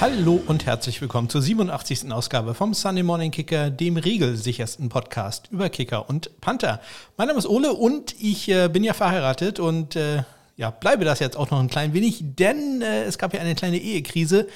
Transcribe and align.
Hallo 0.00 0.40
und 0.46 0.64
herzlich 0.64 1.00
willkommen 1.00 1.28
zur 1.28 1.42
87. 1.42 2.12
Ausgabe 2.12 2.54
vom 2.54 2.72
Sunday 2.72 3.02
Morning 3.02 3.32
Kicker, 3.32 3.68
dem 3.68 3.96
regelsichersten 3.96 4.88
Podcast 4.88 5.48
über 5.50 5.68
Kicker 5.70 6.08
und 6.08 6.40
Panther. 6.40 6.80
Mein 7.16 7.26
Name 7.26 7.40
ist 7.40 7.48
Ole 7.48 7.72
und 7.72 8.14
ich 8.20 8.48
äh, 8.48 8.68
bin 8.68 8.84
ja 8.84 8.94
verheiratet 8.94 9.58
und 9.58 9.96
äh, 9.96 10.22
ja, 10.56 10.70
bleibe 10.70 11.04
das 11.04 11.18
jetzt 11.18 11.36
auch 11.36 11.50
noch 11.50 11.58
ein 11.58 11.68
klein 11.68 11.94
wenig, 11.94 12.22
denn 12.22 12.80
äh, 12.80 13.02
es 13.02 13.18
gab 13.18 13.34
ja 13.34 13.40
eine 13.40 13.56
kleine 13.56 13.78
Ehekrise. 13.78 14.46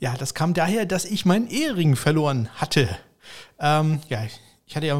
Ja, 0.00 0.14
das 0.16 0.32
kam 0.32 0.54
daher, 0.54 0.86
dass 0.86 1.04
ich 1.04 1.26
meinen 1.26 1.48
Ehering 1.48 1.94
verloren 1.94 2.48
hatte. 2.54 2.88
Ähm, 3.60 4.00
ja, 4.08 4.20
ich 4.66 4.76
hatte 4.76 4.86
ja 4.86 4.96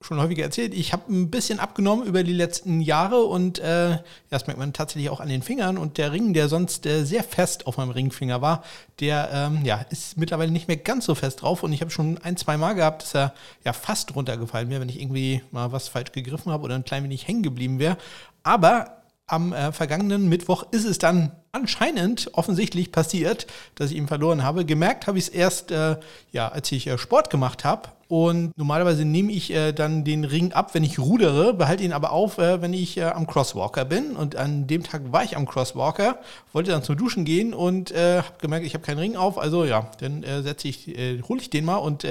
schon 0.00 0.20
häufiger 0.20 0.44
erzählt, 0.44 0.74
ich 0.74 0.92
habe 0.92 1.12
ein 1.12 1.28
bisschen 1.28 1.58
abgenommen 1.58 2.06
über 2.06 2.22
die 2.22 2.32
letzten 2.32 2.80
Jahre 2.80 3.24
und 3.24 3.58
äh, 3.58 3.98
das 4.30 4.46
merkt 4.46 4.60
man 4.60 4.72
tatsächlich 4.72 5.10
auch 5.10 5.18
an 5.18 5.28
den 5.28 5.42
Fingern. 5.42 5.76
Und 5.76 5.98
der 5.98 6.12
Ring, 6.12 6.34
der 6.34 6.48
sonst 6.48 6.86
äh, 6.86 7.04
sehr 7.04 7.24
fest 7.24 7.66
auf 7.66 7.78
meinem 7.78 7.90
Ringfinger 7.90 8.40
war, 8.40 8.62
der 9.00 9.28
ähm, 9.32 9.64
ja, 9.64 9.84
ist 9.90 10.16
mittlerweile 10.16 10.52
nicht 10.52 10.68
mehr 10.68 10.76
ganz 10.76 11.04
so 11.04 11.16
fest 11.16 11.42
drauf. 11.42 11.64
Und 11.64 11.72
ich 11.72 11.80
habe 11.80 11.90
schon 11.90 12.16
ein, 12.18 12.36
zwei 12.36 12.56
Mal 12.56 12.74
gehabt, 12.74 13.02
dass 13.02 13.14
er 13.14 13.34
ja 13.64 13.72
fast 13.72 14.14
runtergefallen 14.14 14.70
wäre, 14.70 14.80
wenn 14.80 14.88
ich 14.88 15.00
irgendwie 15.00 15.42
mal 15.50 15.72
was 15.72 15.88
falsch 15.88 16.12
gegriffen 16.12 16.52
habe 16.52 16.62
oder 16.62 16.76
ein 16.76 16.84
klein 16.84 17.02
wenig 17.02 17.26
hängen 17.26 17.42
geblieben 17.42 17.80
wäre. 17.80 17.98
Aber 18.44 19.02
am 19.26 19.52
äh, 19.52 19.72
vergangenen 19.72 20.28
Mittwoch 20.28 20.64
ist 20.70 20.84
es 20.84 20.98
dann 20.98 21.32
anscheinend 21.50 22.30
offensichtlich 22.34 22.92
passiert, 22.92 23.48
dass 23.74 23.90
ich 23.90 23.96
ihn 23.96 24.06
verloren 24.06 24.44
habe. 24.44 24.64
Gemerkt 24.64 25.08
habe 25.08 25.18
ich 25.18 25.24
es 25.24 25.30
erst, 25.30 25.72
äh, 25.72 25.96
ja, 26.30 26.48
als 26.48 26.70
ich 26.70 26.86
äh, 26.86 26.98
Sport 26.98 27.30
gemacht 27.30 27.64
habe. 27.64 27.90
Und 28.08 28.56
normalerweise 28.56 29.04
nehme 29.04 29.30
ich 29.32 29.52
äh, 29.52 29.72
dann 29.72 30.02
den 30.02 30.24
Ring 30.24 30.52
ab, 30.52 30.74
wenn 30.74 30.82
ich 30.82 30.98
rudere, 30.98 31.52
behalte 31.52 31.84
ihn 31.84 31.92
aber 31.92 32.10
auf, 32.10 32.38
äh, 32.38 32.62
wenn 32.62 32.72
ich 32.72 32.96
äh, 32.96 33.04
am 33.04 33.26
Crosswalker 33.26 33.84
bin. 33.84 34.16
Und 34.16 34.34
an 34.34 34.66
dem 34.66 34.82
Tag 34.82 35.12
war 35.12 35.24
ich 35.24 35.36
am 35.36 35.46
Crosswalker, 35.46 36.18
wollte 36.54 36.70
dann 36.70 36.82
zum 36.82 36.96
Duschen 36.96 37.26
gehen 37.26 37.52
und 37.52 37.94
habe 37.94 38.24
gemerkt, 38.40 38.64
ich 38.64 38.74
habe 38.74 38.84
keinen 38.84 38.98
Ring 38.98 39.16
auf. 39.16 39.38
Also 39.38 39.64
ja, 39.64 39.90
dann 40.00 40.24
setze 40.42 40.68
ich, 40.68 40.86
hole 41.28 41.40
ich 41.40 41.50
den 41.50 41.64
mal 41.64 41.76
und 41.76 42.06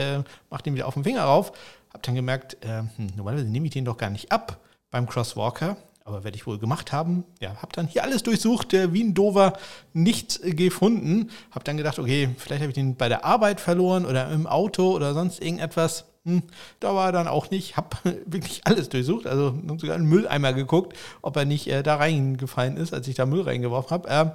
mache 0.49 0.63
den 0.63 0.75
wieder 0.75 0.87
auf 0.87 0.93
den 0.93 1.03
Finger 1.03 1.23
rauf. 1.23 1.51
Habe 1.93 2.03
dann 2.03 2.15
gemerkt, 2.15 2.57
hm, 2.61 3.07
normalerweise 3.15 3.49
nehme 3.49 3.65
ich 3.65 3.73
den 3.73 3.85
doch 3.85 3.97
gar 3.97 4.09
nicht 4.09 4.31
ab 4.31 4.59
beim 4.91 5.07
Crosswalker. 5.07 5.77
Aber 6.07 6.23
werde 6.23 6.37
ich 6.37 6.47
wohl 6.47 6.57
gemacht 6.57 6.93
haben. 6.93 7.25
Ja, 7.41 7.57
habe 7.57 7.73
dann 7.73 7.85
hier 7.85 8.01
alles 8.01 8.23
durchsucht, 8.23 8.73
äh, 8.73 8.93
wie 8.93 9.03
ein 9.03 9.13
Dover, 9.13 9.59
nichts 9.91 10.41
äh, 10.41 10.51
gefunden. 10.53 11.29
Habe 11.51 11.65
dann 11.65 11.75
gedacht, 11.75 11.99
okay, 11.99 12.29
vielleicht 12.37 12.61
habe 12.61 12.69
ich 12.69 12.75
den 12.75 12.95
bei 12.95 13.09
der 13.09 13.25
Arbeit 13.25 13.59
verloren 13.59 14.05
oder 14.05 14.31
im 14.31 14.47
Auto 14.47 14.95
oder 14.95 15.13
sonst 15.13 15.41
irgendetwas. 15.41 16.05
Hm, 16.23 16.43
da 16.79 16.95
war 16.95 17.07
er 17.07 17.11
dann 17.11 17.27
auch 17.27 17.51
nicht. 17.51 17.75
Habe 17.75 17.97
wirklich 18.25 18.61
alles 18.63 18.87
durchsucht, 18.87 19.27
also 19.27 19.53
sogar 19.79 19.95
einen 19.95 20.07
Mülleimer 20.07 20.53
geguckt, 20.53 20.95
ob 21.21 21.35
er 21.35 21.43
nicht 21.43 21.67
äh, 21.67 21.83
da 21.83 21.97
reingefallen 21.97 22.77
ist, 22.77 22.93
als 22.93 23.09
ich 23.09 23.15
da 23.15 23.25
Müll 23.25 23.41
reingeworfen 23.41 23.91
habe. 23.91 24.07
Äh, 24.07 24.25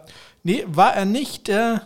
nee, 0.42 0.64
war 0.66 0.94
er 0.94 1.06
nicht. 1.06 1.48
Äh, 1.48 1.78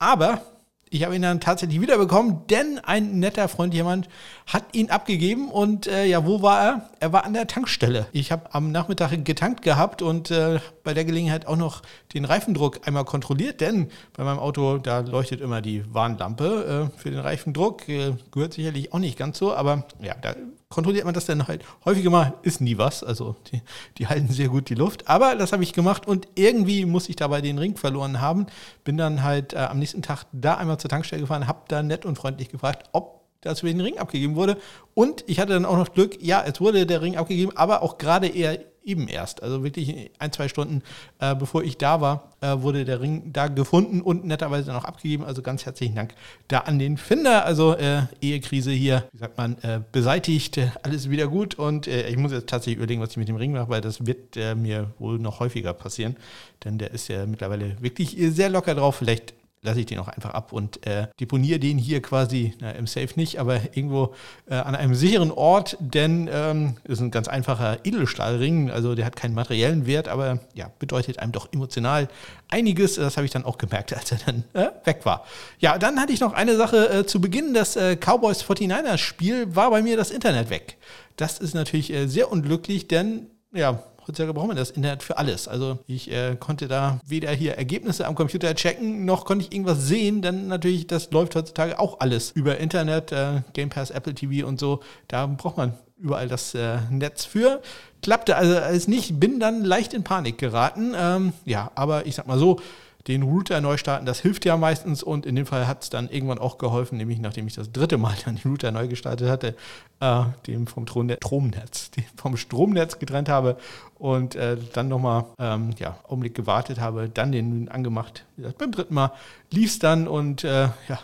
aber 0.00 0.42
ich 0.90 1.04
habe 1.04 1.14
ihn 1.14 1.22
dann 1.22 1.40
tatsächlich 1.40 1.80
wiederbekommen, 1.80 2.46
denn 2.48 2.80
ein 2.82 3.18
netter 3.18 3.48
Freund 3.48 3.74
jemand 3.74 4.08
hat 4.46 4.64
ihn 4.74 4.90
abgegeben 4.90 5.50
und 5.50 5.86
äh, 5.86 6.06
ja, 6.06 6.26
wo 6.26 6.42
war 6.42 6.62
er? 6.62 6.90
Er 7.00 7.12
war 7.12 7.24
an 7.24 7.34
der 7.34 7.46
Tankstelle. 7.46 8.06
Ich 8.12 8.32
habe 8.32 8.54
am 8.54 8.72
Nachmittag 8.72 9.24
getankt 9.24 9.62
gehabt 9.62 10.02
und 10.02 10.30
äh, 10.30 10.60
bei 10.84 10.94
der 10.94 11.04
Gelegenheit 11.04 11.46
auch 11.46 11.56
noch 11.56 11.82
den 12.14 12.24
Reifendruck 12.24 12.86
einmal 12.86 13.04
kontrolliert, 13.04 13.60
denn 13.60 13.88
bei 14.16 14.24
meinem 14.24 14.38
Auto, 14.38 14.78
da 14.78 15.00
leuchtet 15.00 15.40
immer 15.40 15.60
die 15.60 15.82
Warnlampe 15.92 16.90
äh, 16.94 16.98
für 16.98 17.10
den 17.10 17.20
Reifendruck. 17.20 17.88
Äh, 17.88 18.14
gehört 18.30 18.54
sicherlich 18.54 18.92
auch 18.92 18.98
nicht 18.98 19.18
ganz 19.18 19.38
so, 19.38 19.54
aber 19.54 19.84
ja, 20.00 20.14
da 20.20 20.34
kontrolliert 20.68 21.04
man 21.04 21.14
das 21.14 21.26
dann 21.26 21.46
halt 21.48 21.64
häufiger 21.84 22.10
mal, 22.10 22.34
ist 22.42 22.60
nie 22.60 22.78
was. 22.78 23.02
Also 23.02 23.36
die, 23.50 23.62
die 23.96 24.06
halten 24.06 24.28
sehr 24.28 24.48
gut 24.48 24.68
die 24.68 24.74
Luft. 24.74 25.08
Aber 25.08 25.34
das 25.34 25.52
habe 25.52 25.62
ich 25.62 25.72
gemacht 25.72 26.06
und 26.06 26.28
irgendwie 26.34 26.84
muss 26.84 27.08
ich 27.08 27.16
dabei 27.16 27.40
den 27.40 27.58
Ring 27.58 27.76
verloren 27.76 28.20
haben. 28.20 28.46
Bin 28.84 28.96
dann 28.96 29.22
halt 29.22 29.54
äh, 29.54 29.58
am 29.58 29.78
nächsten 29.78 30.02
Tag 30.02 30.26
da 30.32 30.56
einmal 30.56 30.78
zur 30.78 30.90
Tankstelle 30.90 31.22
gefahren, 31.22 31.46
habe 31.46 31.60
da 31.68 31.82
nett 31.82 32.04
und 32.04 32.16
freundlich 32.16 32.50
gefragt, 32.50 32.88
ob 32.92 33.18
für 33.42 33.66
den 33.66 33.80
Ring 33.80 33.98
abgegeben 33.98 34.34
wurde. 34.34 34.58
Und 34.94 35.24
ich 35.26 35.38
hatte 35.38 35.52
dann 35.52 35.64
auch 35.64 35.76
noch 35.76 35.92
Glück, 35.92 36.20
ja, 36.20 36.42
es 36.44 36.60
wurde 36.60 36.86
der 36.86 37.00
Ring 37.00 37.16
abgegeben, 37.16 37.56
aber 37.56 37.82
auch 37.82 37.96
gerade 37.96 38.26
eher 38.26 38.58
eben 38.88 39.06
erst. 39.06 39.42
Also 39.42 39.62
wirklich 39.62 40.10
ein, 40.18 40.32
zwei 40.32 40.48
Stunden 40.48 40.82
äh, 41.20 41.34
bevor 41.34 41.62
ich 41.62 41.76
da 41.76 42.00
war, 42.00 42.32
äh, 42.40 42.56
wurde 42.62 42.84
der 42.84 43.00
Ring 43.00 43.32
da 43.32 43.48
gefunden 43.48 44.00
und 44.00 44.24
netterweise 44.24 44.66
dann 44.66 44.76
auch 44.76 44.84
abgegeben. 44.84 45.24
Also 45.24 45.42
ganz 45.42 45.66
herzlichen 45.66 45.94
Dank 45.94 46.14
da 46.48 46.60
an 46.60 46.78
den 46.78 46.96
Finder. 46.96 47.44
Also 47.44 47.74
äh, 47.74 48.02
Ehekrise 48.20 48.70
hier, 48.70 49.04
wie 49.12 49.18
sagt 49.18 49.36
man, 49.36 49.58
äh, 49.62 49.80
beseitigt, 49.92 50.58
alles 50.82 51.10
wieder 51.10 51.28
gut. 51.28 51.56
Und 51.56 51.86
äh, 51.86 52.08
ich 52.08 52.16
muss 52.16 52.32
jetzt 52.32 52.48
tatsächlich 52.48 52.78
überlegen, 52.78 53.00
was 53.00 53.10
ich 53.10 53.16
mit 53.16 53.28
dem 53.28 53.36
Ring 53.36 53.52
mache, 53.52 53.68
weil 53.68 53.80
das 53.80 54.06
wird 54.06 54.36
äh, 54.36 54.54
mir 54.54 54.92
wohl 54.98 55.18
noch 55.18 55.40
häufiger 55.40 55.74
passieren. 55.74 56.16
Denn 56.64 56.78
der 56.78 56.92
ist 56.92 57.08
ja 57.08 57.26
mittlerweile 57.26 57.80
wirklich 57.80 58.16
sehr 58.18 58.48
locker 58.48 58.74
drauf. 58.74 58.96
Vielleicht 58.96 59.34
lasse 59.62 59.80
ich 59.80 59.86
den 59.86 59.98
auch 59.98 60.08
einfach 60.08 60.30
ab 60.30 60.52
und 60.52 60.86
äh, 60.86 61.08
deponiere 61.20 61.58
den 61.58 61.78
hier 61.78 62.00
quasi, 62.00 62.54
na, 62.60 62.70
im 62.72 62.86
Safe 62.86 63.08
nicht, 63.16 63.38
aber 63.38 63.60
irgendwo 63.74 64.14
äh, 64.48 64.54
an 64.54 64.74
einem 64.74 64.94
sicheren 64.94 65.30
Ort, 65.30 65.76
denn 65.80 66.28
ähm, 66.32 66.76
ist 66.84 67.00
ein 67.00 67.10
ganz 67.10 67.28
einfacher 67.28 67.78
Edelstahlring, 67.84 68.70
also 68.70 68.94
der 68.94 69.04
hat 69.04 69.16
keinen 69.16 69.34
materiellen 69.34 69.86
Wert, 69.86 70.08
aber 70.08 70.40
ja, 70.54 70.70
bedeutet 70.78 71.18
einem 71.18 71.32
doch 71.32 71.52
emotional 71.52 72.08
einiges. 72.48 72.94
Das 72.94 73.16
habe 73.16 73.24
ich 73.24 73.32
dann 73.32 73.44
auch 73.44 73.58
gemerkt, 73.58 73.92
als 73.96 74.12
er 74.12 74.18
dann 74.24 74.44
äh, 74.52 74.70
weg 74.84 75.04
war. 75.04 75.24
Ja, 75.58 75.78
dann 75.78 76.00
hatte 76.00 76.12
ich 76.12 76.20
noch 76.20 76.32
eine 76.32 76.56
Sache 76.56 76.90
äh, 76.90 77.06
zu 77.06 77.20
Beginn, 77.20 77.54
das 77.54 77.76
äh, 77.76 77.96
Cowboys 77.96 78.42
49ers 78.42 78.98
Spiel 78.98 79.54
war 79.54 79.70
bei 79.70 79.82
mir 79.82 79.96
das 79.96 80.10
Internet 80.10 80.50
weg. 80.50 80.76
Das 81.16 81.38
ist 81.38 81.54
natürlich 81.54 81.92
äh, 81.92 82.06
sehr 82.06 82.30
unglücklich, 82.30 82.88
denn 82.88 83.26
ja, 83.52 83.82
heutzutage 84.08 84.32
braucht 84.32 84.48
man 84.48 84.56
das 84.56 84.70
Internet 84.70 85.02
für 85.02 85.18
alles. 85.18 85.48
Also 85.48 85.78
ich 85.86 86.10
äh, 86.10 86.36
konnte 86.36 86.66
da 86.66 87.00
weder 87.06 87.30
hier 87.30 87.54
Ergebnisse 87.54 88.06
am 88.06 88.14
Computer 88.14 88.54
checken, 88.54 89.04
noch 89.04 89.24
konnte 89.24 89.44
ich 89.44 89.52
irgendwas 89.52 89.86
sehen, 89.86 90.22
denn 90.22 90.48
natürlich, 90.48 90.86
das 90.86 91.10
läuft 91.10 91.36
heutzutage 91.36 91.78
auch 91.78 92.00
alles 92.00 92.30
über 92.30 92.58
Internet, 92.58 93.12
äh, 93.12 93.42
Game 93.52 93.68
Pass, 93.68 93.90
Apple 93.90 94.14
TV 94.14 94.46
und 94.46 94.58
so. 94.58 94.80
Da 95.08 95.26
braucht 95.26 95.58
man 95.58 95.74
überall 95.98 96.28
das 96.28 96.54
äh, 96.54 96.78
Netz 96.90 97.24
für. 97.24 97.60
Klappte 98.02 98.36
also 98.36 98.56
alles 98.56 98.88
nicht, 98.88 99.18
bin 99.20 99.40
dann 99.40 99.64
leicht 99.64 99.92
in 99.92 100.04
Panik 100.04 100.38
geraten. 100.38 100.94
Ähm, 100.96 101.32
ja, 101.44 101.70
aber 101.74 102.06
ich 102.06 102.14
sag 102.14 102.26
mal 102.26 102.38
so, 102.38 102.60
den 103.08 103.22
Router 103.22 103.60
neu 103.60 103.78
starten, 103.78 104.06
das 104.06 104.20
hilft 104.20 104.44
ja 104.44 104.56
meistens 104.56 105.02
und 105.02 105.24
in 105.24 105.34
dem 105.34 105.46
Fall 105.46 105.66
hat 105.66 105.82
es 105.82 105.90
dann 105.90 106.10
irgendwann 106.10 106.38
auch 106.38 106.58
geholfen, 106.58 106.98
nämlich 106.98 107.18
nachdem 107.18 107.46
ich 107.46 107.54
das 107.54 107.72
dritte 107.72 107.96
Mal 107.96 108.14
dann 108.24 108.36
den 108.36 108.50
Router 108.50 108.70
neu 108.70 108.86
gestartet 108.86 109.28
hatte, 109.28 109.56
äh, 110.00 110.24
dem 110.46 110.66
vom 110.66 110.86
Stromnetz, 110.86 111.90
den 111.90 112.04
vom 112.16 112.36
Stromnetz 112.36 112.98
getrennt 112.98 113.28
habe 113.28 113.56
und 113.98 114.36
äh, 114.36 114.58
dann 114.74 114.88
nochmal 114.88 115.24
ähm, 115.38 115.70
ja, 115.78 115.98
Augenblick 116.04 116.34
gewartet 116.34 116.78
habe, 116.78 117.08
dann 117.08 117.32
den 117.32 117.68
angemacht. 117.68 118.24
Wie 118.36 118.42
gesagt, 118.42 118.58
beim 118.58 118.72
dritten 118.72 118.94
Mal 118.94 119.12
lief 119.50 119.70
es 119.70 119.78
dann 119.78 120.06
und 120.06 120.44
äh, 120.44 120.68
ja, 120.88 120.98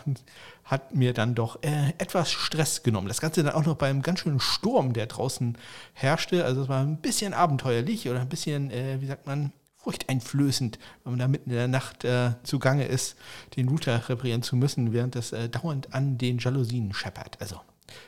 hat 0.63 0.95
mir 0.95 1.13
dann 1.13 1.35
doch 1.35 1.61
äh, 1.63 1.93
etwas 1.97 2.31
Stress 2.31 2.83
genommen. 2.83 3.07
Das 3.07 3.21
Ganze 3.21 3.43
dann 3.43 3.53
auch 3.53 3.65
noch 3.65 3.75
beim 3.75 4.01
ganz 4.01 4.19
schönen 4.19 4.39
Sturm, 4.39 4.93
der 4.93 5.05
draußen 5.07 5.57
herrschte. 5.93 6.43
Also 6.43 6.63
es 6.63 6.69
war 6.69 6.81
ein 6.81 6.97
bisschen 6.97 7.33
abenteuerlich 7.33 8.09
oder 8.09 8.21
ein 8.21 8.29
bisschen, 8.29 8.71
äh, 8.71 8.99
wie 8.99 9.05
sagt 9.05 9.27
man, 9.27 9.51
furchteinflößend, 9.85 10.79
wenn 11.03 11.13
man 11.13 11.19
da 11.19 11.27
mitten 11.27 11.51
in 11.51 11.55
der 11.55 11.67
Nacht 11.67 12.03
äh, 12.03 12.31
zugange 12.41 12.85
ist, 12.85 13.15
den 13.55 13.69
Router 13.69 14.09
reparieren 14.09 14.41
zu 14.41 14.55
müssen, 14.55 14.93
während 14.93 15.13
das 15.13 15.31
äh, 15.31 15.47
dauernd 15.47 15.93
an 15.93 16.17
den 16.17 16.39
Jalousien 16.39 16.91
scheppert. 16.91 17.37
Also, 17.39 17.61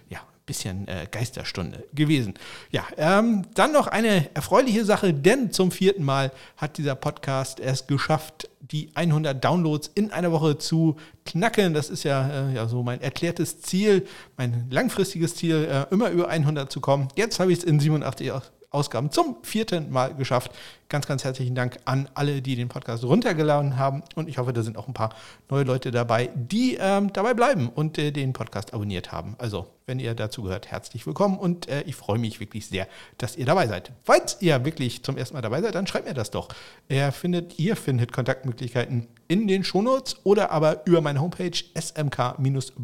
ja, 0.10 0.20
bisschen 0.48 0.88
äh, 0.88 1.08
Geisterstunde 1.12 1.84
gewesen. 1.94 2.34
Ja, 2.72 2.84
ähm, 2.98 3.44
dann 3.54 3.74
noch 3.74 3.86
eine 3.86 4.34
erfreuliche 4.34 4.86
Sache, 4.86 5.14
denn 5.14 5.52
zum 5.52 5.70
vierten 5.70 6.04
Mal 6.04 6.32
hat 6.56 6.80
dieser 6.80 6.96
Podcast 6.96 7.60
es 7.60 7.86
geschafft, 7.86 8.50
die 8.60 8.90
100 8.96 9.44
Downloads 9.44 9.92
in 9.94 10.12
einer 10.12 10.32
Woche 10.32 10.58
zu 10.58 10.96
knacken. 11.26 11.76
Das 11.76 11.92
ist 11.92 12.04
ja, 12.04 12.50
äh, 12.50 12.56
ja 12.56 12.68
so 12.68 12.82
mein 12.82 13.02
erklärtes 13.02 13.62
Ziel, 13.62 14.08
mein 14.36 14.68
langfristiges 14.72 15.36
Ziel, 15.36 15.68
äh, 15.70 15.94
immer 15.94 16.10
über 16.10 16.28
100 16.28 16.72
zu 16.72 16.82
kommen. 16.82 17.10
Jetzt 17.16 17.40
habe 17.40 17.52
ich 17.52 17.60
es 17.60 17.64
in 17.64 17.80
87 17.80 18.32
Ausgaben 18.70 19.12
zum 19.12 19.38
vierten 19.44 19.92
Mal 19.92 20.16
geschafft. 20.16 20.52
Ganz, 20.90 21.06
ganz 21.06 21.26
herzlichen 21.26 21.54
Dank 21.54 21.80
an 21.84 22.08
alle, 22.14 22.42
die 22.42 22.56
den 22.56 22.70
Podcast 22.70 23.04
runtergeladen 23.04 23.78
haben. 23.78 24.04
Und 24.16 24.30
ich 24.30 24.38
hoffe, 24.38 24.54
da 24.54 24.64
sind 24.64 24.78
auch 24.78 24.88
ein 24.88 24.94
paar 24.94 25.14
neue 25.50 25.66
Leute 25.66 25.92
dabei, 25.92 26.30
die 26.34 26.78
ähm, 26.80 27.12
dabei 27.12 27.34
bleiben 27.34 27.68
und 27.68 27.98
äh, 27.98 28.12
den 28.12 28.32
Podcast 28.32 28.74
abonniert 28.74 29.12
haben. 29.12 29.36
Also, 29.38 29.68
wenn 29.86 30.00
ihr 30.00 30.16
dazu 30.16 30.44
gehört, 30.44 30.72
herzlich 30.72 31.06
willkommen 31.06 31.38
und 31.38 31.68
äh, 31.68 31.82
ich 31.82 31.96
freue 31.96 32.20
mich 32.20 32.40
wirklich 32.40 32.68
sehr, 32.68 32.88
dass 33.18 33.36
ihr 33.36 33.46
dabei 33.46 33.68
seid. 33.68 33.92
Falls 34.06 34.38
ihr 34.42 34.64
wirklich 34.64 35.04
zum 35.04 35.18
ersten 35.18 35.36
Mal 35.36 35.42
dabei 35.42 35.62
seid, 35.62 35.76
dann 35.76 35.88
schreibt 35.88 36.08
mir 36.08 36.14
das 36.14 36.32
doch. 36.32 36.48
Er 36.88 37.12
findet, 37.12 37.60
ihr 37.60 37.76
findet 37.76 38.14
Kontaktmöglichkeiten 38.14 39.08
in 39.28 39.48
den 39.48 39.66
Shownotes 39.66 40.18
oder 40.24 40.52
aber 40.52 40.86
über 40.86 41.02
meine 41.02 41.20
Homepage 41.20 41.52
smk-blog.de. 41.78 42.76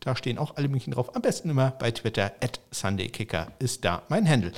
Da 0.00 0.16
stehen 0.16 0.36
auch 0.36 0.56
alle 0.56 0.68
München 0.68 0.92
drauf. 0.92 1.16
Am 1.16 1.22
besten 1.22 1.48
immer 1.48 1.70
bei 1.70 1.90
Twitter 1.90 2.32
at 2.42 2.60
SundayKicker 2.70 3.52
ist 3.58 3.86
da 3.86 4.02
mein 4.08 4.28
Handle. 4.28 4.52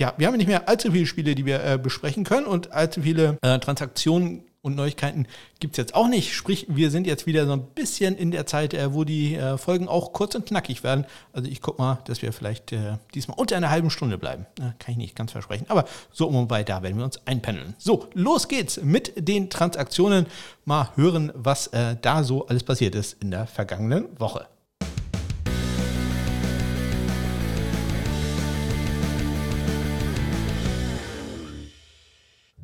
Ja, 0.00 0.14
wir 0.16 0.26
haben 0.26 0.36
nicht 0.38 0.46
mehr 0.46 0.66
allzu 0.66 0.92
viele 0.92 1.04
Spiele, 1.04 1.34
die 1.34 1.44
wir 1.44 1.62
äh, 1.62 1.76
besprechen 1.76 2.24
können 2.24 2.46
und 2.46 2.72
allzu 2.72 3.02
viele 3.02 3.36
äh, 3.42 3.58
Transaktionen 3.58 4.44
und 4.62 4.74
Neuigkeiten 4.74 5.26
gibt 5.58 5.74
es 5.74 5.76
jetzt 5.76 5.94
auch 5.94 6.08
nicht. 6.08 6.32
Sprich, 6.34 6.64
wir 6.70 6.90
sind 6.90 7.06
jetzt 7.06 7.26
wieder 7.26 7.44
so 7.44 7.52
ein 7.52 7.66
bisschen 7.74 8.16
in 8.16 8.30
der 8.30 8.46
Zeit, 8.46 8.72
äh, 8.72 8.94
wo 8.94 9.04
die 9.04 9.34
äh, 9.34 9.58
Folgen 9.58 9.88
auch 9.88 10.14
kurz 10.14 10.34
und 10.34 10.46
knackig 10.46 10.82
werden. 10.84 11.04
Also 11.34 11.50
ich 11.50 11.60
gucke 11.60 11.82
mal, 11.82 11.98
dass 12.06 12.22
wir 12.22 12.32
vielleicht 12.32 12.72
äh, 12.72 12.96
diesmal 13.14 13.38
unter 13.38 13.58
einer 13.58 13.68
halben 13.68 13.90
Stunde 13.90 14.16
bleiben. 14.16 14.46
kann 14.56 14.92
ich 14.92 14.96
nicht 14.96 15.16
ganz 15.16 15.32
versprechen. 15.32 15.66
Aber 15.68 15.84
so 16.10 16.26
um 16.28 16.36
und 16.36 16.48
bei 16.48 16.64
da 16.64 16.82
werden 16.82 16.96
wir 16.96 17.04
uns 17.04 17.20
einpendeln. 17.26 17.74
So, 17.76 18.08
los 18.14 18.48
geht's 18.48 18.80
mit 18.82 19.12
den 19.16 19.50
Transaktionen. 19.50 20.24
Mal 20.64 20.88
hören, 20.94 21.30
was 21.34 21.70
da 22.00 22.22
so 22.22 22.46
alles 22.46 22.62
passiert 22.62 22.94
ist 22.94 23.22
in 23.22 23.30
der 23.30 23.46
vergangenen 23.46 24.08
Woche. 24.18 24.46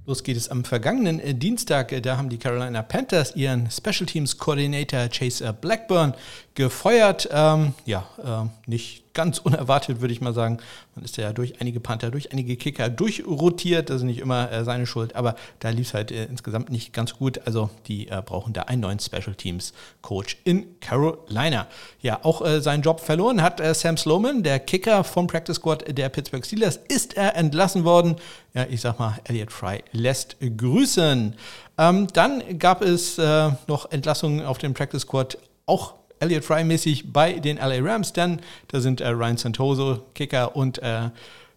Los 0.07 0.23
geht 0.23 0.37
es 0.37 0.49
am 0.49 0.65
vergangenen 0.65 1.19
äh, 1.19 1.35
Dienstag. 1.35 1.91
Äh, 1.91 2.01
da 2.01 2.17
haben 2.17 2.29
die 2.29 2.39
Carolina 2.39 2.83
Panthers 2.83 3.35
ihren 3.35 3.69
Special 3.71 4.07
Teams 4.07 4.39
Coordinator 4.39 5.09
Chase 5.09 5.53
Blackburn 5.53 6.15
gefeuert. 6.57 7.29
Ähm, 7.31 7.75
ja, 7.85 8.09
äh, 8.19 8.69
nicht 8.69 9.15
ganz 9.15 9.39
unerwartet, 9.45 10.01
würde 10.01 10.13
ich 10.13 10.21
mal 10.21 10.35
sagen. 10.35 10.59
Man 10.95 11.05
ist 11.05 11.17
ja 11.17 11.33
durch 11.33 11.61
einige 11.61 11.79
Panther, 11.79 12.11
durch 12.11 12.33
einige 12.33 12.57
Kicker 12.57 12.89
durchrotiert. 12.89 13.91
Das 13.91 13.99
ist 13.99 14.03
nicht 14.03 14.19
immer 14.19 14.51
äh, 14.51 14.65
seine 14.65 14.87
Schuld, 14.87 15.15
aber 15.15 15.37
da 15.61 15.69
lief 15.69 15.89
es 15.89 15.95
halt 15.95 16.11
äh, 16.11 16.25
insgesamt 16.25 16.71
nicht 16.71 16.93
ganz 16.93 17.15
gut. 17.15 17.41
Also 17.47 17.71
die 17.87 18.09
äh, 18.09 18.23
brauchen 18.25 18.53
da 18.53 18.63
einen 18.63 18.81
neuen 18.81 18.99
Special 18.99 19.35
Teams 19.35 19.73
Coach 20.03 20.39
in 20.45 20.81
Carolina. 20.81 21.69
Ja, 22.03 22.21
auch 22.25 22.45
äh, 22.45 22.61
seinen 22.61 22.83
Job 22.83 23.01
verloren 23.01 23.43
hat 23.43 23.61
äh, 23.61 23.75
Sam 23.75 23.97
Sloman, 23.97 24.43
der 24.43 24.59
Kicker 24.59 25.05
vom 25.05 25.27
Practice 25.27 25.57
Squad 25.57 25.97
der 25.97 26.09
Pittsburgh 26.09 26.45
Steelers, 26.45 26.81
ist 26.89 27.17
er 27.17 27.37
entlassen 27.37 27.85
worden. 27.85 28.17
Ja, 28.55 28.67
ich 28.69 28.81
sag 28.81 28.99
mal, 28.99 29.19
Elliot 29.25 29.53
Fry 29.53 29.85
lässt 29.93 30.37
grüßen. 30.41 31.35
Ähm, 31.79 32.07
dann 32.15 32.59
gab 32.59 32.81
es 32.81 33.19
noch 33.19 33.91
Entlassungen 33.91 34.45
auf 34.47 34.57
dem 34.59 34.73
Practice 34.73 35.03
Squad, 35.03 35.37
auch 35.67 35.95
Elliot 36.21 36.45
Fry-mäßig 36.45 37.13
bei 37.13 37.35
den 37.35 37.57
LA 37.59 37.81
Rams, 37.81 38.13
denn 38.13 38.41
da 38.69 38.81
sind 38.81 39.01
äh, 39.01 39.09
Ryan 39.09 39.37
Santoso, 39.37 40.07
Kicker 40.15 40.57
und 40.57 40.79
äh, 40.83 41.11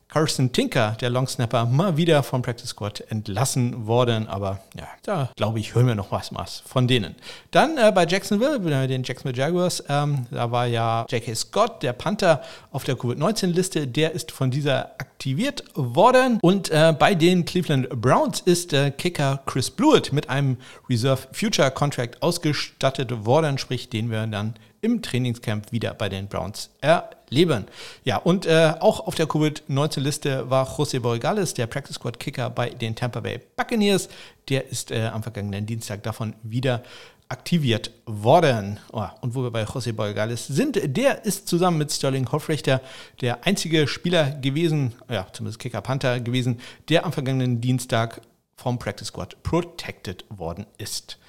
Carson 0.09 0.51
Tinker, 0.51 0.97
der 1.00 1.11
Longsnapper, 1.11 1.65
mal 1.65 1.95
wieder 1.95 2.23
vom 2.23 2.41
Practice 2.41 2.69
Squad 2.69 3.01
entlassen 3.09 3.85
worden. 3.85 4.27
Aber 4.27 4.59
ja, 4.75 4.88
da 5.03 5.29
glaube 5.35 5.59
ich, 5.59 5.75
hören 5.75 5.85
wir 5.85 5.94
noch 5.94 6.11
was, 6.11 6.33
was 6.33 6.63
von 6.65 6.88
denen. 6.88 7.15
Dann 7.51 7.77
äh, 7.77 7.91
bei 7.94 8.07
Jacksonville, 8.07 8.59
bei 8.59 8.88
den 8.88 9.03
Jacksonville 9.03 9.38
Jaguars, 9.38 9.83
ähm, 9.88 10.25
da 10.31 10.50
war 10.50 10.65
ja 10.65 11.06
J.K. 11.09 11.35
Scott, 11.35 11.83
der 11.83 11.94
Panther, 11.94 12.41
auf 12.71 12.83
der 12.83 12.95
Covid-19-Liste. 12.95 13.88
Der 13.88 14.13
ist 14.13 14.31
von 14.31 14.50
dieser 14.50 14.85
aktiviert 15.19 15.63
worden. 15.75 16.39
Und 16.41 16.71
äh, 16.71 16.94
bei 16.97 17.13
den 17.13 17.45
Cleveland 17.45 17.89
Browns 17.89 18.39
ist 18.39 18.71
der 18.71 18.89
Kicker 18.89 19.41
Chris 19.45 19.69
Blewett 19.69 20.12
mit 20.12 20.27
einem 20.27 20.57
Reserve 20.89 21.27
Future 21.33 21.69
Contract 21.69 22.23
ausgestattet 22.23 23.25
worden, 23.25 23.59
sprich, 23.59 23.89
den 23.89 24.09
wir 24.09 24.25
dann 24.25 24.55
im 24.81 25.01
Trainingscamp 25.01 25.71
wieder 25.71 25.93
bei 25.93 26.09
den 26.09 26.27
Browns 26.27 26.71
erleben. 26.81 27.65
Ja, 28.03 28.17
und 28.17 28.45
äh, 28.45 28.73
auch 28.79 29.01
auf 29.07 29.15
der 29.15 29.27
Covid-19-Liste 29.27 30.49
war 30.49 30.67
José 30.67 30.99
Borregales, 30.99 31.53
der 31.53 31.67
Practice 31.67 31.95
Squad 31.95 32.19
Kicker 32.19 32.49
bei 32.49 32.69
den 32.69 32.95
Tampa 32.95 33.19
Bay 33.19 33.39
Buccaneers. 33.55 34.09
Der 34.49 34.67
ist 34.67 34.91
äh, 34.91 35.07
am 35.07 35.23
vergangenen 35.23 35.65
Dienstag 35.65 36.03
davon 36.03 36.33
wieder 36.43 36.83
aktiviert 37.29 37.91
worden. 38.05 38.79
Oh, 38.91 39.05
und 39.21 39.35
wo 39.35 39.43
wir 39.43 39.51
bei 39.51 39.63
José 39.63 39.93
Borregales 39.93 40.47
sind, 40.47 40.79
der 40.83 41.23
ist 41.25 41.47
zusammen 41.47 41.77
mit 41.77 41.91
Sterling 41.91 42.29
Hoffrichter 42.31 42.81
der 43.21 43.45
einzige 43.45 43.87
Spieler 43.87 44.31
gewesen, 44.31 44.95
ja, 45.09 45.27
zumindest 45.31 45.59
Kicker 45.59 45.81
Panther 45.81 46.19
gewesen, 46.19 46.59
der 46.89 47.05
am 47.05 47.13
vergangenen 47.13 47.61
Dienstag 47.61 48.21
vom 48.55 48.79
Practice 48.79 49.07
Squad 49.07 49.41
protected 49.43 50.25
worden 50.29 50.65
ist. 50.77 51.19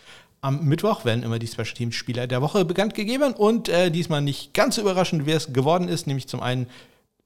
Am 0.43 0.65
Mittwoch 0.65 1.05
werden 1.05 1.23
immer 1.23 1.39
die 1.39 1.47
Special 1.47 1.75
Teams 1.75 1.95
Spieler 1.95 2.27
der 2.27 2.41
Woche 2.41 2.65
bekannt 2.65 2.95
gegeben 2.95 3.35
und 3.35 3.69
äh, 3.69 3.91
diesmal 3.91 4.23
nicht 4.23 4.55
ganz 4.55 4.77
so 4.77 4.81
überraschend, 4.81 5.27
wer 5.27 5.37
es 5.37 5.53
geworden 5.53 5.89
ist, 5.89 6.07
nämlich 6.07 6.29
zum 6.29 6.41
einen 6.41 6.67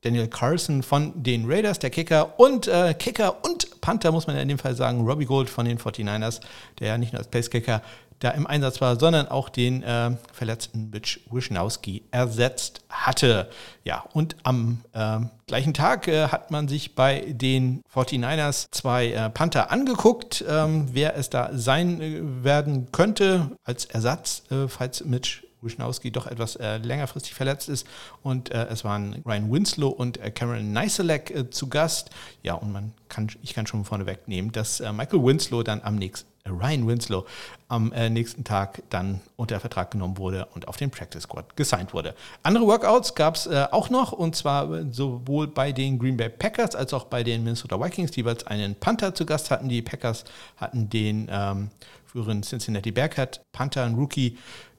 Daniel 0.01 0.27
Carson 0.27 0.83
von 0.83 1.13
den 1.23 1.51
Raiders, 1.51 1.79
der 1.79 1.91
Kicker 1.91 2.39
und 2.39 2.67
äh, 2.67 2.93
Kicker 2.93 3.45
und 3.45 3.81
Panther, 3.81 4.13
muss 4.13 4.27
man 4.27 4.37
ja 4.37 4.43
in 4.43 4.49
dem 4.49 4.59
Fall 4.59 4.75
sagen, 4.75 5.07
Robbie 5.07 5.27
Gold 5.27 5.49
von 5.49 5.65
den 5.65 5.79
49ers, 5.79 6.41
der 6.79 6.89
ja 6.89 6.99
nicht 6.99 7.13
nur 7.13 7.21
als 7.21 7.29
Pace-Kicker 7.29 7.83
da 8.21 8.31
im 8.31 8.47
Einsatz 8.47 8.81
war, 8.81 8.99
sondern 8.99 9.29
auch 9.29 9.49
den 9.49 9.83
äh, 9.83 10.13
verletzten 10.33 10.91
Mitch 10.91 11.21
Wischnowski 11.31 12.05
ersetzt 12.11 12.81
hatte. 12.89 13.51
Ja, 13.85 14.05
und 14.13 14.37
am 14.43 14.81
äh, 14.93 15.21
gleichen 15.47 15.75
Tag 15.75 16.09
äh, 16.09 16.29
hat 16.29 16.51
man 16.51 16.69
sich 16.69 16.95
bei 16.95 17.21
den 17.29 17.83
49ers 17.93 18.69
zwei 18.71 19.13
äh, 19.13 19.31
Panther 19.31 19.71
angeguckt, 19.71 20.45
ähm, 20.49 20.89
wer 20.93 21.17
es 21.17 21.31
da 21.31 21.51
sein 21.53 22.01
äh, 22.01 22.45
werden 22.45 22.91
könnte 22.93 23.51
als 23.65 23.85
Ersatz, 23.87 24.43
äh, 24.51 24.69
falls 24.69 25.05
Mitch 25.05 25.43
Wischnowski 25.65 26.11
doch 26.11 26.27
etwas 26.27 26.57
äh, 26.57 26.77
längerfristig 26.77 27.35
verletzt 27.35 27.69
ist. 27.69 27.87
Und 28.23 28.53
äh, 28.53 28.67
es 28.67 28.85
waren 28.85 29.23
Ryan 29.27 29.51
Winslow 29.51 29.89
und 29.89 30.19
äh, 30.19 30.31
Cameron 30.31 30.73
Neiselek 30.73 31.53
zu 31.53 31.69
Gast. 31.69 32.11
Ja, 32.43 32.55
und 32.55 32.71
man 32.71 32.93
kann, 33.09 33.29
ich 33.43 33.55
kann 33.55 33.67
schon 33.67 33.85
vorneweg 33.85 34.29
nehmen, 34.29 34.53
dass 34.53 34.81
Michael 34.81 35.25
Winslow 35.25 35.63
dann 35.63 35.81
am 35.83 35.97
nächsten 35.97 36.34
Ryan 36.49 36.87
Winslow 36.87 37.25
am 37.69 37.93
äh, 37.93 38.11
nächsten 38.11 38.45
Tag 38.45 38.83
dann 38.91 39.21
unter 39.37 39.59
Vertrag 39.61 39.91
genommen 39.91 40.19
wurde 40.19 40.47
und 40.55 40.69
auf 40.69 40.77
den 40.77 40.91
Practice 40.91 41.23
Squad 41.23 41.57
gesigned 41.57 41.95
wurde. 41.95 42.15
Andere 42.43 42.67
Workouts 42.67 43.15
gab 43.15 43.37
es 43.37 43.47
äh, 43.47 43.67
auch 43.71 43.89
noch 43.89 44.13
und 44.13 44.37
zwar 44.37 44.93
sowohl 44.93 45.49
bei 45.49 45.73
den 45.73 45.99
Green 45.99 46.17
Bay 46.17 46.29
Packers 46.29 46.75
als 46.75 46.93
auch 46.93 47.05
bei 47.05 47.23
den 47.23 47.45
Minnesota 47.45 47.81
Vikings, 47.81 48.11
die 48.11 48.21
jeweils 48.21 48.47
einen 48.47 48.75
Panther 48.75 49.15
zu 49.15 49.25
Gast 49.25 49.51
hatten. 49.51 49.69
Die 49.69 49.83
Packers 49.83 50.25
hatten 50.57 50.91
den 50.91 51.29
ähm, 51.31 51.71
früheren 52.05 52.43
Cincinnati 52.43 52.93
Bearcat 52.93 53.41
Panther, 53.53 53.85
ein 53.85 53.95
Rookie 53.95 54.37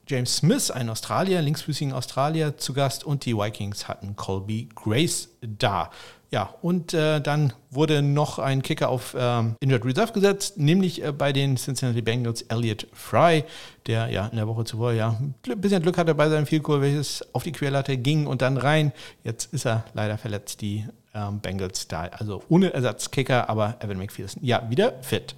James 0.07 0.35
Smith, 0.35 0.69
ein 0.69 0.89
Australier, 0.91 1.41
linksfüßigen 1.41 1.91
Australier, 1.91 2.57
zu 2.57 2.73
Gast 2.73 3.03
und 3.03 3.25
die 3.25 3.35
Vikings 3.35 3.87
hatten 3.87 4.15
Colby 4.15 4.69
Grace 4.75 5.29
da. 5.41 5.89
Ja, 6.31 6.53
und 6.61 6.93
äh, 6.93 7.21
dann 7.21 7.53
wurde 7.69 8.01
noch 8.01 8.39
ein 8.39 8.61
Kicker 8.61 8.89
auf 8.89 9.15
ähm, 9.17 9.55
Injured 9.59 9.85
Reserve 9.85 10.11
gesetzt, 10.11 10.57
nämlich 10.57 11.03
äh, 11.03 11.11
bei 11.11 11.31
den 11.31 11.55
Cincinnati 11.55 12.01
Bengals 12.01 12.41
Elliot 12.43 12.87
Fry, 12.93 13.43
der 13.87 14.09
ja 14.09 14.27
in 14.27 14.35
der 14.35 14.47
Woche 14.47 14.65
zuvor 14.65 14.93
ja 14.93 15.09
ein 15.19 15.61
bisschen 15.61 15.81
Glück 15.81 15.97
hatte 15.97 16.15
bei 16.15 16.29
seinem 16.29 16.45
Goal, 16.63 16.81
welches 16.81 17.23
auf 17.33 17.43
die 17.43 17.51
Querlatte 17.51 17.97
ging 17.97 18.27
und 18.27 18.41
dann 18.41 18.57
rein. 18.57 18.91
Jetzt 19.23 19.53
ist 19.53 19.65
er 19.65 19.85
leider 19.93 20.17
verletzt, 20.17 20.61
die 20.61 20.85
ähm, 21.13 21.39
Bengals 21.39 21.87
da, 21.87 22.03
also 22.03 22.43
ohne 22.49 22.73
Ersatzkicker, 22.73 23.49
aber 23.49 23.77
Evan 23.79 23.97
McPherson 23.97 24.43
ja 24.43 24.69
wieder 24.69 24.93
fit. 25.01 25.35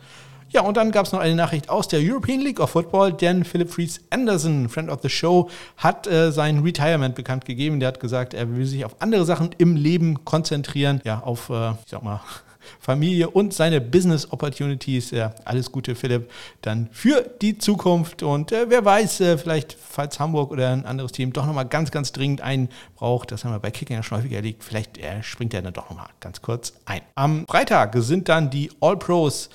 Ja, 0.49 0.61
und 0.61 0.77
dann 0.77 0.91
gab 0.91 1.05
es 1.05 1.11
noch 1.11 1.19
eine 1.19 1.35
Nachricht 1.35 1.69
aus 1.69 1.89
der 1.89 1.99
European 2.01 2.39
League 2.39 2.61
of 2.61 2.69
Football, 2.69 3.11
denn 3.11 3.43
Philip 3.43 3.69
Fries 3.69 3.99
Anderson, 4.09 4.69
Friend 4.69 4.89
of 4.89 5.01
the 5.01 5.09
Show, 5.09 5.49
hat 5.75 6.07
äh, 6.07 6.31
sein 6.31 6.59
Retirement 6.59 7.15
bekannt 7.15 7.43
gegeben. 7.43 7.79
Der 7.81 7.89
hat 7.89 7.99
gesagt, 7.99 8.33
er 8.33 8.55
will 8.55 8.65
sich 8.65 8.85
auf 8.85 8.95
andere 8.99 9.25
Sachen 9.25 9.49
im 9.57 9.75
Leben 9.75 10.23
konzentrieren. 10.23 11.01
Ja, 11.03 11.19
auf, 11.19 11.49
äh, 11.49 11.71
ich 11.71 11.89
sag 11.91 12.01
mal, 12.01 12.21
Familie 12.79 13.29
und 13.29 13.53
seine 13.53 13.81
Business 13.81 14.31
Opportunities. 14.31 15.11
Ja, 15.11 15.33
alles 15.43 15.69
Gute, 15.69 15.95
Philipp, 15.95 16.29
dann 16.61 16.87
für 16.93 17.29
die 17.41 17.57
Zukunft. 17.57 18.23
Und 18.23 18.53
äh, 18.53 18.69
wer 18.69 18.85
weiß, 18.85 19.19
äh, 19.21 19.37
vielleicht, 19.37 19.73
falls 19.79 20.17
Hamburg 20.17 20.51
oder 20.51 20.69
ein 20.69 20.85
anderes 20.85 21.11
Team 21.11 21.33
doch 21.33 21.45
nochmal 21.45 21.65
ganz, 21.65 21.91
ganz 21.91 22.13
dringend 22.13 22.39
einen 22.39 22.69
braucht, 22.95 23.31
das 23.31 23.43
haben 23.43 23.51
wir 23.51 23.59
bei 23.59 23.71
Kicking 23.71 23.97
ja 23.97 24.03
schon 24.03 24.19
häufiger 24.19 24.37
erlebt, 24.37 24.63
vielleicht 24.63 24.97
äh, 24.97 25.21
springt 25.23 25.53
er 25.53 25.61
dann 25.61 25.73
doch 25.73 25.89
nochmal 25.89 26.07
ganz 26.21 26.41
kurz 26.41 26.73
ein. 26.85 27.01
Am 27.15 27.45
Freitag 27.47 27.95
sind 27.97 28.29
dann 28.29 28.49
die 28.49 28.71
All-Pros 28.79 29.49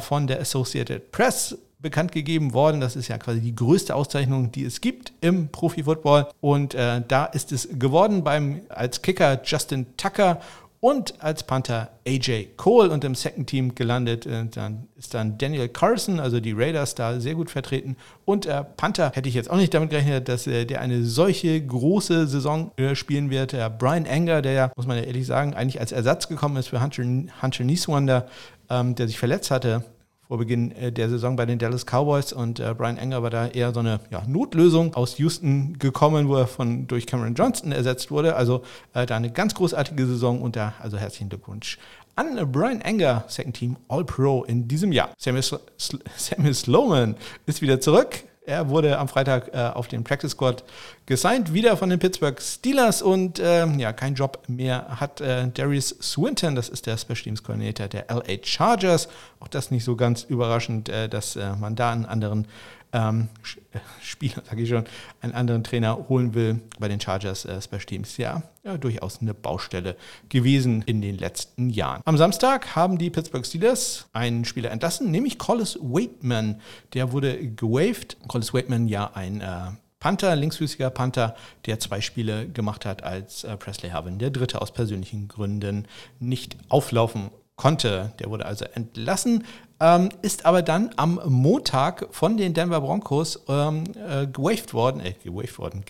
von 0.00 0.26
der 0.28 0.40
Associated 0.40 1.10
Press 1.10 1.56
bekannt 1.82 2.12
gegeben 2.12 2.54
worden. 2.54 2.80
Das 2.80 2.96
ist 2.96 3.08
ja 3.08 3.18
quasi 3.18 3.40
die 3.40 3.54
größte 3.54 3.94
Auszeichnung, 3.94 4.52
die 4.52 4.64
es 4.64 4.80
gibt 4.80 5.12
im 5.20 5.48
Profi-Football. 5.48 6.28
Und 6.40 6.74
äh, 6.74 7.02
da 7.06 7.26
ist 7.26 7.52
es 7.52 7.68
geworden 7.78 8.24
beim 8.24 8.62
als 8.68 9.02
Kicker 9.02 9.40
Justin 9.44 9.86
Tucker 9.96 10.40
und 10.80 11.22
als 11.22 11.44
Panther 11.44 11.90
AJ 12.04 12.48
Cole 12.56 12.90
und 12.90 13.04
im 13.04 13.14
Second 13.14 13.48
Team 13.48 13.74
gelandet. 13.74 14.26
Äh, 14.26 14.46
dann 14.46 14.88
ist 14.96 15.14
dann 15.14 15.38
Daniel 15.38 15.68
Carson, 15.68 16.18
also 16.18 16.40
die 16.40 16.52
Raiders, 16.52 16.94
da 16.94 17.20
sehr 17.20 17.34
gut 17.34 17.50
vertreten. 17.50 17.96
Und 18.24 18.46
äh, 18.46 18.64
Panther 18.76 19.12
hätte 19.14 19.28
ich 19.28 19.34
jetzt 19.34 19.50
auch 19.50 19.56
nicht 19.56 19.74
damit 19.74 19.90
gerechnet, 19.90 20.28
dass 20.28 20.46
äh, 20.46 20.64
der 20.64 20.80
eine 20.80 21.04
solche 21.04 21.60
große 21.64 22.26
Saison 22.26 22.72
äh, 22.76 22.94
spielen 22.94 23.30
wird. 23.30 23.52
Der 23.52 23.70
Brian 23.70 24.06
Anger, 24.06 24.42
der 24.42 24.52
ja, 24.52 24.72
muss 24.74 24.86
man 24.86 24.96
ja 24.96 25.04
ehrlich 25.04 25.26
sagen, 25.26 25.54
eigentlich 25.54 25.80
als 25.80 25.92
Ersatz 25.92 26.26
gekommen 26.26 26.56
ist 26.56 26.68
für 26.68 26.80
Hunter, 26.80 27.04
Hunter 27.42 27.64
Nieswander, 27.64 28.26
ähm, 28.72 28.94
der 28.94 29.06
sich 29.06 29.18
verletzt 29.18 29.50
hatte 29.50 29.84
vor 30.32 30.38
Beginn 30.38 30.72
äh, 30.72 30.90
der 30.90 31.10
Saison 31.10 31.36
bei 31.36 31.44
den 31.44 31.58
Dallas 31.58 31.84
Cowboys 31.84 32.32
und 32.32 32.58
äh, 32.58 32.74
Brian 32.74 32.96
Enger 32.96 33.22
war 33.22 33.28
da 33.28 33.48
eher 33.48 33.74
so 33.74 33.80
eine 33.80 34.00
ja, 34.10 34.22
Notlösung 34.26 34.94
aus 34.94 35.18
Houston 35.18 35.78
gekommen, 35.78 36.26
wo 36.26 36.36
er 36.36 36.46
von 36.46 36.86
durch 36.86 37.06
Cameron 37.06 37.34
Johnston 37.34 37.70
ersetzt 37.70 38.10
wurde. 38.10 38.34
Also 38.34 38.62
äh, 38.94 39.04
da 39.04 39.14
eine 39.14 39.30
ganz 39.30 39.54
großartige 39.54 40.06
Saison 40.06 40.40
und 40.40 40.56
da 40.56 40.72
also 40.80 40.96
herzlichen 40.96 41.28
Glückwunsch 41.28 41.78
an 42.14 42.50
Brian 42.50 42.80
Enger, 42.80 43.24
Second 43.28 43.56
Team 43.56 43.76
All-Pro 43.88 44.44
in 44.44 44.68
diesem 44.68 44.90
Jahr. 44.92 45.10
Samuel, 45.18 45.42
Sl 45.42 45.98
Samuel 46.16 46.54
Sloman 46.54 47.16
ist 47.44 47.60
wieder 47.60 47.80
zurück 47.80 48.24
er 48.44 48.68
wurde 48.68 48.98
am 48.98 49.08
Freitag 49.08 49.54
äh, 49.54 49.58
auf 49.58 49.88
den 49.88 50.04
Practice 50.04 50.32
Squad 50.32 50.64
gesigned, 51.06 51.52
wieder 51.52 51.76
von 51.76 51.90
den 51.90 51.98
Pittsburgh 51.98 52.40
Steelers 52.40 53.02
und 53.02 53.38
äh, 53.38 53.66
ja, 53.66 53.92
kein 53.92 54.14
Job 54.14 54.42
mehr 54.48 55.00
hat 55.00 55.20
äh, 55.20 55.48
Darius 55.48 55.96
Swinton, 56.00 56.54
das 56.54 56.68
ist 56.68 56.86
der 56.86 56.96
Special 56.96 57.22
Teams 57.22 57.42
Coordinator 57.42 57.88
der 57.88 58.06
LA 58.08 58.42
Chargers. 58.42 59.08
Auch 59.40 59.48
das 59.48 59.70
nicht 59.70 59.84
so 59.84 59.96
ganz 59.96 60.24
überraschend, 60.24 60.88
äh, 60.88 61.08
dass 61.08 61.36
äh, 61.36 61.54
man 61.56 61.76
da 61.76 61.92
einen 61.92 62.06
anderen 62.06 62.46
ähm, 62.92 63.28
äh, 63.72 63.78
Spieler, 64.02 64.42
sage 64.48 64.62
ich 64.62 64.68
schon, 64.68 64.84
einen 65.20 65.32
anderen 65.32 65.64
Trainer 65.64 66.08
holen 66.08 66.34
will 66.34 66.60
bei 66.78 66.88
den 66.88 67.00
Chargers 67.00 67.44
äh, 67.44 67.60
Special 67.60 67.84
Teams. 67.84 68.16
Ja, 68.16 68.42
ja, 68.64 68.76
durchaus 68.76 69.20
eine 69.20 69.34
Baustelle 69.34 69.96
gewesen 70.28 70.82
in 70.82 71.00
den 71.00 71.18
letzten 71.18 71.70
Jahren. 71.70 72.02
Am 72.04 72.16
Samstag 72.16 72.76
haben 72.76 72.98
die 72.98 73.10
Pittsburgh 73.10 73.46
Steelers 73.46 74.08
einen 74.12 74.44
Spieler 74.44 74.70
entlassen, 74.70 75.10
nämlich 75.10 75.38
Collis 75.38 75.78
Waitman. 75.80 76.60
Der 76.94 77.12
wurde 77.12 77.50
gewaved. 77.50 78.16
Collis 78.28 78.52
Waitman 78.54 78.86
ja 78.88 79.10
ein 79.14 79.40
äh, 79.40 79.72
Panther, 80.02 80.34
linksfüßiger 80.34 80.90
Panther, 80.90 81.36
der 81.64 81.78
zwei 81.78 82.00
Spiele 82.00 82.48
gemacht 82.48 82.84
hat, 82.84 83.04
als 83.04 83.44
äh, 83.44 83.56
Presley 83.56 83.90
Harvin, 83.90 84.18
der 84.18 84.30
dritte 84.30 84.60
aus 84.60 84.72
persönlichen 84.72 85.28
Gründen, 85.28 85.86
nicht 86.18 86.56
auflaufen 86.68 87.30
konnte. 87.56 88.12
Der 88.18 88.30
wurde 88.30 88.46
also 88.46 88.64
entlassen, 88.64 89.44
ähm, 89.80 90.08
ist 90.22 90.46
aber 90.46 90.62
dann 90.62 90.90
am 90.96 91.20
Montag 91.26 92.06
von 92.10 92.36
den 92.36 92.54
Denver 92.54 92.80
Broncos 92.80 93.40
ähm, 93.48 93.84
äh, 93.96 94.26
gewaved 94.26 94.74
worden, 94.74 95.00
äh, 95.00 95.14
gewaved 95.22 95.58
worden, 95.58 95.84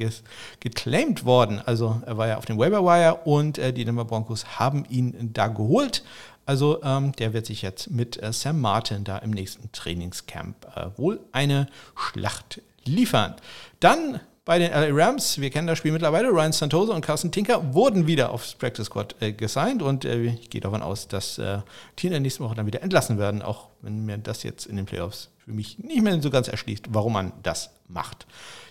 geclaimed 0.61 1.25
worden. 1.25 1.61
Also 1.64 2.00
er 2.07 2.16
war 2.16 2.28
ja 2.28 2.37
auf 2.38 2.47
dem 2.47 2.59
Waiver 2.59 2.85
Wire 2.85 3.21
und 3.25 3.59
äh, 3.59 3.73
die 3.73 3.85
Denver 3.85 4.04
Broncos 4.04 4.59
haben 4.59 4.85
ihn 4.88 5.31
da 5.33 5.49
geholt. 5.49 6.02
Also 6.45 6.83
ähm, 6.83 7.12
der 7.12 7.33
wird 7.33 7.47
sich 7.47 7.62
jetzt 7.62 7.90
mit 7.90 8.21
äh, 8.23 8.33
Sam 8.33 8.61
Martin 8.61 9.04
da 9.04 9.19
im 9.19 9.31
nächsten 9.31 9.71
Trainingscamp 9.73 10.66
äh, 10.75 10.87
wohl 10.97 11.21
eine 11.31 11.69
Schlacht 11.95 12.61
liefern. 12.85 13.37
Dann 13.78 14.21
bei 14.44 14.58
den 14.58 14.72
LA 14.72 14.88
Rams, 14.90 15.40
wir 15.40 15.50
kennen 15.50 15.68
das 15.68 15.78
Spiel 15.78 15.92
mittlerweile, 15.92 16.28
Ryan 16.28 16.52
Santosa 16.52 16.94
und 16.94 17.04
Carson 17.04 17.30
Tinker 17.30 17.75
wurden 17.75 18.08
wieder 18.08 18.30
aufs 18.30 18.54
Practice 18.54 18.87
Squad 18.87 19.14
äh, 19.20 19.32
gesigned 19.32 19.82
und 19.82 20.04
äh, 20.04 20.20
ich 20.22 20.50
gehe 20.50 20.61
davon 20.61 20.82
aus, 20.82 21.06
dass 21.06 21.38
äh, 21.38 21.58
die 21.99 22.08
in 22.08 22.12
der 22.12 22.20
nächsten 22.20 22.42
Woche 22.42 22.56
dann 22.56 22.66
wieder 22.66 22.82
entlassen 22.82 23.18
werden, 23.18 23.40
auch 23.40 23.68
wenn 23.82 24.04
mir 24.04 24.18
das 24.18 24.42
jetzt 24.42 24.66
in 24.66 24.76
den 24.76 24.84
Playoffs 24.84 25.30
für 25.44 25.52
mich 25.52 25.78
nicht 25.78 26.02
mehr 26.02 26.20
so 26.20 26.30
ganz 26.30 26.49
erschließt, 26.49 26.87
warum 26.90 27.12
man 27.12 27.32
das 27.42 27.70
macht. 27.88 28.26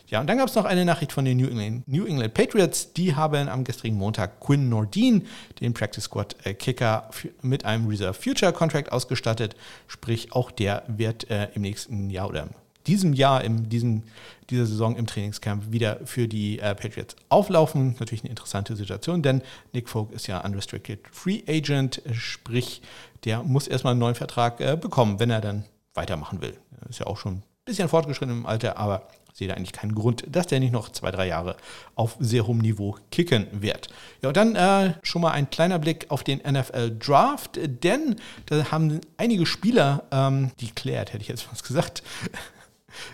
Ja, 0.07 0.19
und 0.19 0.27
dann 0.27 0.37
gab 0.37 0.49
es 0.49 0.55
noch 0.55 0.65
eine 0.65 0.83
Nachricht 0.83 1.13
von 1.13 1.23
den 1.23 1.37
New 1.37 1.47
England, 1.47 1.87
New 1.87 2.05
England, 2.05 2.33
Patriots. 2.33 2.91
Die 2.91 3.15
haben 3.15 3.47
am 3.47 3.63
gestrigen 3.63 3.97
Montag 3.97 4.41
Quinn 4.41 4.67
Nordin, 4.67 5.25
den 5.61 5.73
Practice 5.73 6.03
Squad 6.03 6.35
äh, 6.43 6.53
Kicker, 6.53 7.09
mit 7.41 7.63
einem 7.63 7.87
Reserve 7.87 8.13
Future 8.13 8.51
Contract 8.51 8.91
ausgestattet. 8.91 9.55
Sprich, 9.87 10.33
auch 10.33 10.51
der 10.51 10.83
wird 10.87 11.29
äh, 11.29 11.47
im 11.53 11.61
nächsten 11.61 12.09
Jahr 12.09 12.27
oder 12.27 12.49
diesem 12.87 13.13
Jahr, 13.13 13.43
in 13.43 13.69
diesem, 13.69 14.03
dieser 14.49 14.65
Saison 14.65 14.95
im 14.95 15.07
Trainingscamp 15.07 15.71
wieder 15.71 15.99
für 16.05 16.27
die 16.27 16.59
äh, 16.59 16.75
Patriots 16.75 17.15
auflaufen. 17.29 17.95
Natürlich 17.99 18.23
eine 18.23 18.29
interessante 18.29 18.75
Situation, 18.75 19.21
denn 19.21 19.41
Nick 19.73 19.89
Folk 19.89 20.11
ist 20.11 20.27
ja 20.27 20.39
Unrestricted 20.43 20.99
Free 21.11 21.41
Agent, 21.47 22.01
sprich, 22.11 22.81
der 23.23 23.43
muss 23.43 23.67
erstmal 23.67 23.91
einen 23.91 23.99
neuen 23.99 24.15
Vertrag 24.15 24.59
äh, 24.59 24.77
bekommen, 24.79 25.19
wenn 25.19 25.29
er 25.29 25.41
dann 25.41 25.65
weitermachen 25.93 26.41
will. 26.41 26.57
Ist 26.89 26.99
ja 26.99 27.07
auch 27.07 27.17
schon 27.17 27.35
ein 27.35 27.43
bisschen 27.65 27.89
fortgeschritten 27.89 28.35
im 28.35 28.45
Alter, 28.45 28.77
aber 28.77 29.07
sehe 29.33 29.47
da 29.47 29.53
eigentlich 29.53 29.71
keinen 29.71 29.95
Grund, 29.95 30.23
dass 30.27 30.47
der 30.47 30.59
nicht 30.59 30.73
noch 30.73 30.89
zwei, 30.89 31.11
drei 31.11 31.27
Jahre 31.27 31.55
auf 31.95 32.15
sehr 32.19 32.47
hohem 32.47 32.59
Niveau 32.59 32.97
kicken 33.11 33.47
wird. 33.51 33.87
Ja, 34.21 34.29
und 34.29 34.37
dann 34.37 34.55
äh, 34.55 34.93
schon 35.03 35.21
mal 35.21 35.31
ein 35.31 35.49
kleiner 35.49 35.79
Blick 35.79 36.05
auf 36.09 36.23
den 36.23 36.39
NFL 36.39 36.97
Draft, 36.99 37.59
denn 37.83 38.15
da 38.47 38.71
haben 38.71 38.99
einige 39.17 39.45
Spieler 39.45 40.03
ähm, 40.11 40.51
deklärt, 40.61 41.13
hätte 41.13 41.21
ich 41.21 41.29
jetzt 41.29 41.47
was 41.51 41.63
gesagt, 41.63 42.03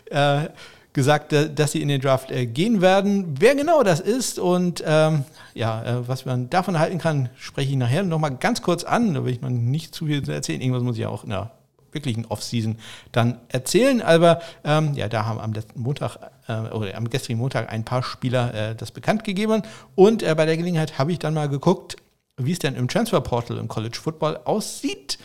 äh, 0.10 0.50
gesagt, 0.98 1.31
äh, 1.31 1.53
dass 1.53 1.72
sie 1.74 1.81
in 1.81 1.88
den 1.88 2.01
Draft 2.01 2.31
äh, 2.31 2.48
gehen 2.48 2.81
werden. 2.81 3.36
Wer 3.39 3.55
genau 3.55 3.84
das 3.84 4.00
ist 4.00 4.39
und 4.39 4.84
ähm, 4.86 5.25
ja, 5.53 5.84
äh, 5.84 6.07
was 6.07 6.25
man 6.25 6.50
davon 6.50 6.79
halten 6.79 6.98
kann, 6.98 7.29
spreche 7.38 7.69
ich 7.69 7.77
nachher 7.77 8.01
nochmal 8.01 8.36
ganz 8.36 8.63
kurz 8.63 8.84
an. 8.84 9.13
Da 9.13 9.24
will 9.24 9.31
ich 9.31 9.39
noch 9.39 9.50
nicht 9.50 9.93
zu 9.93 10.07
viel 10.07 10.27
erzählen. 10.27 10.60
Irgendwas 10.60 10.81
muss 10.81 10.96
ich 10.96 11.03
ja 11.03 11.10
auch 11.10 11.24
in 11.24 11.29
der 11.29 11.51
wirklichen 11.91 12.25
Off-Season 12.25 12.77
dann 13.12 13.38
erzählen. 13.48 14.01
Aber 14.01 14.41
ähm, 14.63 14.96
ja, 14.96 15.07
da 15.07 15.25
haben 15.25 15.39
am 15.39 15.53
letzten 15.53 15.79
Montag 15.79 16.17
äh, 16.48 16.74
oder 16.74 16.98
am 16.98 17.10
gestrigen 17.12 17.39
Montag 17.39 17.72
ein 17.72 17.86
paar 17.86 18.01
Spieler 18.01 18.53
äh, 18.55 18.75
das 18.75 18.89
bekannt 18.89 19.24
gegeben. 19.24 19.62
Und 19.93 20.24
bei 20.24 20.46
der 20.48 20.57
Gelegenheit 20.57 20.98
habe 20.98 21.12
ich 21.12 21.19
dann 21.19 21.36
mal 21.36 21.48
geguckt, 21.48 21.98
wie 22.38 22.53
es 22.53 22.60
denn 22.60 22.75
im 22.75 22.88
Transfer 22.88 23.22
Portal 23.22 23.57
im 23.57 23.67
College 23.67 24.00
Football 24.01 24.39
aussieht. 24.46 25.19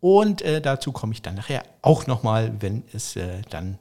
Und 0.00 0.44
dazu 0.62 0.92
komme 0.92 1.12
ich 1.12 1.22
dann 1.22 1.34
nachher 1.34 1.64
auch 1.82 2.06
nochmal, 2.06 2.52
wenn 2.60 2.84
es 2.92 3.18
dann 3.50 3.78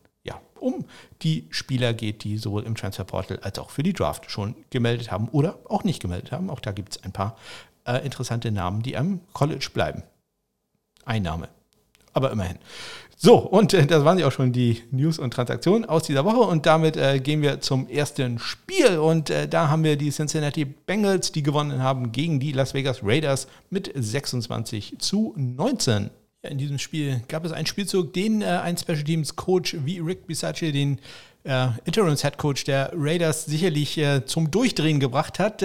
um 0.59 0.85
die 1.21 1.47
Spieler 1.49 1.93
geht, 1.93 2.23
die 2.23 2.37
sowohl 2.37 2.63
im 2.63 2.75
Transfer 2.75 3.03
Portal 3.03 3.39
als 3.39 3.59
auch 3.59 3.69
für 3.69 3.83
die 3.83 3.93
Draft 3.93 4.29
schon 4.29 4.55
gemeldet 4.69 5.11
haben 5.11 5.29
oder 5.29 5.59
auch 5.69 5.83
nicht 5.83 6.01
gemeldet 6.01 6.31
haben. 6.31 6.49
Auch 6.49 6.59
da 6.59 6.71
gibt 6.71 6.95
es 6.95 7.03
ein 7.03 7.11
paar 7.11 7.37
äh, 7.85 8.05
interessante 8.05 8.51
Namen, 8.51 8.81
die 8.81 8.97
am 8.97 9.21
College 9.33 9.69
bleiben. 9.73 10.03
Ein 11.05 11.23
Name, 11.23 11.49
aber 12.13 12.31
immerhin. 12.31 12.57
So, 13.19 13.37
und 13.37 13.73
äh, 13.73 13.87
das 13.87 14.05
waren 14.05 14.19
ja 14.19 14.27
auch 14.27 14.31
schon 14.31 14.51
die 14.51 14.83
News 14.91 15.17
und 15.17 15.33
Transaktionen 15.33 15.85
aus 15.85 16.03
dieser 16.03 16.23
Woche. 16.23 16.41
Und 16.41 16.67
damit 16.67 16.97
äh, 16.97 17.19
gehen 17.19 17.41
wir 17.41 17.61
zum 17.61 17.87
ersten 17.89 18.37
Spiel. 18.37 18.99
Und 18.99 19.31
äh, 19.31 19.47
da 19.47 19.69
haben 19.69 19.83
wir 19.83 19.95
die 19.95 20.11
Cincinnati 20.11 20.65
Bengals, 20.65 21.31
die 21.31 21.41
gewonnen 21.41 21.81
haben 21.81 22.11
gegen 22.11 22.39
die 22.39 22.51
Las 22.51 22.75
Vegas 22.75 22.99
Raiders 23.01 23.47
mit 23.71 23.91
26 23.95 24.99
zu 24.99 25.33
19 25.35 26.11
in 26.44 26.58
diesem 26.58 26.79
Spiel 26.79 27.22
gab 27.27 27.46
es 27.46 27.51
einen 27.51 27.65
Spielzug, 27.65 28.13
den 28.13 28.41
äh, 28.41 28.46
ein 28.46 28.77
Special 28.77 29.03
Teams 29.03 29.36
Coach 29.36 29.75
wie 29.86 30.00
Rick 30.00 30.27
Bisaccia, 30.27 30.72
den 30.72 31.00
äh, 31.44 31.67
Interims 31.86 32.22
Head 32.22 32.38
Coach 32.38 32.63
der 32.63 32.91
Raiders, 32.94 33.46
sicherlich 33.46 33.98
äh, 33.98 34.25
zum 34.25 34.51
Durchdrehen 34.51 35.00
gebracht 35.00 35.39
hat. 35.39 35.63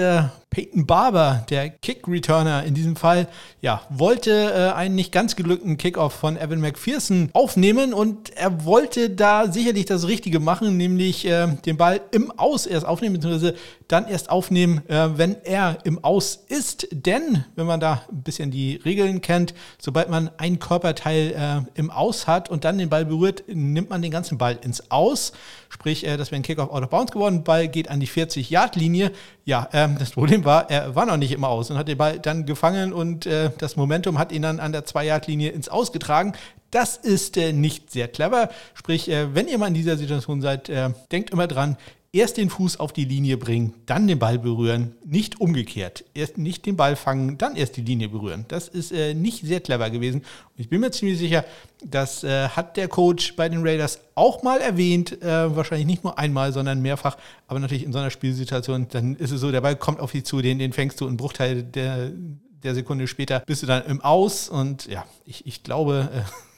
Peyton 0.52 0.85
Barber, 0.85 1.47
der 1.49 1.71
Kick-Returner 1.71 2.64
in 2.64 2.75
diesem 2.75 2.94
Fall, 2.94 3.26
ja, 3.62 3.80
wollte 3.88 4.52
äh, 4.52 4.76
einen 4.76 4.94
nicht 4.94 5.11
ganz 5.11 5.35
geglückten 5.35 5.78
Kickoff 5.78 6.12
von 6.12 6.37
Evan 6.37 6.61
McPherson 6.61 7.30
aufnehmen 7.32 7.94
und 7.94 8.37
er 8.37 8.66
wollte 8.66 9.09
da 9.09 9.50
sicherlich 9.50 9.87
das 9.87 10.06
Richtige 10.06 10.40
machen, 10.40 10.76
nämlich 10.76 11.26
äh, 11.26 11.49
den 11.64 11.78
Ball 11.78 12.02
im 12.11 12.30
Aus 12.32 12.66
erst 12.66 12.85
aufnehmen, 12.85 13.14
beziehungsweise 13.14 13.54
dann 13.88 14.06
erst 14.06 14.28
aufnehmen, 14.28 14.82
äh, 14.88 15.09
wenn 15.16 15.37
er 15.42 15.78
im 15.85 16.04
Aus 16.04 16.44
ist. 16.49 16.87
Denn, 16.90 17.44
wenn 17.56 17.66
man 17.66 17.80
da 17.80 18.02
ein 18.11 18.23
bisschen 18.23 18.50
die 18.50 18.76
Regeln 18.76 19.23
kennt, 19.23 19.54
sobald 19.78 20.11
man 20.11 20.30
ein 20.37 20.59
Körperteil 20.59 21.64
äh, 21.75 21.78
im 21.80 21.90
Aus 21.90 22.26
hat 22.26 22.50
und 22.50 22.64
dann 22.64 22.76
den 22.76 22.90
Ball 22.90 23.06
berührt, 23.06 23.44
nimmt 23.47 23.88
man 23.88 24.02
den 24.02 24.11
ganzen 24.11 24.37
Ball 24.37 24.59
ins 24.62 24.90
Aus. 24.90 25.32
Sprich, 25.71 26.06
äh, 26.06 26.18
das 26.18 26.30
wäre 26.30 26.40
ein 26.40 26.42
Kickoff 26.42 26.71
out 26.71 26.82
of 26.82 26.90
bounds 26.90 27.12
geworden, 27.12 27.42
Ball 27.42 27.68
geht 27.68 27.88
an 27.88 28.00
die 28.00 28.09
40-Yard-Linie. 28.09 29.12
Ja, 29.44 29.68
ähm, 29.73 29.97
das 29.99 30.11
Problem 30.11 30.41
Problem 30.42 30.44
war, 30.44 30.70
er 30.70 30.94
war 30.94 31.06
noch 31.06 31.16
nicht 31.16 31.32
im 31.32 31.44
Aus 31.44 31.70
und 31.70 31.78
hat 31.78 31.88
den 31.88 31.99
Ball 31.99 32.18
dann 32.18 32.46
gefangen 32.46 32.92
und 32.92 33.26
äh, 33.26 33.50
das 33.58 33.76
Momentum 33.76 34.18
hat 34.18 34.32
ihn 34.32 34.42
dann 34.42 34.61
an 34.61 34.72
der 34.72 34.84
Zwei-Yard-Linie 34.84 35.50
ins 35.50 35.68
Ausgetragen. 35.68 36.32
Das 36.70 36.96
ist 36.96 37.37
äh, 37.37 37.52
nicht 37.52 37.90
sehr 37.90 38.08
clever. 38.08 38.50
Sprich, 38.75 39.08
äh, 39.08 39.34
wenn 39.34 39.49
ihr 39.49 39.58
mal 39.58 39.68
in 39.68 39.75
dieser 39.75 39.96
Situation 39.96 40.40
seid, 40.40 40.68
äh, 40.68 40.90
denkt 41.11 41.30
immer 41.30 41.46
dran, 41.46 41.76
erst 42.14 42.37
den 42.37 42.50
Fuß 42.50 42.78
auf 42.78 42.92
die 42.92 43.07
Linie 43.07 43.38
bringen, 43.38 43.73
dann 43.87 44.07
den 44.07 44.19
Ball 44.19 44.38
berühren, 44.38 44.95
nicht 45.04 45.40
umgekehrt. 45.40 46.04
Erst 46.12 46.37
nicht 46.37 46.66
den 46.66 46.76
Ball 46.76 46.95
fangen, 46.95 47.38
dann 47.38 47.57
erst 47.57 47.78
die 47.78 47.81
Linie 47.81 48.11
berühren. 48.11 48.45
Das 48.49 48.69
ist 48.69 48.92
äh, 48.92 49.14
nicht 49.14 49.47
sehr 49.47 49.61
clever 49.61 49.88
gewesen. 49.88 50.21
Und 50.21 50.61
ich 50.61 50.69
bin 50.69 50.83
mir 50.83 50.90
ziemlich 50.90 51.19
sicher, 51.19 51.45
das 51.83 52.23
äh, 52.23 52.49
hat 52.49 52.76
der 52.76 52.88
Coach 52.88 53.35
bei 53.35 53.49
den 53.49 53.66
Raiders 53.66 53.99
auch 54.14 54.42
mal 54.42 54.61
erwähnt. 54.61 55.23
Äh, 55.23 55.57
wahrscheinlich 55.57 55.87
nicht 55.87 56.04
nur 56.04 56.19
einmal, 56.19 56.52
sondern 56.52 56.83
mehrfach. 56.83 57.16
Aber 57.47 57.59
natürlich 57.59 57.85
in 57.85 57.92
so 57.92 57.99
einer 57.99 58.11
Spielsituation, 58.11 58.88
dann 58.90 59.16
ist 59.16 59.31
es 59.31 59.40
so, 59.40 59.50
der 59.50 59.62
Ball 59.62 59.76
kommt 59.76 59.99
auf 59.99 60.12
dich 60.12 60.25
zu, 60.25 60.42
den, 60.42 60.59
den 60.59 60.75
fängst 60.75 61.00
du 61.00 61.09
in 61.09 61.16
Bruchteil 61.16 61.62
der, 61.62 62.11
der 62.62 62.75
Sekunde 62.75 63.09
später, 63.09 63.40
bist 63.40 63.62
du 63.62 63.66
dann 63.66 63.87
im 63.87 64.02
Aus. 64.02 64.50
Und 64.50 64.87
ja, 64.87 65.07
ich, 65.25 65.47
ich 65.47 65.62
glaube, 65.62 66.11
äh, 66.14 66.51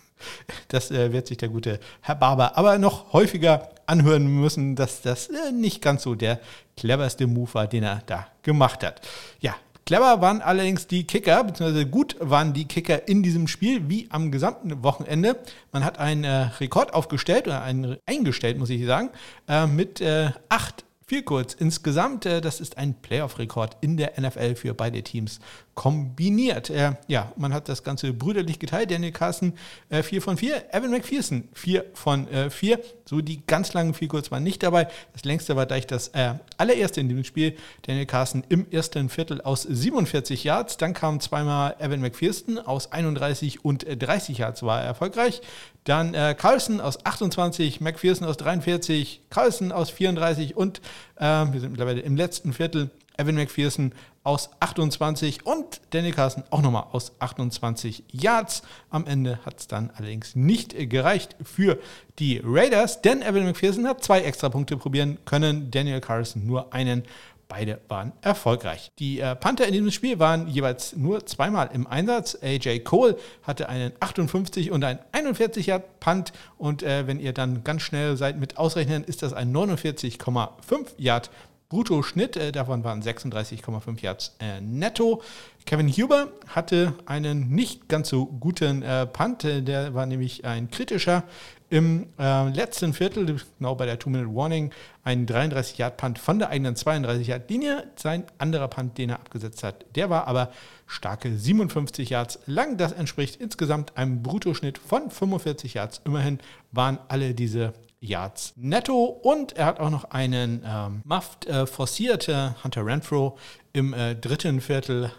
das 0.68 0.90
äh, 0.90 1.12
wird 1.12 1.26
sich 1.26 1.36
der 1.36 1.48
gute 1.48 1.80
Herr 2.00 2.14
Barber 2.14 2.56
aber 2.56 2.78
noch 2.78 3.12
häufiger 3.12 3.70
anhören 3.86 4.26
müssen, 4.26 4.76
dass 4.76 5.02
das 5.02 5.28
äh, 5.28 5.52
nicht 5.52 5.82
ganz 5.82 6.02
so 6.02 6.14
der 6.14 6.40
cleverste 6.76 7.26
Move 7.26 7.52
war, 7.54 7.66
den 7.66 7.84
er 7.84 8.02
da 8.06 8.26
gemacht 8.42 8.82
hat. 8.82 9.00
Ja, 9.40 9.54
Clever 9.86 10.22
waren 10.22 10.40
allerdings 10.40 10.86
die 10.86 11.06
Kicker, 11.06 11.44
beziehungsweise 11.44 11.86
gut 11.86 12.16
waren 12.18 12.54
die 12.54 12.64
Kicker 12.64 13.06
in 13.06 13.22
diesem 13.22 13.46
Spiel, 13.48 13.88
wie 13.90 14.06
am 14.10 14.32
gesamten 14.32 14.82
Wochenende. 14.82 15.36
Man 15.72 15.84
hat 15.84 15.98
einen 15.98 16.24
äh, 16.24 16.48
Rekord 16.58 16.94
aufgestellt 16.94 17.46
oder 17.46 17.62
einen 17.62 17.98
eingestellt, 18.06 18.58
muss 18.58 18.70
ich 18.70 18.86
sagen, 18.86 19.10
äh, 19.46 19.66
mit 19.66 20.00
äh, 20.00 20.30
acht 20.48 20.84
viel 21.06 21.22
kurz. 21.22 21.52
Insgesamt, 21.52 22.24
äh, 22.24 22.40
das 22.40 22.60
ist 22.60 22.78
ein 22.78 22.94
Playoff-Rekord 22.94 23.76
in 23.82 23.98
der 23.98 24.18
NFL 24.18 24.54
für 24.54 24.72
beide 24.72 25.02
Teams 25.02 25.38
kombiniert. 25.74 26.70
Äh, 26.70 26.92
ja, 27.08 27.32
man 27.36 27.52
hat 27.52 27.68
das 27.68 27.82
Ganze 27.82 28.12
brüderlich 28.12 28.58
geteilt. 28.58 28.90
Daniel 28.90 29.12
Carson 29.12 29.54
äh, 29.88 30.02
4 30.02 30.22
von 30.22 30.36
4, 30.36 30.74
Evan 30.74 30.90
McPherson 30.90 31.48
4 31.52 31.84
von 31.94 32.28
äh, 32.28 32.50
4. 32.50 32.80
So 33.06 33.20
die 33.20 33.44
ganz 33.46 33.72
langen 33.74 33.94
viel 33.94 34.08
kurz 34.08 34.30
waren 34.30 34.42
nicht 34.42 34.62
dabei. 34.62 34.88
Das 35.12 35.24
längste 35.24 35.56
war 35.56 35.66
gleich 35.66 35.86
das 35.86 36.08
äh, 36.08 36.34
allererste 36.56 37.00
in 37.00 37.08
dem 37.08 37.24
Spiel. 37.24 37.56
Daniel 37.82 38.06
Carson 38.06 38.44
im 38.48 38.66
ersten 38.70 39.08
Viertel 39.08 39.40
aus 39.40 39.62
47 39.62 40.44
Yards. 40.44 40.76
Dann 40.76 40.94
kam 40.94 41.20
zweimal 41.20 41.76
Evan 41.78 42.00
McPherson 42.00 42.58
aus 42.58 42.92
31 42.92 43.64
und 43.64 43.84
30 43.86 44.38
Yards 44.38 44.62
war 44.62 44.80
er 44.80 44.86
erfolgreich. 44.86 45.42
Dann 45.84 46.14
äh, 46.14 46.34
Carlson 46.36 46.80
aus 46.80 47.04
28, 47.04 47.82
McPherson 47.82 48.26
aus 48.26 48.38
43, 48.38 49.20
Carlson 49.28 49.70
aus 49.70 49.90
34 49.90 50.56
und 50.56 50.80
äh, 51.16 51.22
wir 51.24 51.60
sind 51.60 51.72
mittlerweile 51.72 52.00
im 52.00 52.16
letzten 52.16 52.54
Viertel. 52.54 52.90
Evan 53.16 53.36
McPherson 53.36 53.92
aus 54.22 54.50
28 54.60 55.46
und 55.46 55.80
Danny 55.90 56.10
Carson 56.10 56.44
auch 56.50 56.62
nochmal 56.62 56.86
aus 56.92 57.12
28 57.18 58.04
Yards. 58.10 58.62
Am 58.90 59.06
Ende 59.06 59.38
hat 59.44 59.60
es 59.60 59.66
dann 59.68 59.90
allerdings 59.96 60.34
nicht 60.34 60.74
gereicht 60.90 61.36
für 61.42 61.78
die 62.18 62.40
Raiders, 62.42 63.02
denn 63.02 63.22
Evan 63.22 63.44
McPherson 63.44 63.86
hat 63.86 64.02
zwei 64.02 64.22
extra 64.22 64.48
Punkte 64.48 64.76
probieren 64.76 65.18
können, 65.24 65.70
Daniel 65.70 66.00
Carson 66.00 66.46
nur 66.46 66.72
einen. 66.72 67.04
Beide 67.46 67.80
waren 67.88 68.12
erfolgreich. 68.22 68.90
Die 68.98 69.20
äh, 69.20 69.36
Panther 69.36 69.66
in 69.66 69.74
diesem 69.74 69.90
Spiel 69.90 70.18
waren 70.18 70.48
jeweils 70.48 70.96
nur 70.96 71.26
zweimal 71.26 71.68
im 71.74 71.86
Einsatz. 71.86 72.38
AJ 72.42 72.80
Cole 72.80 73.18
hatte 73.42 73.68
einen 73.68 73.92
58 74.00 74.70
und 74.70 74.82
einen 74.82 74.98
41 75.12 75.66
Yard 75.66 76.00
Punt 76.00 76.32
und 76.56 76.82
äh, 76.82 77.06
wenn 77.06 77.20
ihr 77.20 77.34
dann 77.34 77.62
ganz 77.62 77.82
schnell 77.82 78.16
seid 78.16 78.38
mit 78.38 78.56
ausrechnen, 78.56 79.04
ist 79.04 79.22
das 79.22 79.34
ein 79.34 79.54
49,5 79.54 80.86
Yard 80.96 81.30
Bruttoschnitt. 81.68 82.36
Äh, 82.36 82.52
davon 82.52 82.84
waren 82.84 83.02
36,5 83.02 84.02
Yards 84.02 84.36
äh, 84.40 84.60
netto. 84.60 85.22
Kevin 85.66 85.88
Huber 85.88 86.28
hatte 86.46 86.94
einen 87.06 87.50
nicht 87.50 87.88
ganz 87.88 88.08
so 88.08 88.26
guten 88.26 88.82
äh, 88.82 89.06
Punt. 89.06 89.44
Äh, 89.44 89.62
der 89.62 89.94
war 89.94 90.06
nämlich 90.06 90.44
ein 90.44 90.70
kritischer 90.70 91.24
im 91.70 92.06
äh, 92.20 92.48
letzten 92.50 92.92
Viertel, 92.92 93.40
genau 93.58 93.74
bei 93.74 93.86
der 93.86 93.98
Two-Minute-Warning, 93.98 94.70
ein 95.02 95.26
33-Yard-Punt 95.26 96.20
von 96.20 96.38
der 96.38 96.50
eigenen 96.50 96.76
32-Yard-Linie. 96.76 97.90
Sein 97.96 98.24
anderer 98.38 98.68
Punt, 98.68 98.96
den 98.96 99.10
er 99.10 99.16
abgesetzt 99.16 99.64
hat, 99.64 99.84
der 99.96 100.08
war 100.08 100.28
aber 100.28 100.52
starke 100.86 101.36
57 101.36 102.10
Yards 102.10 102.38
lang. 102.46 102.76
Das 102.76 102.92
entspricht 102.92 103.40
insgesamt 103.40 103.96
einem 103.96 104.22
Bruttoschnitt 104.22 104.78
von 104.78 105.10
45 105.10 105.74
Yards. 105.74 106.00
Immerhin 106.04 106.38
waren 106.70 106.98
alle 107.08 107.34
diese 107.34 107.72
Yards 108.06 108.52
netto 108.56 109.04
und 109.04 109.52
er 109.52 109.66
hat 109.66 109.80
auch 109.80 109.90
noch 109.90 110.04
einen 110.10 110.62
ähm, 110.66 111.02
Muffed 111.04 111.46
äh, 111.46 111.66
forciert, 111.66 112.28
Hunter 112.62 112.86
Renfro 112.86 113.38
im 113.72 113.92
äh, 113.94 114.14
dritten 114.14 114.60
Viertel 114.60 115.10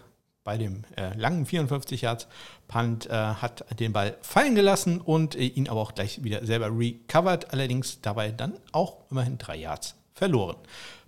bei 0.46 0.56
dem 0.56 0.84
äh, 0.96 1.12
langen 1.18 1.44
54 1.44 2.02
Yards 2.02 2.28
Punt 2.68 3.06
äh, 3.06 3.12
hat 3.12 3.64
den 3.80 3.92
Ball 3.92 4.16
fallen 4.22 4.54
gelassen 4.54 5.00
und 5.00 5.34
äh, 5.34 5.42
ihn 5.42 5.68
aber 5.68 5.80
auch 5.80 5.94
gleich 5.94 6.22
wieder 6.22 6.46
selber 6.46 6.70
recovered, 6.70 7.52
allerdings 7.52 8.00
dabei 8.00 8.30
dann 8.30 8.54
auch 8.70 8.98
immerhin 9.10 9.38
drei 9.38 9.56
Yards 9.56 9.96
verloren. 10.14 10.56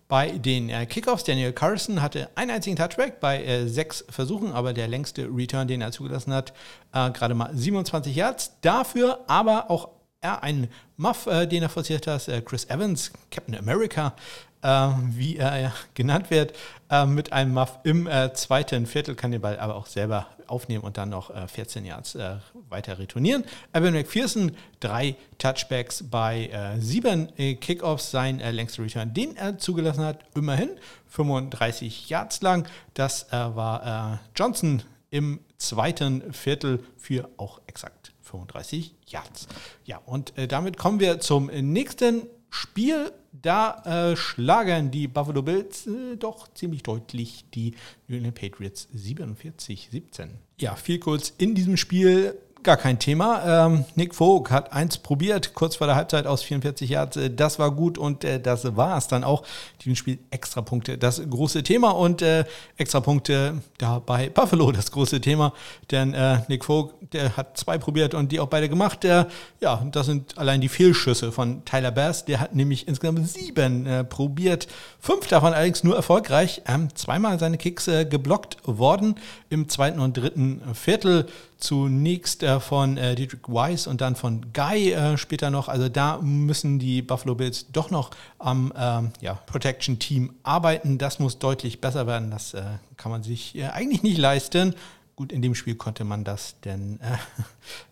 Bei 0.09 0.33
den 0.33 0.71
äh, 0.71 0.87
Kickoffs, 0.87 1.23
Daniel 1.23 1.53
Carson 1.53 2.03
hatte 2.03 2.31
einen 2.35 2.51
einzigen 2.51 2.77
Touchback 2.77 3.21
bei 3.21 3.45
äh, 3.45 3.69
sechs 3.69 4.05
Versuchen, 4.09 4.53
aber 4.53 4.73
der 4.73 4.89
längste 4.89 5.29
Return, 5.31 5.69
den 5.69 5.83
er 5.83 5.93
zugelassen 5.93 6.33
hat, 6.33 6.53
äh, 6.93 7.11
gerade 7.11 7.35
mal 7.35 7.51
27 7.55 8.17
Yards. 8.17 8.57
Dafür 8.63 9.21
aber 9.29 9.71
auch 9.71 9.91
er 10.21 10.43
einen 10.43 10.69
Muff, 10.97 11.27
äh, 11.27 11.47
den 11.47 11.63
er 11.63 11.69
forciert 11.69 12.07
hat, 12.07 12.29
äh, 12.29 12.41
Chris 12.41 12.65
Evans, 12.67 13.13
Captain 13.31 13.57
America, 13.57 14.15
äh, 14.63 14.89
wie 15.11 15.37
er 15.37 15.73
genannt 15.95 16.31
wird, 16.31 16.55
äh, 16.91 17.07
mit 17.07 17.33
einem 17.33 17.55
Muff 17.55 17.79
im 17.85 18.07
äh, 18.07 18.33
zweiten 18.33 18.87
Viertel, 18.87 19.15
kann 19.15 19.31
den 19.31 19.41
Ball 19.41 19.59
aber 19.59 19.77
auch 19.77 19.87
selber 19.87 20.27
aufnehmen 20.49 20.83
und 20.83 20.97
dann 20.97 21.11
noch 21.11 21.31
14 21.49 21.85
äh, 21.85 21.89
Yards 21.89 22.15
äh, 22.15 22.37
weiter 22.69 22.99
retournieren. 22.99 23.45
Evan 23.73 23.93
McPherson, 23.93 24.53
drei 24.81 25.15
Touchbacks 25.37 26.03
bei 26.11 26.47
äh, 26.47 26.81
sieben 26.81 27.29
Kickoffs, 27.61 28.11
sein 28.11 28.39
längster 28.39 28.83
Return, 28.83 29.13
den 29.13 29.37
er 29.37 29.59
zugelassen 29.59 30.05
hat, 30.05 30.25
immerhin 30.35 30.71
35 31.09 32.09
Yards 32.09 32.41
lang. 32.41 32.67
Das 32.95 33.27
war 33.31 34.21
Johnson 34.35 34.83
im 35.11 35.41
zweiten 35.57 36.33
Viertel 36.33 36.85
für 36.97 37.29
auch 37.37 37.61
exakt 37.67 38.13
35 38.23 38.95
Yards. 39.07 39.49
Ja, 39.85 39.99
und 39.99 40.35
damit 40.49 40.77
kommen 40.77 41.01
wir 41.01 41.21
zum 41.21 41.47
nächsten 41.47 42.27
Spiel 42.51 43.13
da 43.43 44.11
äh, 44.13 44.17
schlagen 44.17 44.91
die 44.91 45.07
Buffalo 45.07 45.43
Bills 45.43 45.87
äh, 45.87 46.17
doch 46.17 46.53
ziemlich 46.55 46.83
deutlich 46.83 47.45
die 47.55 47.75
New 48.07 48.17
England 48.17 48.35
Patriots 48.37 48.89
47-17. 48.95 50.29
Ja, 50.59 50.75
viel 50.75 50.99
kurz 50.99 51.33
in 51.39 51.55
diesem 51.55 51.77
Spiel 51.77 52.37
gar 52.63 52.77
kein 52.77 52.99
Thema. 52.99 53.67
Ähm, 53.67 53.85
Nick 53.95 54.15
Vogt 54.15 54.51
hat 54.51 54.73
eins 54.73 54.99
probiert, 54.99 55.55
kurz 55.55 55.77
vor 55.77 55.87
der 55.87 55.97
Halbzeit 55.97 56.27
aus 56.27 56.43
44 56.43 56.91
Yards. 56.91 57.17
Äh, 57.17 57.31
das 57.31 57.59
war 57.59 57.71
gut 57.71 57.99
und 57.99 58.25
äh, 58.25 58.41
das 58.41 58.77
war 58.77 58.97
es 58.97 59.09
dann 59.09 59.25
auch. 59.25 59.43
Diesem 59.81 59.97
Spiel 59.97 60.19
Extrapunkte, 60.31 60.99
das 60.99 61.23
große 61.29 61.63
Thema 61.63 61.91
und 61.91 62.23
äh, 62.23 62.45
Extrapunkte 62.77 63.63
da 63.79 64.01
bei 64.01 64.29
Buffalo 64.29 64.73
das 64.73 64.91
große 64.91 65.21
Thema. 65.21 65.53
Denn 65.91 66.15
äh, 66.15 66.41
Nick 66.49 66.65
Vogt, 66.65 66.95
der 67.13 67.37
hat 67.37 67.57
zwei 67.57 67.79
probiert 67.79 68.15
und 68.15 68.33
die 68.33 68.41
auch 68.41 68.49
beide 68.49 68.69
gemacht. 68.69 69.03
Der, 69.03 69.29
ja, 69.61 69.87
das 69.91 70.07
sind 70.07 70.37
allein 70.37 70.61
die 70.61 70.69
Fehlschüsse 70.69 71.33
von 71.33 71.65
Tyler 71.65 71.91
Bass. 71.91 72.25
Der 72.25 72.41
hat 72.41 72.55
nämlich 72.55 72.89
insgesamt 72.89 73.29
sieben 73.29 73.87
äh, 73.87 74.05
probiert. 74.05 74.69
Fünf 75.01 75.27
davon 75.29 75.53
allerdings 75.53 75.85
nur 75.85 75.97
erfolgreich. 75.97 76.63
Ähm, 76.67 76.95
zweimal 76.95 77.39
seine 77.39 77.59
Kicks 77.59 77.89
äh, 77.89 78.05
geblockt 78.05 78.57
worden 78.65 79.15
im 79.49 79.69
zweiten 79.69 80.01
und 80.01 80.17
dritten 80.17 80.63
Viertel. 80.75 81.27
Zunächst 81.59 82.43
äh, 82.45 82.61
von 82.61 82.97
äh, 82.97 83.15
Dietrich 83.17 83.41
Weiss 83.49 83.87
und 83.87 84.01
dann 84.01 84.15
von 84.15 84.53
Guy 84.53 84.93
äh, 84.93 85.19
später 85.19 85.51
noch. 85.51 85.69
Also 85.69 85.89
da 85.89 86.19
müssen 86.23 86.79
die 86.79 87.03
Buffalo 87.03 87.35
Bills 87.35 87.67
doch 87.73 87.91
noch 87.91 88.11
am 88.39 88.73
ähm, 88.77 89.11
ja, 89.21 89.35
Protection 89.35 89.99
Team 89.99 90.35
arbeiten. 90.45 90.99
Das 90.99 91.19
muss 91.19 91.39
deutlich 91.39 91.81
besser 91.81 92.07
werden. 92.07 92.31
Das 92.31 92.55
äh, 92.55 92.63
kann 92.97 93.11
man 93.11 93.23
sich 93.23 93.57
äh, 93.57 93.65
eigentlich 93.67 94.03
nicht 94.03 94.19
leisten. 94.19 94.75
Gut, 95.19 95.33
in 95.33 95.43
dem 95.43 95.57
Spiel 95.57 95.75
konnte 95.75 96.05
man 96.05 96.23
das, 96.23 96.55
denn 96.65 97.01
äh, 97.01 97.17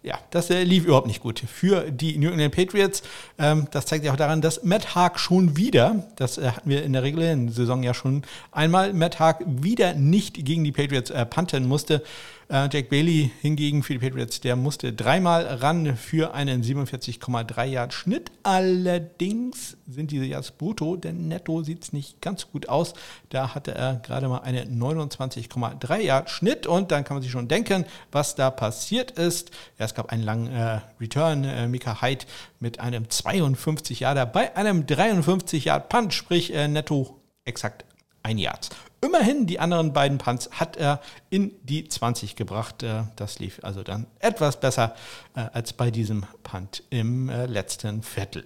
ja, 0.07 0.17
das 0.31 0.49
äh, 0.49 0.62
lief 0.62 0.85
überhaupt 0.85 1.09
nicht 1.09 1.21
gut 1.21 1.41
für 1.41 1.91
die 1.91 2.19
New 2.19 2.31
England 2.31 2.55
Patriots. 2.55 3.03
Ähm, 3.37 3.67
das 3.73 3.87
zeigt 3.87 4.05
sich 4.05 4.12
auch 4.12 4.17
daran, 4.17 4.41
dass 4.41 4.62
Matt 4.62 4.95
Haag 4.95 5.19
schon 5.19 5.57
wieder, 5.57 6.07
das 6.15 6.39
äh, 6.39 6.53
hatten 6.53 6.71
wir 6.71 6.85
in 6.85 6.93
der 6.93 7.03
regulären 7.03 7.49
Saison 7.49 7.83
ja 7.83 7.95
schon 7.95 8.23
einmal, 8.53 8.93
Matt 8.93 9.19
Haag 9.19 9.43
wieder 9.45 9.95
nicht 9.95 10.45
gegen 10.45 10.62
die 10.62 10.71
Patriots 10.71 11.11
äh, 11.11 11.27
punten 11.27 11.67
musste. 11.67 12.05
Äh, 12.49 12.69
Jack 12.73 12.91
Bailey 12.91 13.33
hingegen 13.41 13.83
für 13.83 13.95
die 13.95 13.99
Patriots, 13.99 14.41
der 14.41 14.55
musste 14.55 14.93
dreimal 14.93 15.47
ran 15.47 15.97
für 15.97 16.33
einen 16.33 16.62
47,3 16.62 17.65
Yard 17.65 17.93
Schnitt. 17.93 18.31
Allerdings 18.45 19.77
sind 19.89 20.12
diese 20.12 20.27
Yards 20.27 20.53
brutto, 20.53 20.97
denn 20.97 21.27
netto 21.27 21.65
sieht 21.65 21.83
es 21.83 21.93
nicht 21.93 22.21
ganz 22.21 22.49
gut 22.53 22.69
aus. 22.69 22.95
Da 23.31 23.55
hatte 23.57 23.75
er 23.75 23.97
gerade 23.97 24.29
mal 24.29 24.39
einen 24.39 24.81
29,3 24.81 25.99
Yard 25.99 26.31
Schnitt 26.31 26.69
und 26.69 26.93
dann 26.93 27.03
kann 27.03 27.15
man 27.16 27.22
sich 27.22 27.33
schon 27.33 27.48
denken, 27.48 27.85
was 28.12 28.35
da 28.35 28.50
passiert 28.50 29.12
ist. 29.12 29.50
Ja, 29.79 29.87
es 29.87 29.94
gab 29.94 30.11
einen 30.12 30.22
langen 30.22 30.52
äh, 30.52 30.81
Return, 31.00 31.44
äh, 31.44 31.66
Mika 31.68 32.00
Hyde 32.00 32.24
mit 32.61 32.81
einem 32.81 33.11
52 33.11 34.00
Yarder 34.00 34.26
bei 34.26 34.57
einem 34.57 34.87
53 34.87 35.64
Yard 35.64 35.88
Punch, 35.88 36.12
sprich 36.12 36.55
äh, 36.55 36.68
netto 36.68 37.20
exakt 37.44 37.85
ein 38.22 38.38
Yard. 38.38 38.70
Immerhin 39.07 39.46
die 39.46 39.61
anderen 39.61 39.92
beiden 39.92 40.18
Punts 40.18 40.50
hat 40.52 40.76
er 40.76 41.00
in 41.31 41.52
die 41.62 41.87
20 41.87 42.35
gebracht. 42.35 42.83
Äh, 42.83 43.05
das 43.14 43.38
lief 43.38 43.61
also 43.62 43.83
dann 43.83 44.07
etwas 44.18 44.59
besser 44.59 44.96
äh, 45.37 45.40
als 45.52 45.72
bei 45.72 45.90
diesem 45.90 46.24
Punt 46.42 46.83
im 46.90 47.29
äh, 47.29 47.46
letzten 47.46 48.02
Viertel. 48.02 48.44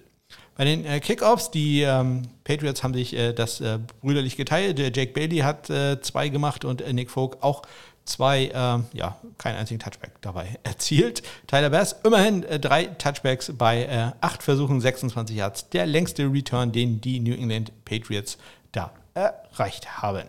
Bei 0.55 0.65
den 0.65 0.83
Kickoffs, 1.01 1.49
die 1.49 1.81
ähm, 1.81 2.23
Patriots 2.43 2.83
haben 2.83 2.93
sich 2.93 3.15
das 3.35 3.63
brüderlich 4.01 4.35
geteilt. 4.37 4.79
Jake 4.79 5.13
Bailey 5.13 5.39
hat 5.39 5.67
zwei 5.67 6.29
gemacht 6.29 6.65
und 6.65 6.85
Nick 6.93 7.09
Folk 7.09 7.37
auch 7.41 7.63
zwei, 8.11 8.45
äh, 8.45 8.97
ja, 8.97 9.17
keinen 9.37 9.57
einzigen 9.57 9.79
Touchback 9.79 10.21
dabei 10.21 10.59
erzielt. 10.63 11.23
Tyler 11.47 11.69
Bass 11.69 11.95
immerhin 12.03 12.43
äh, 12.43 12.59
drei 12.59 12.85
Touchbacks 12.85 13.51
bei 13.57 13.85
äh, 13.85 14.11
acht 14.21 14.43
Versuchen, 14.43 14.81
26 14.81 15.35
Yards. 15.35 15.69
Der 15.69 15.85
längste 15.85 16.31
Return, 16.31 16.71
den 16.71 17.01
die 17.01 17.19
New 17.19 17.33
England 17.33 17.71
Patriots 17.85 18.37
da 18.71 18.91
erreicht 19.13 20.01
haben. 20.01 20.27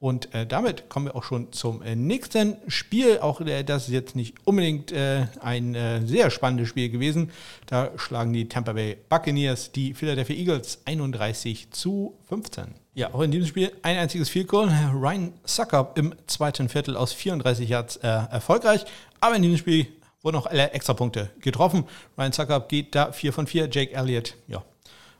Und 0.00 0.34
äh, 0.34 0.46
damit 0.46 0.88
kommen 0.88 1.06
wir 1.06 1.14
auch 1.14 1.24
schon 1.24 1.52
zum 1.52 1.82
äh, 1.82 1.94
nächsten 1.94 2.56
Spiel. 2.68 3.18
Auch 3.18 3.42
äh, 3.42 3.62
das 3.64 3.88
ist 3.88 3.92
jetzt 3.92 4.16
nicht 4.16 4.34
unbedingt 4.44 4.92
äh, 4.92 5.26
ein 5.40 5.74
äh, 5.74 6.00
sehr 6.06 6.30
spannendes 6.30 6.68
Spiel 6.70 6.88
gewesen. 6.88 7.30
Da 7.66 7.90
schlagen 7.96 8.32
die 8.32 8.48
Tampa 8.48 8.72
Bay 8.72 8.96
Buccaneers 9.10 9.72
die 9.72 9.92
Philadelphia 9.92 10.36
Eagles 10.36 10.80
31 10.86 11.70
zu 11.70 12.14
15. 12.30 12.79
Ja, 12.92 13.14
auch 13.14 13.20
in 13.20 13.30
diesem 13.30 13.46
Spiel 13.46 13.70
ein 13.82 13.98
einziges 13.98 14.28
Field 14.28 14.48
Goal. 14.48 14.68
Ryan 14.92 15.32
Sucker 15.44 15.92
im 15.94 16.12
zweiten 16.26 16.68
Viertel 16.68 16.96
aus 16.96 17.12
34 17.12 17.68
Yards 17.68 17.96
äh, 17.96 18.08
erfolgreich. 18.08 18.84
Aber 19.20 19.36
in 19.36 19.42
diesem 19.42 19.58
Spiel 19.58 19.86
wurden 20.22 20.36
auch 20.36 20.46
alle 20.46 20.72
Extrapunkte 20.72 21.30
getroffen. 21.40 21.84
Ryan 22.18 22.32
Sucker 22.32 22.60
geht 22.60 22.96
da 22.96 23.12
4 23.12 23.32
von 23.32 23.46
4. 23.46 23.68
Jake 23.70 23.94
Elliott, 23.94 24.34
ja, 24.48 24.64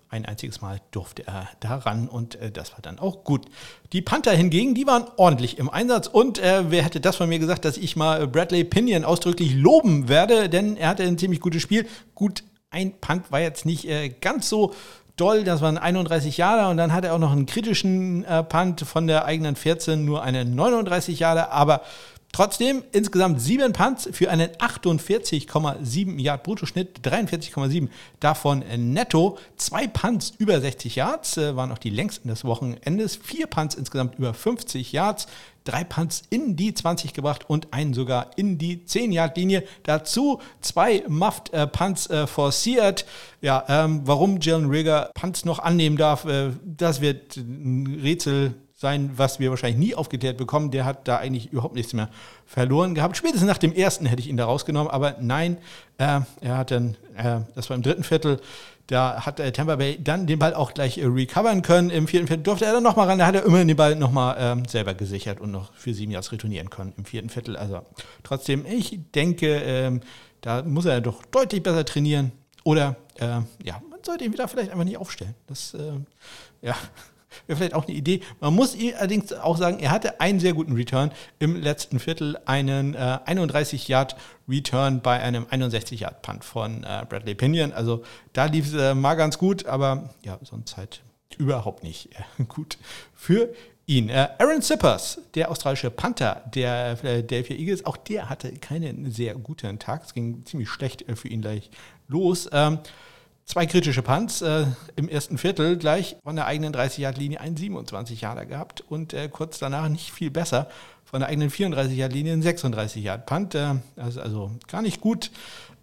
ein 0.09 0.27
einziges 0.27 0.61
Mal 0.61 0.81
durfte 0.91 1.25
er 1.29 1.49
daran 1.61 2.09
und 2.09 2.35
äh, 2.35 2.51
das 2.51 2.73
war 2.73 2.81
dann 2.83 2.99
auch 2.99 3.23
gut. 3.23 3.47
Die 3.93 4.03
Panther 4.03 4.33
hingegen, 4.33 4.75
die 4.75 4.89
waren 4.89 5.05
ordentlich 5.17 5.59
im 5.59 5.71
Einsatz 5.71 6.09
und 6.09 6.41
äh, 6.41 6.69
wer 6.71 6.83
hätte 6.83 7.01
das 7.01 7.15
von 7.15 7.29
mir 7.29 7.39
gesagt, 7.39 7.65
dass 7.65 7.77
ich 7.77 7.95
mal 7.95 8.27
Bradley 8.27 8.65
Pinion 8.65 9.05
ausdrücklich 9.05 9.55
loben 9.55 10.09
werde, 10.09 10.49
denn 10.49 10.77
er 10.77 10.89
hatte 10.89 11.05
ein 11.05 11.19
ziemlich 11.19 11.39
gutes 11.39 11.63
Spiel. 11.63 11.87
Gut, 12.17 12.43
ein 12.71 13.01
Punt 13.01 13.31
war 13.31 13.41
jetzt 13.41 13.67
nicht 13.67 13.85
äh, 13.85 14.09
ganz 14.09 14.49
so 14.49 14.75
doll, 15.21 15.45
das 15.45 15.61
waren 15.61 15.79
31 15.79 16.37
Jahre 16.37 16.71
und 16.71 16.77
dann 16.77 16.93
hat 16.93 17.05
er 17.05 17.15
auch 17.15 17.19
noch 17.19 17.33
einen 17.33 17.47
kritischen 17.47 18.25
äh, 18.25 18.43
Punt 18.43 18.81
von 18.81 19.07
der 19.07 19.25
eigenen 19.25 19.57
14, 19.57 20.05
nur 20.05 20.23
eine 20.23 20.45
39 20.45 21.19
Jahre, 21.19 21.51
aber 21.51 21.83
Trotzdem 22.33 22.85
insgesamt 22.93 23.41
sieben 23.41 23.73
Punts 23.73 24.09
für 24.13 24.31
einen 24.31 24.51
48,7 24.51 26.21
Yard 26.21 26.45
Bruttoschnitt, 26.45 27.01
43,7 27.03 27.89
davon 28.21 28.63
netto. 28.77 29.37
Zwei 29.57 29.89
Punts 29.89 30.35
über 30.39 30.61
60 30.61 30.95
Yards 30.95 31.37
äh, 31.39 31.57
waren 31.57 31.73
auch 31.73 31.79
die 31.79 31.91
längsten 31.91 32.29
des 32.29 32.45
Wochenendes. 32.45 33.17
Vier 33.17 33.49
Punts 33.49 33.75
insgesamt 33.75 34.17
über 34.19 34.33
50 34.33 34.93
Yards. 34.93 35.27
Drei 35.65 35.83
Punts 35.83 36.23
in 36.31 36.57
die 36.57 36.73
20 36.73 37.15
gebracht 37.15 37.51
und 37.51 37.75
einen 37.75 37.95
sogar 37.95 38.31
in 38.37 38.59
die 38.59 38.79
10-Yard-Linie. 38.79 39.65
Dazu 39.83 40.41
zwei 40.61 41.03
Muffed 41.09 41.53
äh, 41.53 41.65
äh, 41.65 42.27
forciert. 42.27 43.07
Ja, 43.43 43.65
ähm, 43.69 44.03
warum 44.05 44.39
Jalen 44.41 44.71
Rigger 44.71 45.11
Punts 45.15 45.45
noch 45.45 45.59
annehmen 45.59 45.97
darf, 45.97 46.25
äh, 46.25 46.51
das 46.65 47.01
wird 47.01 47.37
ein 47.37 48.01
Rätsel 48.03 48.55
sein, 48.81 49.11
was 49.17 49.39
wir 49.39 49.51
wahrscheinlich 49.51 49.79
nie 49.79 49.95
aufgeklärt 49.95 50.39
bekommen. 50.39 50.71
Der 50.71 50.87
hat 50.87 51.07
da 51.07 51.19
eigentlich 51.19 51.53
überhaupt 51.53 51.75
nichts 51.75 51.93
mehr 51.93 52.09
verloren 52.47 52.95
gehabt. 52.95 53.15
Spätestens 53.15 53.47
nach 53.47 53.59
dem 53.59 53.75
ersten 53.75 54.07
hätte 54.07 54.23
ich 54.23 54.29
ihn 54.29 54.39
da 54.39 54.47
rausgenommen, 54.47 54.91
aber 54.91 55.17
nein, 55.21 55.59
äh, 55.99 56.21
er 56.41 56.57
hat 56.57 56.71
dann, 56.71 56.97
äh, 57.15 57.41
das 57.55 57.69
war 57.69 57.77
im 57.77 57.83
dritten 57.83 58.05
Viertel, 58.05 58.41
da 58.87 59.27
hat 59.27 59.39
äh, 59.39 59.53
Tampa 59.53 59.77
Bay 59.77 60.03
dann 60.03 60.27
den 60.27 60.39
Ball 60.39 60.55
auch 60.55 60.73
gleich 60.73 60.97
äh, 60.97 61.05
recovern 61.05 61.61
können. 61.61 61.91
Im 61.91 62.09
vierten 62.09 62.27
Viertel 62.27 62.43
durfte 62.43 62.65
er 62.65 62.73
dann 62.73 62.83
nochmal 62.83 63.07
ran, 63.07 63.19
da 63.19 63.27
hat 63.27 63.35
er 63.35 63.45
immerhin 63.45 63.69
den 63.69 63.77
Ball 63.77 63.97
nochmal 63.97 64.37
ähm, 64.39 64.65
selber 64.65 64.95
gesichert 64.95 65.43
und 65.43 65.51
noch 65.51 65.75
für 65.75 65.93
sieben 65.93 66.11
Jahre 66.11 66.33
retournieren 66.33 66.71
können 66.71 66.95
im 66.97 67.05
vierten 67.05 67.29
Viertel. 67.29 67.59
Also 67.59 67.83
trotzdem, 68.23 68.65
ich 68.65 68.99
denke, 69.15 69.61
ähm, 69.63 70.01
da 70.41 70.63
muss 70.63 70.87
er 70.87 71.03
doch 71.03 71.23
deutlich 71.27 71.63
besser 71.63 71.85
trainieren. 71.85 72.33
Oder 72.65 72.97
äh, 73.17 73.27
ja, 73.63 73.83
man 73.91 74.01
sollte 74.03 74.25
ihn 74.25 74.33
wieder 74.33 74.49
vielleicht 74.49 74.71
einfach 74.71 74.85
nicht 74.85 74.97
aufstellen. 74.97 75.35
Das, 75.47 75.75
äh, 75.75 75.93
ja, 76.63 76.77
Wäre 77.47 77.57
vielleicht 77.57 77.75
auch 77.75 77.87
eine 77.87 77.97
Idee. 77.97 78.21
Man 78.41 78.55
muss 78.55 78.77
allerdings 78.99 79.33
auch 79.33 79.57
sagen, 79.57 79.79
er 79.79 79.91
hatte 79.91 80.21
einen 80.21 80.41
sehr 80.41 80.53
guten 80.53 80.73
Return 80.73 81.13
im 81.39 81.57
letzten 81.57 81.99
Viertel, 81.99 82.39
einen 82.45 82.95
äh, 82.95 83.19
31-Yard-Return 83.27 85.01
bei 85.01 85.21
einem 85.21 85.45
61-Yard-Punt 85.45 86.45
von 86.45 86.85
äh, 86.85 87.05
Bradley 87.09 87.35
Pinion. 87.35 87.73
Also 87.73 88.03
da 88.33 88.47
lief 88.47 88.67
es 88.67 88.75
äh, 88.75 88.95
mal 88.95 89.15
ganz 89.15 89.39
gut, 89.39 89.67
aber 89.67 90.11
ja, 90.25 90.39
sonst 90.43 90.77
halt 90.77 91.03
überhaupt 91.39 91.83
nicht 91.83 92.11
äh, 92.39 92.45
gut 92.49 92.79
für 93.15 93.53
ihn. 93.87 94.09
Äh, 94.09 94.29
Aaron 94.39 94.63
Sippers, 94.63 95.21
der 95.35 95.51
australische 95.51 95.91
Panther 95.91 96.43
der 96.55 96.97
Philadelphia 96.97 97.57
Eagles, 97.57 97.85
auch 97.85 97.97
der 97.97 98.29
hatte 98.31 98.53
keinen 98.53 99.11
sehr 99.11 99.35
guten 99.35 99.79
Tag. 99.79 100.05
Es 100.05 100.15
ging 100.15 100.45
ziemlich 100.47 100.69
schlecht 100.69 101.09
äh, 101.09 101.17
für 101.17 101.29
ihn 101.29 101.43
gleich 101.43 101.71
los. 102.09 102.49
Ähm, 102.53 102.79
Zwei 103.51 103.67
kritische 103.67 104.03
Punts 104.03 104.43
äh, 104.43 104.65
im 104.95 105.09
ersten 105.09 105.37
Viertel, 105.37 105.77
gleich 105.77 106.15
von 106.23 106.37
der 106.37 106.47
eigenen 106.47 106.73
30-Yard-Linie 106.73 107.41
einen 107.41 107.57
27-Yarder 107.57 108.47
gehabt 108.47 108.85
und 108.89 109.13
äh, 109.13 109.29
kurz 109.29 109.59
danach 109.59 109.89
nicht 109.89 110.13
viel 110.13 110.31
besser 110.31 110.69
von 111.03 111.19
der 111.19 111.31
eigenen 111.31 111.51
34-Yard-Linie 111.51 112.35
einen 112.35 112.45
36-Yard-Punt. 112.45 113.57
Äh, 113.57 113.75
also, 113.97 114.21
also 114.21 114.51
gar 114.69 114.83
nicht 114.83 115.01
gut. 115.01 115.33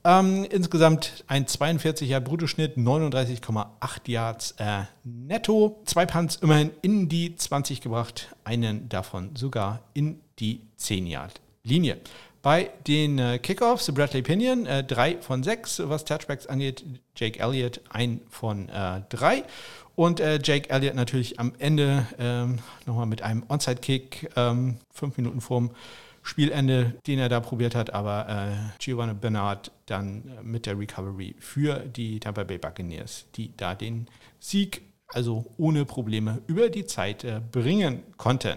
Ähm, 0.05 0.45
insgesamt 0.49 1.25
ein 1.27 1.45
42-Yard-Bruttoschnitt, 1.45 2.77
39,8 2.77 3.65
Yards 4.05 4.51
äh, 4.59 4.83
netto. 5.03 5.81
Zwei 5.83 6.05
Punts 6.05 6.37
immerhin 6.37 6.71
in 6.81 7.09
die 7.09 7.35
20 7.35 7.81
gebracht, 7.81 8.33
einen 8.45 8.87
davon 8.87 9.35
sogar 9.35 9.81
in 9.93 10.21
die 10.39 10.61
10-Yard-Linie. 10.79 11.97
Bei 12.47 12.71
den 12.87 13.19
äh, 13.19 13.39
Kickoffs 13.39 13.93
Bradley 13.93 14.21
Pinion, 14.21 14.65
äh, 14.67 14.81
von 15.19 15.43
sechs, 15.43 15.81
was 15.83 16.05
Touchbacks 16.05 16.47
angeht. 16.47 16.85
Jake 17.13 17.41
Elliott, 17.41 17.81
ein 17.89 18.21
von 18.29 18.69
äh. 18.69 19.01
Und 19.97 20.21
äh, 20.21 20.39
Jake 20.41 20.69
Elliott 20.69 20.95
natürlich 20.95 21.41
am 21.41 21.51
Ende 21.59 22.07
ähm, 22.17 22.59
nochmal 22.85 23.05
mit 23.05 23.21
einem 23.21 23.43
Onside-Kick, 23.49 24.29
ähm, 24.37 24.77
fünf 24.93 25.17
Minuten 25.17 25.41
vorm 25.41 25.71
Spielende, 26.23 26.93
den 27.05 27.19
er 27.19 27.27
da 27.27 27.41
probiert 27.41 27.75
hat, 27.75 27.93
aber 27.93 28.29
äh, 28.29 28.79
Giovanni 28.79 29.13
Bernard 29.13 29.73
dann 29.85 30.23
äh, 30.39 30.41
mit 30.41 30.67
der 30.67 30.79
Recovery 30.79 31.35
für 31.39 31.79
die 31.79 32.21
Tampa 32.21 32.45
Bay 32.45 32.59
Buccaneers, 32.59 33.25
die 33.35 33.51
da 33.57 33.75
den 33.75 34.07
Sieg 34.39 34.83
also 35.09 35.47
ohne 35.57 35.83
Probleme 35.83 36.41
über 36.47 36.69
die 36.69 36.85
Zeit 36.85 37.25
äh, 37.25 37.41
bringen 37.51 38.03
konnten. 38.15 38.55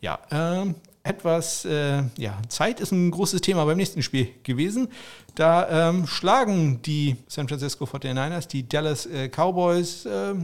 Ja, 0.00 0.20
ähm, 0.30 0.76
etwas, 1.02 1.64
äh, 1.64 2.02
ja, 2.18 2.38
Zeit 2.48 2.80
ist 2.80 2.92
ein 2.92 3.10
großes 3.10 3.40
Thema 3.40 3.64
beim 3.64 3.76
nächsten 3.76 4.02
Spiel 4.02 4.28
gewesen. 4.42 4.88
Da 5.34 5.88
ähm, 5.90 6.06
schlagen 6.06 6.82
die 6.82 7.16
San 7.26 7.48
Francisco 7.48 7.84
49ers 7.84 8.48
die 8.48 8.68
Dallas 8.68 9.06
äh, 9.06 9.28
Cowboys 9.28 10.04
äh, 10.06 10.34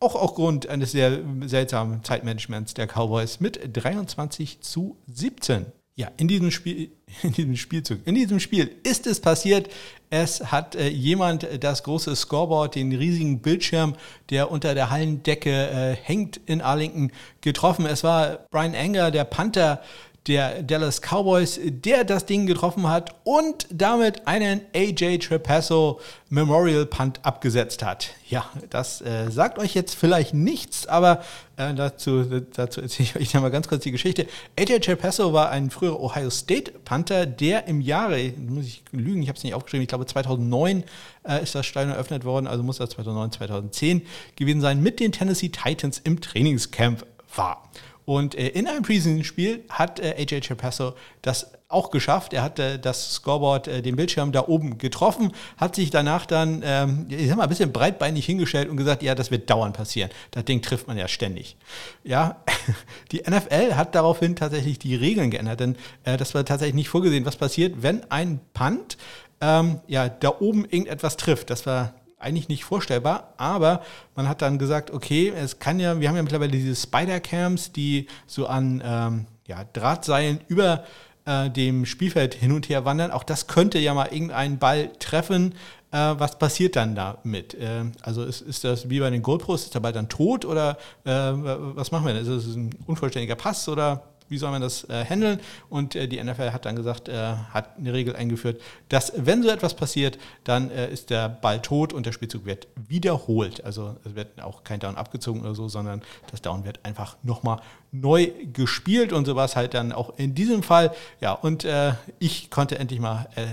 auch 0.00 0.14
aufgrund 0.14 0.68
eines 0.68 0.92
sehr 0.92 1.20
seltsamen 1.46 2.04
Zeitmanagements 2.04 2.74
der 2.74 2.86
Cowboys 2.86 3.40
mit 3.40 3.60
23 3.72 4.60
zu 4.60 4.96
17. 5.06 5.66
Ja, 5.96 6.10
in 6.16 6.26
diesem 6.26 6.50
Spiel, 6.50 6.90
in 7.22 7.32
diesem 7.32 7.56
Spielzug, 7.56 8.00
in 8.04 8.16
diesem 8.16 8.40
Spiel 8.40 8.70
ist 8.82 9.06
es 9.06 9.20
passiert. 9.20 9.70
Es 10.10 10.50
hat 10.50 10.74
äh, 10.74 10.88
jemand 10.88 11.46
das 11.60 11.82
große 11.84 12.14
Scoreboard, 12.16 12.74
den 12.74 12.92
riesigen 12.92 13.40
Bildschirm, 13.40 13.94
der 14.30 14.50
unter 14.50 14.74
der 14.74 14.90
Hallendecke 14.90 15.50
äh, 15.50 15.94
hängt 15.94 16.40
in 16.46 16.60
Arlington, 16.60 17.12
getroffen. 17.40 17.86
Es 17.86 18.02
war 18.02 18.46
Brian 18.50 18.74
Anger, 18.74 19.10
der 19.12 19.24
Panther 19.24 19.82
der 20.26 20.62
Dallas 20.62 21.02
Cowboys, 21.02 21.60
der 21.62 22.04
das 22.04 22.24
Ding 22.24 22.46
getroffen 22.46 22.88
hat 22.88 23.14
und 23.24 23.66
damit 23.70 24.26
einen 24.26 24.62
AJ 24.74 25.18
Trepasso 25.18 26.00
Memorial 26.30 26.86
Punt 26.86 27.20
abgesetzt 27.22 27.84
hat. 27.84 28.08
Ja, 28.30 28.48
das 28.70 29.02
äh, 29.02 29.30
sagt 29.30 29.58
euch 29.58 29.74
jetzt 29.74 29.94
vielleicht 29.94 30.32
nichts, 30.32 30.86
aber 30.86 31.22
äh, 31.58 31.74
dazu, 31.74 32.24
dazu 32.54 32.80
erzähle 32.80 33.08
ich 33.08 33.16
euch 33.16 33.34
nochmal 33.34 33.50
ganz 33.50 33.68
kurz 33.68 33.82
die 33.82 33.90
Geschichte. 33.90 34.26
AJ 34.58 34.80
Trepasso 34.80 35.34
war 35.34 35.50
ein 35.50 35.68
früherer 35.70 36.00
Ohio 36.00 36.30
State 36.30 36.72
Panther, 36.84 37.26
der 37.26 37.68
im 37.68 37.82
Jahre, 37.82 38.32
muss 38.48 38.64
ich 38.64 38.82
lügen, 38.92 39.22
ich 39.22 39.28
habe 39.28 39.36
es 39.36 39.44
nicht 39.44 39.54
aufgeschrieben, 39.54 39.82
ich 39.82 39.88
glaube 39.88 40.06
2009 40.06 40.84
äh, 41.28 41.42
ist 41.42 41.54
das 41.54 41.66
Stadion 41.66 41.92
eröffnet 41.92 42.24
worden, 42.24 42.46
also 42.46 42.62
muss 42.62 42.78
das 42.78 42.90
2009, 42.90 43.32
2010 43.32 44.02
gewesen 44.36 44.62
sein, 44.62 44.82
mit 44.82 45.00
den 45.00 45.12
Tennessee 45.12 45.50
Titans 45.50 46.00
im 46.02 46.22
Trainingscamp 46.22 47.04
war. 47.36 47.62
Und 48.04 48.34
äh, 48.34 48.48
in 48.48 48.66
einem 48.66 48.82
Preseason-Spiel 48.82 49.64
hat 49.68 50.00
äh, 50.00 50.14
AJ 50.18 50.40
Chapasso 50.42 50.94
das 51.22 51.52
auch 51.68 51.90
geschafft. 51.90 52.32
Er 52.32 52.42
hat 52.42 52.58
äh, 52.58 52.78
das 52.78 53.14
Scoreboard, 53.14 53.68
äh, 53.68 53.82
den 53.82 53.96
Bildschirm 53.96 54.32
da 54.32 54.46
oben 54.46 54.78
getroffen, 54.78 55.32
hat 55.56 55.74
sich 55.74 55.90
danach 55.90 56.26
dann, 56.26 56.62
ähm, 56.64 57.06
ich 57.08 57.28
sag 57.28 57.36
mal, 57.36 57.44
ein 57.44 57.48
bisschen 57.48 57.72
breitbeinig 57.72 58.24
hingestellt 58.24 58.68
und 58.68 58.76
gesagt, 58.76 59.02
ja, 59.02 59.14
das 59.14 59.30
wird 59.30 59.50
dauernd 59.50 59.76
passieren. 59.76 60.10
Das 60.30 60.44
Ding 60.44 60.62
trifft 60.62 60.86
man 60.86 60.96
ja 60.96 61.08
ständig. 61.08 61.56
Ja, 62.04 62.42
die 63.12 63.22
NFL 63.28 63.74
hat 63.74 63.94
daraufhin 63.94 64.36
tatsächlich 64.36 64.78
die 64.78 64.94
Regeln 64.94 65.30
geändert, 65.30 65.60
denn 65.60 65.76
äh, 66.04 66.16
das 66.16 66.34
war 66.34 66.44
tatsächlich 66.44 66.74
nicht 66.74 66.88
vorgesehen, 66.88 67.26
was 67.26 67.36
passiert, 67.36 67.82
wenn 67.82 68.10
ein 68.10 68.40
Punt 68.52 68.96
ähm, 69.40 69.80
ja, 69.88 70.08
da 70.08 70.40
oben 70.40 70.64
irgendetwas 70.64 71.16
trifft. 71.16 71.50
Das 71.50 71.66
war 71.66 71.94
eigentlich 72.24 72.48
nicht 72.48 72.64
vorstellbar, 72.64 73.34
aber 73.36 73.82
man 74.16 74.28
hat 74.28 74.42
dann 74.42 74.58
gesagt, 74.58 74.90
okay, 74.90 75.32
es 75.34 75.58
kann 75.58 75.78
ja, 75.78 76.00
wir 76.00 76.08
haben 76.08 76.16
ja 76.16 76.22
mittlerweile 76.22 76.50
diese 76.50 76.74
Spider-Cams, 76.74 77.72
die 77.72 78.06
so 78.26 78.46
an 78.46 78.82
ähm, 78.84 79.26
ja, 79.46 79.64
Drahtseilen 79.72 80.40
über 80.48 80.84
äh, 81.26 81.50
dem 81.50 81.86
Spielfeld 81.86 82.34
hin 82.34 82.52
und 82.52 82.68
her 82.68 82.84
wandern. 82.84 83.10
Auch 83.10 83.24
das 83.24 83.46
könnte 83.46 83.78
ja 83.78 83.94
mal 83.94 84.06
irgendeinen 84.06 84.58
Ball 84.58 84.90
treffen. 84.98 85.54
Äh, 85.90 85.96
was 86.18 86.38
passiert 86.38 86.76
dann 86.76 86.94
damit? 86.94 87.54
Äh, 87.54 87.84
also 88.02 88.24
ist, 88.24 88.40
ist 88.40 88.64
das 88.64 88.90
wie 88.90 89.00
bei 89.00 89.10
den 89.10 89.22
GoPros, 89.22 89.64
ist 89.64 89.74
der 89.74 89.80
Ball 89.80 89.92
dann 89.92 90.08
tot 90.08 90.44
oder 90.44 90.76
äh, 91.04 91.10
was 91.10 91.92
machen 91.92 92.06
wir 92.06 92.14
denn? 92.14 92.22
Ist 92.22 92.28
es 92.28 92.56
ein 92.56 92.70
unvollständiger 92.86 93.36
Pass 93.36 93.68
oder 93.68 94.02
wie 94.28 94.38
soll 94.38 94.50
man 94.50 94.60
das 94.60 94.88
äh, 94.88 95.04
handeln? 95.04 95.40
Und 95.68 95.94
äh, 95.94 96.08
die 96.08 96.22
NFL 96.22 96.50
hat 96.52 96.64
dann 96.64 96.76
gesagt, 96.76 97.08
äh, 97.08 97.34
hat 97.52 97.76
eine 97.78 97.92
Regel 97.92 98.16
eingeführt, 98.16 98.60
dass 98.88 99.12
wenn 99.16 99.42
so 99.42 99.48
etwas 99.50 99.74
passiert, 99.74 100.18
dann 100.44 100.70
äh, 100.70 100.90
ist 100.90 101.10
der 101.10 101.28
Ball 101.28 101.60
tot 101.60 101.92
und 101.92 102.06
der 102.06 102.12
Spielzug 102.12 102.46
wird 102.46 102.68
wiederholt. 102.88 103.64
Also 103.64 103.96
es 104.04 104.14
wird 104.14 104.42
auch 104.42 104.64
kein 104.64 104.80
Down 104.80 104.96
abgezogen 104.96 105.42
oder 105.42 105.54
so, 105.54 105.68
sondern 105.68 106.02
das 106.30 106.42
Down 106.42 106.64
wird 106.64 106.80
einfach 106.84 107.16
nochmal 107.22 107.60
neu 107.92 108.30
gespielt 108.52 109.12
und 109.12 109.24
so 109.24 109.36
es 109.38 109.56
halt 109.56 109.74
dann 109.74 109.92
auch 109.92 110.18
in 110.18 110.34
diesem 110.34 110.62
Fall. 110.62 110.92
Ja, 111.20 111.32
und 111.32 111.64
äh, 111.64 111.92
ich 112.18 112.50
konnte 112.50 112.78
endlich 112.78 113.00
mal 113.00 113.28
äh, 113.36 113.44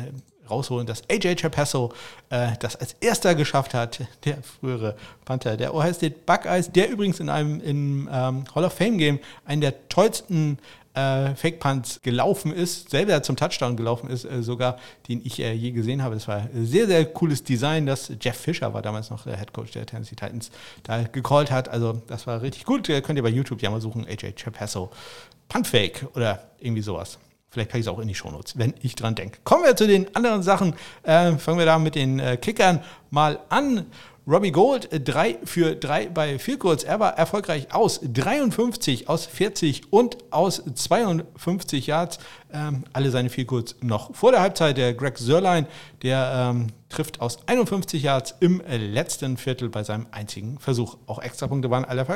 rausholen, 0.52 0.86
dass 0.86 1.04
AJ 1.10 1.36
Chapasso 1.36 1.92
äh, 2.30 2.50
das 2.60 2.76
als 2.76 2.96
erster 3.00 3.36
geschafft 3.36 3.74
hat, 3.74 4.02
der 4.26 4.38
frühere 4.44 4.96
Panther 5.26 5.58
der 5.58 5.74
Ohio 5.74 5.94
State 5.94 6.16
Buckeyes, 6.26 6.72
der 6.72 6.90
übrigens 6.90 7.20
in 7.20 7.30
einem 7.30 7.62
im, 7.62 8.10
ähm, 8.12 8.44
Hall 8.54 8.66
of 8.66 8.74
Fame 8.74 8.98
Game 8.98 9.20
einen 9.46 9.62
der 9.62 9.88
tollsten 9.90 10.60
äh, 10.94 11.36
Fake 11.36 11.60
Punts 11.60 12.02
gelaufen 12.02 12.54
ist, 12.54 12.90
selber 12.90 13.24
zum 13.24 13.36
Touchdown 13.36 13.78
gelaufen 13.78 14.10
ist, 14.10 14.26
äh, 14.26 14.44
sogar, 14.44 14.78
den 15.08 15.22
ich 15.24 15.40
äh, 15.40 15.54
je 15.54 15.72
gesehen 15.72 16.04
habe. 16.04 16.16
Das 16.16 16.28
war 16.28 16.38
ein 16.54 16.66
sehr, 16.66 16.88
sehr 16.88 17.06
cooles 17.06 17.44
Design, 17.44 17.86
das 17.86 18.12
Jeff 18.20 18.38
Fisher 18.38 18.74
war 18.74 18.82
damals 18.82 19.10
noch 19.10 19.24
der 19.24 19.38
Head 19.38 19.54
Coach 19.54 19.72
der 19.72 19.86
Tennessee 19.86 20.16
Titans, 20.16 20.52
da 20.84 21.04
gecallt 21.04 21.52
hat. 21.52 21.70
Also 21.70 22.02
das 22.08 22.28
war 22.28 22.42
richtig 22.42 22.66
gut. 22.66 22.88
Könnt 22.88 23.18
ihr 23.18 23.24
bei 23.24 23.30
YouTube 23.30 23.62
ja 23.62 23.70
mal 23.70 23.82
suchen, 23.82 24.06
AJ 24.06 24.34
Chapasso. 24.34 24.92
Punt 25.48 25.68
Fake 25.68 26.08
oder 26.16 26.44
irgendwie 26.60 26.82
sowas. 26.82 27.18
Vielleicht 27.52 27.70
packe 27.70 27.80
ich 27.80 27.86
es 27.86 27.92
auch 27.92 28.00
in 28.00 28.08
die 28.08 28.16
Shownotes, 28.16 28.58
wenn 28.58 28.74
ich 28.82 28.96
dran 28.96 29.14
denke. 29.14 29.40
Kommen 29.44 29.66
wir 29.66 29.76
zu 29.76 29.86
den 29.86 30.16
anderen 30.16 30.42
Sachen. 30.42 30.74
Äh, 31.04 31.34
fangen 31.34 31.60
wir 31.60 31.66
da 31.66 31.80
mit 31.80 31.96
den 31.96 32.18
äh, 32.20 32.38
Kickern 32.38 32.82
mal 33.10 33.40
an. 33.50 33.88
Robbie 34.26 34.52
Gold, 34.52 34.88
3 34.92 35.30
äh, 35.32 35.38
für 35.44 35.76
3 35.76 36.08
bei 36.08 36.40
Field 36.40 36.60
Goals. 36.60 36.86
Er 36.86 37.02
war 37.02 37.18
erfolgreich 37.18 37.74
aus 37.74 38.00
53, 38.02 39.10
aus 39.10 39.26
40 39.26 39.92
und 39.92 40.16
aus 40.32 40.64
52 40.64 41.88
Yards. 41.88 42.20
Ähm, 42.54 42.86
alle 42.94 43.12
seine 43.12 43.30
Field 43.30 43.50
Goals 43.50 43.76
noch 43.82 44.16
vor 44.16 44.32
der 44.32 44.40
Halbzeit. 44.40 44.78
Der 44.78 44.94
Greg 44.94 45.18
Sörlein, 45.18 45.68
der 46.04 46.52
ähm, 46.54 46.68
trifft 46.88 47.20
aus 47.20 47.40
51 47.48 48.02
Yards 48.02 48.36
im 48.40 48.62
letzten 48.66 49.36
Viertel 49.36 49.68
bei 49.68 49.84
seinem 49.84 50.06
einzigen 50.12 50.58
Versuch. 50.58 50.96
Auch 51.06 51.20
Extrapunkte 51.20 51.70
waren 51.70 51.84
alle 51.84 52.08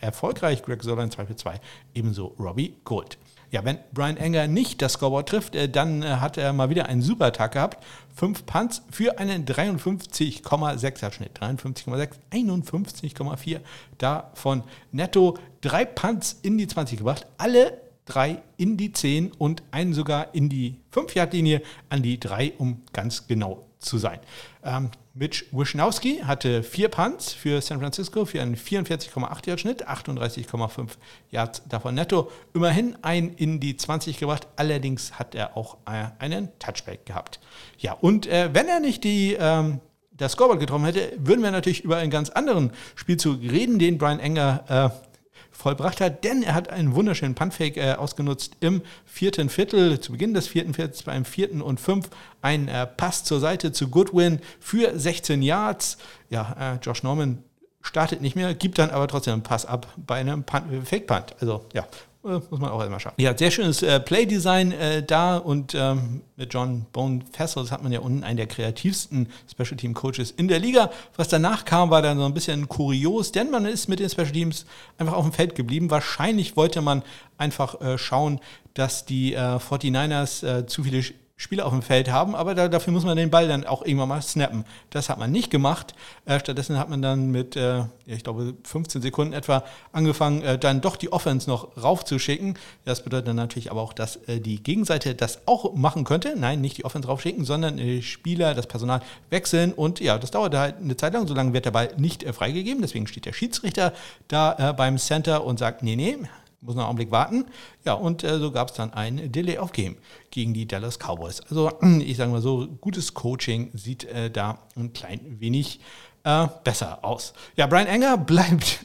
erfolgreich. 0.00 0.64
Greg 0.64 0.82
Sörlein 0.82 1.12
2 1.12 1.26
für 1.26 1.36
2, 1.36 1.60
ebenso 1.94 2.34
Robbie 2.40 2.74
Gold. 2.84 3.16
Ja, 3.52 3.66
wenn 3.66 3.78
Brian 3.92 4.16
Enger 4.16 4.46
nicht 4.46 4.80
das 4.80 4.94
Scoreboard 4.94 5.28
trifft, 5.28 5.54
äh, 5.54 5.68
dann 5.68 6.02
äh, 6.02 6.06
hat 6.06 6.38
er 6.38 6.54
mal 6.54 6.70
wieder 6.70 6.86
einen 6.86 7.02
super 7.02 7.32
Tag 7.32 7.52
gehabt. 7.52 7.84
Fünf 8.14 8.46
Punts 8.46 8.82
für 8.90 9.18
einen 9.18 9.44
53,6er 9.44 11.12
Schnitt. 11.12 11.38
53,6, 11.38 12.12
51,4 12.32 13.60
davon 13.98 14.64
netto. 14.90 15.36
Drei 15.60 15.84
Punts 15.84 16.38
in 16.40 16.56
die 16.56 16.66
20 16.66 16.98
gebracht. 16.98 17.26
Alle 17.36 17.78
drei 18.06 18.42
in 18.56 18.78
die 18.78 18.90
10 18.90 19.32
und 19.32 19.62
einen 19.70 19.92
sogar 19.92 20.34
in 20.34 20.48
die 20.48 20.78
5-Yard-Linie 20.90 21.60
an 21.90 22.02
die 22.02 22.18
3, 22.18 22.54
um 22.56 22.80
ganz 22.94 23.28
genau 23.28 23.66
zu 23.78 23.98
sein. 23.98 24.20
Ähm, 24.64 24.90
Mitch 25.14 25.44
Wischnowski 25.52 26.22
hatte 26.24 26.62
vier 26.62 26.88
Punts 26.88 27.34
für 27.34 27.60
San 27.60 27.80
Francisco 27.80 28.24
für 28.24 28.40
einen 28.40 28.56
44,8 28.56 29.46
Yard 29.46 29.60
Schnitt, 29.60 29.86
38,5 29.86 30.88
Yards 31.30 31.62
davon 31.68 31.94
netto. 31.94 32.30
Immerhin 32.54 32.96
ein 33.02 33.34
in 33.34 33.60
die 33.60 33.76
20 33.76 34.18
gebracht, 34.18 34.48
allerdings 34.56 35.18
hat 35.18 35.34
er 35.34 35.56
auch 35.56 35.76
äh, 35.86 36.06
einen 36.18 36.48
Touchback 36.58 37.04
gehabt. 37.04 37.40
Ja, 37.76 37.92
und 37.92 38.26
äh, 38.26 38.50
wenn 38.54 38.68
er 38.68 38.80
nicht 38.80 39.04
die 39.04 39.36
ähm, 39.38 39.80
das 40.12 40.32
Scoreboard 40.32 40.60
getroffen 40.60 40.86
hätte, 40.86 41.12
würden 41.18 41.42
wir 41.42 41.50
natürlich 41.50 41.84
über 41.84 41.98
einen 41.98 42.10
ganz 42.10 42.30
anderen 42.30 42.72
Spielzug 42.94 43.42
reden, 43.42 43.78
den 43.78 43.98
Brian 43.98 44.18
Enger 44.20 44.92
äh, 44.92 45.11
vollbracht 45.50 46.00
hat, 46.00 46.24
denn 46.24 46.42
er 46.42 46.54
hat 46.54 46.70
einen 46.70 46.94
wunderschönen 46.94 47.34
Puntfake 47.34 47.76
äh, 47.76 47.92
ausgenutzt 47.94 48.56
im 48.60 48.82
vierten 49.04 49.48
Viertel, 49.48 50.00
zu 50.00 50.12
Beginn 50.12 50.34
des 50.34 50.46
vierten 50.46 50.74
Viertels 50.74 51.02
beim 51.02 51.24
vierten 51.24 51.60
und 51.62 51.80
fünf, 51.80 52.10
ein 52.40 52.68
äh, 52.68 52.86
Pass 52.86 53.24
zur 53.24 53.40
Seite 53.40 53.72
zu 53.72 53.88
Goodwin 53.88 54.40
für 54.60 54.98
16 54.98 55.42
Yards. 55.42 55.98
Ja, 56.30 56.74
äh, 56.74 56.78
Josh 56.82 57.02
Norman 57.02 57.42
startet 57.82 58.20
nicht 58.20 58.36
mehr, 58.36 58.54
gibt 58.54 58.78
dann 58.78 58.90
aber 58.90 59.08
trotzdem 59.08 59.34
einen 59.34 59.42
Pass 59.42 59.66
ab 59.66 59.86
bei 59.96 60.16
einem 60.16 60.44
Punt, 60.44 60.64
Fake 60.86 61.06
Punt. 61.06 61.34
Also 61.40 61.66
ja, 61.72 61.86
muss 62.22 62.60
man 62.60 62.70
auch 62.70 62.84
immer 62.84 63.00
schaffen. 63.00 63.20
Ja, 63.20 63.36
sehr 63.36 63.50
schönes 63.50 63.82
äh, 63.82 63.98
Playdesign 63.98 64.72
äh, 64.72 65.02
da 65.02 65.36
und 65.36 65.74
ähm, 65.74 66.22
mit 66.36 66.54
John 66.54 66.86
Bone 66.92 67.20
Fessels 67.32 67.72
hat 67.72 67.82
man 67.82 67.90
ja 67.90 68.00
unten 68.00 68.22
einen 68.22 68.36
der 68.36 68.46
kreativsten 68.46 69.28
Special 69.50 69.76
Team 69.76 69.94
Coaches 69.94 70.30
in 70.30 70.48
der 70.48 70.60
Liga. 70.60 70.90
Was 71.16 71.28
danach 71.28 71.64
kam, 71.64 71.90
war 71.90 72.00
dann 72.00 72.18
so 72.18 72.24
ein 72.24 72.34
bisschen 72.34 72.68
kurios, 72.68 73.32
denn 73.32 73.50
man 73.50 73.66
ist 73.66 73.88
mit 73.88 73.98
den 73.98 74.08
Special 74.08 74.30
Teams 74.30 74.66
einfach 74.98 75.14
auf 75.14 75.24
dem 75.24 75.32
Feld 75.32 75.54
geblieben. 75.54 75.90
Wahrscheinlich 75.90 76.56
wollte 76.56 76.80
man 76.80 77.02
einfach 77.38 77.80
äh, 77.80 77.98
schauen, 77.98 78.40
dass 78.74 79.04
die 79.04 79.34
äh, 79.34 79.56
49ers 79.56 80.46
äh, 80.46 80.66
zu 80.66 80.84
viele 80.84 81.02
Spieler 81.42 81.66
auf 81.66 81.72
dem 81.72 81.82
Feld 81.82 82.10
haben, 82.10 82.36
aber 82.36 82.54
da, 82.54 82.68
dafür 82.68 82.92
muss 82.92 83.04
man 83.04 83.16
den 83.16 83.28
Ball 83.28 83.48
dann 83.48 83.66
auch 83.66 83.82
irgendwann 83.82 84.08
mal 84.08 84.22
snappen. 84.22 84.64
Das 84.90 85.08
hat 85.08 85.18
man 85.18 85.32
nicht 85.32 85.50
gemacht. 85.50 85.94
Äh, 86.24 86.38
stattdessen 86.38 86.78
hat 86.78 86.88
man 86.88 87.02
dann 87.02 87.32
mit, 87.32 87.56
äh, 87.56 87.82
ich 88.06 88.22
glaube, 88.22 88.54
15 88.62 89.02
Sekunden 89.02 89.32
etwa 89.32 89.64
angefangen, 89.90 90.42
äh, 90.42 90.56
dann 90.56 90.80
doch 90.80 90.96
die 90.96 91.12
Offense 91.12 91.50
noch 91.50 91.76
raufzuschicken. 91.76 92.56
Das 92.84 93.02
bedeutet 93.02 93.28
dann 93.28 93.36
natürlich 93.36 93.72
aber 93.72 93.82
auch, 93.82 93.92
dass 93.92 94.16
äh, 94.28 94.38
die 94.38 94.62
Gegenseite 94.62 95.16
das 95.16 95.40
auch 95.46 95.74
machen 95.74 96.04
könnte. 96.04 96.34
Nein, 96.36 96.60
nicht 96.60 96.78
die 96.78 96.84
Offense 96.84 97.08
raufschicken, 97.08 97.44
sondern 97.44 97.76
die 97.76 98.02
Spieler, 98.02 98.54
das 98.54 98.68
Personal 98.68 99.02
wechseln. 99.30 99.72
Und 99.72 99.98
ja, 99.98 100.18
das 100.18 100.30
dauert 100.30 100.54
halt 100.54 100.76
eine 100.76 100.96
Zeit 100.96 101.12
lang. 101.12 101.26
Solange 101.26 101.52
wird 101.52 101.64
der 101.64 101.72
Ball 101.72 101.88
nicht 101.96 102.22
äh, 102.22 102.32
freigegeben. 102.32 102.82
Deswegen 102.82 103.08
steht 103.08 103.26
der 103.26 103.32
Schiedsrichter 103.32 103.92
da 104.28 104.70
äh, 104.70 104.72
beim 104.72 104.96
Center 104.96 105.44
und 105.44 105.58
sagt, 105.58 105.82
nee, 105.82 105.96
nee, 105.96 106.18
muss 106.62 106.74
noch 106.74 106.82
einen 106.82 106.88
Augenblick 106.88 107.10
warten. 107.10 107.44
Ja, 107.84 107.94
und 107.94 108.24
äh, 108.24 108.38
so 108.38 108.50
gab 108.50 108.68
es 108.68 108.74
dann 108.74 108.92
ein 108.92 109.30
Delay 109.30 109.58
of 109.58 109.72
Game 109.72 109.96
gegen 110.30 110.54
die 110.54 110.66
Dallas 110.66 110.98
Cowboys. 110.98 111.40
Also 111.42 111.70
ich 112.00 112.16
sage 112.16 112.30
mal 112.30 112.40
so, 112.40 112.66
gutes 112.80 113.14
Coaching 113.14 113.70
sieht 113.74 114.04
äh, 114.04 114.30
da 114.30 114.58
ein 114.76 114.92
klein 114.92 115.36
wenig 115.40 115.80
äh, 116.24 116.46
besser 116.64 117.04
aus. 117.04 117.34
Ja, 117.56 117.66
Brian 117.66 117.86
Enger 117.86 118.16
bleibt 118.16 118.84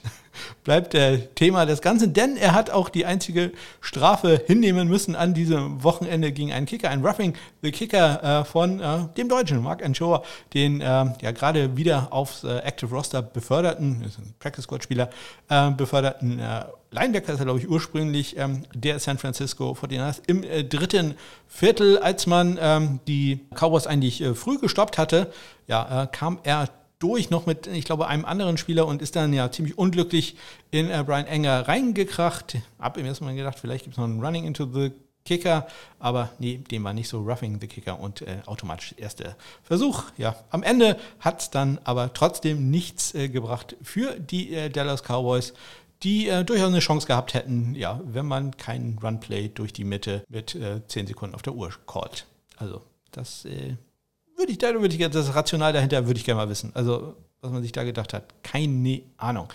bleibt 0.68 0.92
der 0.92 1.34
Thema 1.34 1.66
des 1.66 1.82
Ganzen, 1.82 2.12
denn 2.12 2.36
er 2.36 2.54
hat 2.54 2.72
auch 2.72 2.90
die 2.90 3.06
einzige 3.06 3.54
Strafe 3.80 4.44
hinnehmen 4.48 4.90
müssen 4.90 5.16
an 5.16 5.34
diesem 5.34 5.82
Wochenende 5.82 6.34
gegen 6.34 6.52
einen 6.52 6.66
Kicker, 6.66 6.90
ein 6.90 7.06
Roughing 7.06 7.36
the 7.62 7.72
Kicker 7.72 8.42
äh, 8.42 8.44
von 8.44 8.82
äh, 8.82 9.08
dem 9.16 9.30
Deutschen, 9.30 9.64
Mark 9.64 9.82
Anchoa, 9.82 10.24
den 10.54 10.82
äh, 10.82 10.86
ja 10.86 11.32
gerade 11.32 11.78
wieder 11.78 12.10
aufs 12.12 12.44
äh, 12.44 12.58
Active 12.58 12.94
Roster 12.94 13.22
beförderten, 13.22 14.04
ist 14.04 14.20
ein 14.20 14.34
Practice 14.40 14.66
Squad 14.66 14.84
Spieler, 14.84 15.10
äh, 15.48 15.72
beförderten 15.72 16.38
äh, 16.38 16.66
Linebacker 16.92 17.34
ist 17.34 17.40
er, 17.40 17.46
glaube 17.46 17.60
ich, 17.60 17.70
ursprünglich 17.70 18.38
ähm, 18.38 18.64
der 18.74 19.00
San 19.00 19.18
Francisco 19.18 19.72
49ers 19.72 20.22
im 20.28 20.42
dritten 20.70 21.16
Viertel, 21.48 21.98
als 21.98 22.28
man 22.28 22.58
ähm, 22.62 23.00
die 23.08 23.40
Cowboys 23.56 23.88
eigentlich 23.88 24.24
früh 24.36 24.58
gestoppt 24.58 24.98
hatte, 24.98 25.32
ja, 25.68 26.06
kam 26.06 26.40
er 26.44 26.70
durch 27.00 27.30
noch 27.30 27.46
mit, 27.46 27.68
ich 27.68 27.86
glaube, 27.86 28.08
einem 28.08 28.26
anderen 28.26 28.58
Spieler 28.58 28.88
und 28.88 29.02
ist 29.02 29.16
dann 29.16 29.34
ja 29.34 29.52
ziemlich 29.52 29.78
unglücklich 29.78 30.36
in 30.72 30.90
äh, 30.90 31.04
Brian 31.06 31.28
Enger 31.28 31.68
reingekracht. 31.68 32.58
Hab 32.80 32.98
im 32.98 33.06
ersten 33.06 33.26
Mal 33.26 33.36
gedacht, 33.36 33.60
vielleicht 33.60 33.84
gibt 33.84 33.96
es 33.96 33.98
noch 33.98 34.06
einen 34.06 34.24
Running 34.24 34.46
into 34.46 34.66
the 34.66 34.92
Kicker, 35.28 35.68
aber 36.00 36.30
nee, 36.40 36.58
dem 36.58 36.86
war 36.86 36.94
nicht 36.94 37.10
so 37.10 37.20
Roughing 37.20 37.60
the 37.60 37.68
Kicker 37.68 38.00
und 38.00 38.22
äh, 38.22 38.38
automatisch 38.46 38.96
erster 38.98 39.36
Versuch. 39.62 40.06
Ja, 40.18 40.38
am 40.52 40.64
Ende 40.64 40.98
hat 41.20 41.42
es 41.42 41.50
dann 41.50 41.80
aber 41.84 42.14
trotzdem 42.14 42.70
nichts 42.70 43.14
äh, 43.14 43.28
gebracht 43.28 43.76
für 43.82 44.18
die 44.18 44.54
äh, 44.54 44.70
Dallas 44.70 45.04
Cowboys, 45.04 45.54
die 46.04 46.30
äh, 46.30 46.46
durchaus 46.46 46.70
eine 46.70 46.80
Chance 46.80 47.08
gehabt 47.08 47.34
hätten, 47.34 47.76
ja, 47.76 48.00
wenn 48.06 48.26
man 48.26 48.56
keinen 48.56 48.98
Runplay 49.00 49.50
durch 49.50 49.74
die 49.74 49.84
Mitte 49.84 50.24
mit 50.30 50.56
äh, 50.56 50.82
10 50.88 51.08
Sekunden 51.08 51.36
auf 51.36 51.42
der 51.42 51.56
Uhr 51.56 51.72
callt. 51.86 52.26
Also, 52.56 52.82
das 53.12 53.44
äh, 53.44 53.76
würde 54.38 54.52
ich, 54.52 54.62
würde 54.62 54.96
ich 54.96 55.10
das 55.10 55.36
Rational 55.36 55.74
dahinter 55.74 56.06
würde 56.08 56.20
ich 56.20 56.26
gerne 56.26 56.42
mal 56.42 56.50
wissen. 56.50 56.72
Also, 56.74 57.16
was 57.42 57.52
man 57.52 57.62
sich 57.64 57.72
da 57.72 57.84
gedacht 57.84 58.14
hat. 58.14 58.24
Keine 58.44 59.02
Ahnung. 59.18 59.50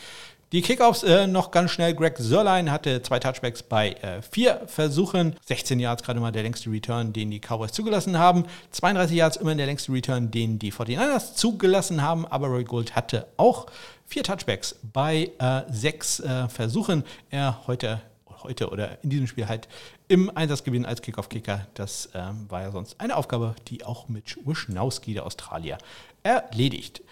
Die 0.53 0.61
Kickoffs 0.61 1.03
äh, 1.03 1.27
noch 1.27 1.51
ganz 1.51 1.71
schnell. 1.71 1.95
Greg 1.95 2.19
Sörlein 2.19 2.71
hatte 2.71 3.01
zwei 3.01 3.19
Touchbacks 3.19 3.63
bei 3.63 3.93
äh, 3.93 4.21
vier 4.21 4.61
Versuchen. 4.67 5.35
16 5.47 5.81
Yards 5.81 6.03
gerade 6.03 6.21
mal 6.21 6.31
der 6.31 6.43
längste 6.43 6.71
Return, 6.71 7.15
den 7.15 7.31
die 7.31 7.41
Cowboys 7.41 7.73
zugelassen 7.73 8.19
haben. 8.19 8.45
32 8.71 9.17
Yards 9.17 9.37
immer 9.39 9.55
der 9.55 9.65
längste 9.65 9.93
Return, 9.93 10.31
den 10.31 10.59
die 10.59 10.71
49ers 10.71 11.37
zugelassen 11.37 12.03
haben. 12.03 12.27
Aber 12.27 12.49
Roy 12.49 12.65
Gold 12.65 12.95
hatte 12.95 13.29
auch 13.39 13.67
vier 14.07 14.25
Touchbacks 14.25 14.77
bei 14.83 15.31
äh, 15.39 15.63
sechs 15.71 16.21
äh, 16.21 16.49
Versuchen. 16.51 17.05
Er 17.31 17.67
heute 17.67 18.03
heute 18.45 18.71
oder 18.71 19.03
in 19.03 19.11
diesem 19.11 19.27
Spiel 19.27 19.49
halt 19.49 19.69
im 20.09 20.35
Einsatz 20.37 20.65
gewesen 20.65 20.87
als 20.87 21.03
Kickoff-Kicker. 21.03 21.67
Das 21.75 22.11
ähm, 22.15 22.47
war 22.49 22.63
ja 22.63 22.71
sonst 22.71 23.01
eine 23.01 23.17
Aufgabe, 23.17 23.55
die 23.69 23.85
auch 23.85 24.09
mit 24.09 24.39
Wischnowski, 24.45 25.15
der 25.15 25.27
Australier, 25.27 25.79
erledigt. 26.23 27.03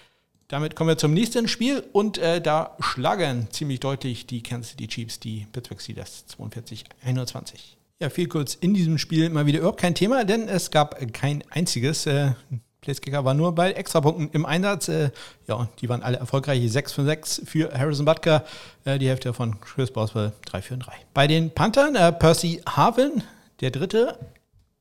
Damit 0.48 0.74
kommen 0.74 0.88
wir 0.88 0.98
zum 0.98 1.14
nächsten 1.14 1.46
Spiel 1.46 1.84
und 1.92 2.18
äh, 2.18 2.40
da 2.40 2.76
schlagen 2.80 3.48
ziemlich 3.50 3.78
deutlich 3.78 4.26
die 4.26 4.42
Kansas 4.42 4.72
City 4.72 4.88
Chiefs 4.88 5.20
die 5.20 5.46
Pittsburgh 5.52 5.80
Steelers 5.80 6.24
42-21. 6.36 7.76
Ja, 8.00 8.10
viel 8.10 8.26
kurz 8.26 8.54
in 8.54 8.74
diesem 8.74 8.98
Spiel 8.98 9.30
mal 9.30 9.46
wieder 9.46 9.58
überhaupt 9.58 9.80
kein 9.80 9.94
Thema, 9.94 10.24
denn 10.24 10.48
es 10.48 10.70
gab 10.70 10.96
kein 11.12 11.44
einziges. 11.50 12.06
Äh, 12.06 12.32
Placekicker 12.80 13.24
war 13.24 13.34
nur 13.34 13.54
bei 13.54 13.72
Extrapunkten 13.72 14.30
im 14.32 14.46
Einsatz. 14.46 14.88
Äh, 14.88 15.10
ja, 15.46 15.68
die 15.80 15.88
waren 15.88 16.02
alle 16.02 16.16
erfolgreich. 16.16 16.60
6 16.70 16.92
von 16.92 17.04
6 17.04 17.42
für 17.44 17.72
Harrison 17.72 18.06
Butker. 18.06 18.44
Äh, 18.84 18.98
die 18.98 19.08
Hälfte 19.08 19.34
von 19.34 19.60
Chris 19.60 19.90
Boswell 19.90 20.32
3 20.46 20.62
für 20.62 20.76
3. 20.78 20.92
Bei 21.12 21.26
den 21.26 21.50
Panthern 21.50 21.94
äh, 21.94 22.12
Percy 22.12 22.62
Harvin, 22.66 23.22
der 23.60 23.70
dritte 23.70 24.18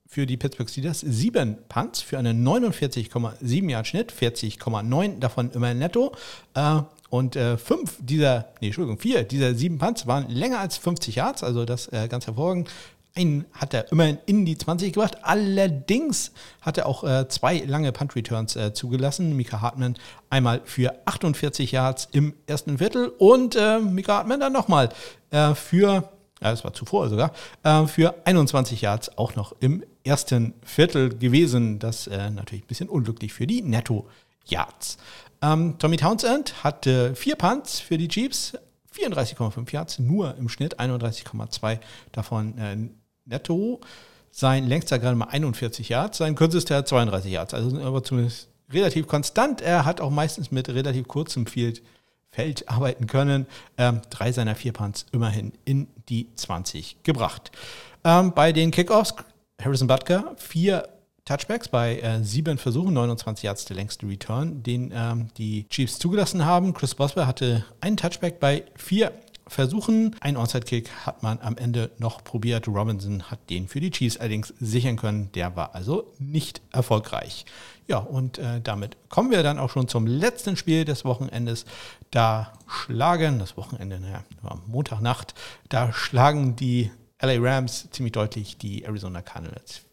für 0.07 0.25
die 0.25 0.37
Pittsburgh 0.37 0.69
Steelers. 0.69 1.01
Sieben 1.01 1.57
Punts 1.67 2.01
für 2.01 2.17
einen 2.17 2.45
49,7 2.45 3.69
Yard 3.69 3.87
Schnitt, 3.87 4.11
40,9 4.11 5.19
davon 5.19 5.51
immer 5.51 5.73
netto. 5.73 6.13
Äh, 6.55 6.81
und 7.09 7.35
äh, 7.35 7.57
fünf 7.57 7.97
dieser, 7.99 8.49
nee, 8.61 8.67
Entschuldigung, 8.67 8.99
vier 8.99 9.23
dieser 9.23 9.55
sieben 9.55 9.77
Punts 9.77 10.07
waren 10.07 10.29
länger 10.29 10.59
als 10.59 10.77
50 10.77 11.15
Yards, 11.15 11.43
also 11.43 11.65
das 11.65 11.87
äh, 11.87 12.07
ganz 12.07 12.27
hervorragend. 12.27 12.69
Einen 13.15 13.45
hat 13.53 13.73
er 13.73 13.91
immerhin 13.91 14.19
in 14.25 14.45
die 14.45 14.57
20 14.57 14.93
gebracht. 14.93 15.17
Allerdings 15.23 16.31
hat 16.61 16.77
er 16.77 16.85
auch 16.85 17.03
äh, 17.03 17.27
zwei 17.27 17.57
lange 17.59 17.91
Punt-Returns 17.91 18.55
äh, 18.55 18.73
zugelassen. 18.73 19.35
Mika 19.35 19.61
Hartmann 19.61 19.95
einmal 20.29 20.61
für 20.65 20.95
48 21.05 21.71
Yards 21.71 22.07
im 22.11 22.33
ersten 22.47 22.77
Viertel 22.77 23.07
und 23.17 23.55
äh, 23.55 23.79
Mika 23.79 24.17
Hartmann 24.17 24.39
dann 24.39 24.53
nochmal 24.53 24.89
äh, 25.31 25.53
für 25.55 26.09
ja, 26.41 26.51
das 26.51 26.63
war 26.63 26.73
zuvor 26.73 27.09
sogar, 27.09 27.33
äh, 27.63 27.85
für 27.85 28.15
21 28.25 28.81
Yards 28.81 29.17
auch 29.17 29.35
noch 29.35 29.53
im 29.59 29.83
ersten 30.03 30.53
Viertel 30.63 31.09
gewesen. 31.09 31.79
Das 31.79 32.07
äh, 32.07 32.29
natürlich 32.29 32.63
ein 32.63 32.67
bisschen 32.67 32.89
unglücklich 32.89 33.33
für 33.33 33.45
die 33.45 33.61
Netto-Yards. 33.61 34.97
Ähm, 35.41 35.75
Tommy 35.79 35.97
Townsend 35.97 36.63
hatte 36.63 37.15
vier 37.15 37.35
Punts 37.35 37.79
für 37.79 37.97
die 37.97 38.07
Chiefs, 38.07 38.53
34,5 39.03 39.71
Yards, 39.71 39.99
nur 39.99 40.35
im 40.37 40.49
Schnitt 40.49 40.79
31,2 40.79 41.79
davon 42.11 42.57
äh, 42.57 42.77
netto. 43.25 43.81
Sein 44.31 44.67
längster 44.67 44.99
gerade 44.99 45.15
mal 45.15 45.25
41 45.25 45.89
Yards, 45.89 46.19
sein 46.19 46.35
kürzester 46.35 46.85
32 46.85 47.31
Yards, 47.31 47.53
also 47.53 47.79
aber 47.81 48.03
zumindest 48.03 48.49
relativ 48.71 49.07
konstant. 49.07 49.61
Er 49.61 49.85
hat 49.85 50.01
auch 50.01 50.11
meistens 50.11 50.51
mit 50.51 50.69
relativ 50.69 51.07
kurzem 51.07 51.45
Field 51.47 51.81
Feld 52.31 52.69
arbeiten 52.69 53.07
können. 53.07 53.47
Ähm, 53.77 54.01
drei 54.09 54.31
seiner 54.31 54.55
vier 54.55 54.71
Punts 54.71 55.07
immerhin 55.11 55.51
in 55.65 55.87
die 56.09 56.27
20 56.35 57.01
gebracht. 57.03 57.51
Ähm, 58.03 58.33
bei 58.33 58.51
den 58.51 58.71
Kickoffs 58.71 59.15
Harrison 59.61 59.87
Butker 59.87 60.35
vier 60.37 60.87
Touchbacks 61.29 61.67
bei 61.67 61.99
äh, 61.99 62.23
sieben 62.23 62.57
Versuchen, 62.57 62.91
29 62.95 63.43
Yards 63.43 63.65
der 63.65 63.75
längste 63.75 64.07
Return, 64.07 64.63
den 64.63 64.91
ähm, 64.91 65.27
die 65.37 65.67
Chiefs 65.69 65.99
zugelassen 65.99 66.43
haben. 66.43 66.73
Chris 66.73 66.95
Boswell 66.95 67.27
hatte 67.27 67.63
einen 67.81 67.97
Touchback 67.97 68.39
bei 68.39 68.63
vier 68.75 69.11
Versuchen. 69.45 70.15
Ein 70.21 70.37
Onside-Kick 70.37 70.89
hat 71.05 71.21
man 71.21 71.37
am 71.41 71.55
Ende 71.55 71.91
noch 71.99 72.23
probiert. 72.23 72.67
Robinson 72.67 73.29
hat 73.29 73.47
den 73.51 73.67
für 73.67 73.79
die 73.79 73.91
Chiefs 73.91 74.17
allerdings 74.17 74.55
sichern 74.59 74.95
können. 74.95 75.31
Der 75.33 75.55
war 75.55 75.75
also 75.75 76.11
nicht 76.17 76.63
erfolgreich. 76.71 77.45
Ja, 77.87 77.99
und 77.99 78.39
äh, 78.39 78.59
damit 78.59 78.97
kommen 79.09 79.29
wir 79.29 79.43
dann 79.43 79.59
auch 79.59 79.69
schon 79.69 79.87
zum 79.87 80.07
letzten 80.07 80.57
Spiel 80.57 80.83
des 80.83 81.05
Wochenendes. 81.05 81.65
Da 82.09 82.53
schlagen, 82.67 83.37
das 83.37 83.55
Wochenende, 83.55 83.99
naja, 83.99 84.23
Montagnacht, 84.65 85.35
da 85.69 85.93
schlagen 85.93 86.55
die 86.55 86.89
LA 87.21 87.35
Rams 87.37 87.87
ziemlich 87.91 88.13
deutlich 88.13 88.57
die 88.57 88.83
Arizona 88.83 89.21
Cardinals 89.21 89.83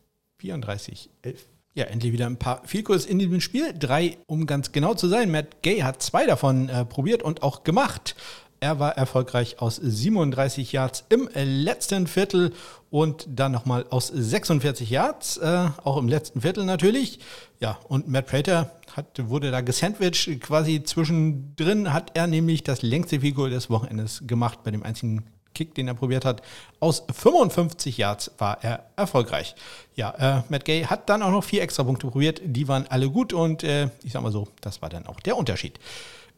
34, 0.47 1.11
11. 1.23 1.47
Ja, 1.75 1.85
endlich 1.85 2.13
wieder 2.13 2.27
ein 2.27 2.39
paar 2.39 2.63
Vielkurs 2.65 3.05
in 3.05 3.19
diesem 3.19 3.41
Spiel. 3.41 3.75
Drei, 3.77 4.17
um 4.27 4.47
ganz 4.47 4.73
genau 4.73 4.95
zu 4.95 5.09
sein. 5.09 5.31
Matt 5.31 5.63
Gay 5.63 5.81
hat 5.81 6.03
zwei 6.03 6.25
davon 6.25 6.69
äh, 6.69 6.85
probiert 6.85 7.23
und 7.23 7.43
auch 7.43 7.65
gemacht. 7.65 8.15
Er 8.61 8.79
war 8.79 8.97
erfolgreich 8.97 9.61
aus 9.61 9.77
37 9.77 10.73
Yards 10.73 11.05
im 11.11 11.29
letzten 11.35 12.07
Viertel 12.07 12.53
und 12.91 13.27
dann 13.29 13.53
nochmal 13.53 13.85
aus 13.91 14.07
46 14.07 14.89
Yards, 14.89 15.37
äh, 15.37 15.69
auch 15.85 15.99
im 15.99 16.09
letzten 16.09 16.41
Viertel 16.41 16.65
natürlich. 16.65 17.19
Ja, 17.61 17.79
und 17.89 18.09
Matt 18.09 18.29
Prater 18.29 18.71
hat, 18.95 19.29
wurde 19.29 19.51
da 19.51 19.61
gesandwiched. 19.61 20.41
Quasi 20.41 20.83
zwischendrin 20.85 21.93
hat 21.93 22.13
er 22.15 22.27
nämlich 22.29 22.63
das 22.63 22.81
längste 22.81 23.21
Figur 23.21 23.51
des 23.51 23.69
Wochenendes 23.69 24.23
gemacht 24.27 24.61
bei 24.65 24.71
dem 24.71 24.85
einzigen 24.85 25.27
Kick, 25.57 25.75
den 25.75 25.89
er 25.89 25.95
probiert 25.95 26.25
hat. 26.25 26.43
Aus 26.79 27.03
55 27.13 27.99
Yards 27.99 28.31
war 28.39 28.63
er 28.63 28.87
erfolgreich. 28.95 29.57
Ja, 29.97 30.11
äh, 30.39 30.43
Matt 30.49 30.65
Gay 30.65 30.85
hat 30.85 31.09
dann 31.09 31.23
auch 31.23 31.31
noch 31.31 31.43
vier 31.43 31.63
extra 31.63 31.83
Punkte 31.83 32.07
probiert. 32.07 32.41
Die 32.45 32.69
waren 32.69 32.87
alle 32.89 33.11
gut 33.11 33.33
und 33.33 33.65
äh, 33.65 33.89
ich 34.05 34.13
sag 34.13 34.23
mal 34.23 34.31
so, 34.31 34.49
das 34.61 34.83
war 34.83 34.89
dann 34.89 35.07
auch 35.07 35.19
der 35.21 35.37
Unterschied. 35.37 35.81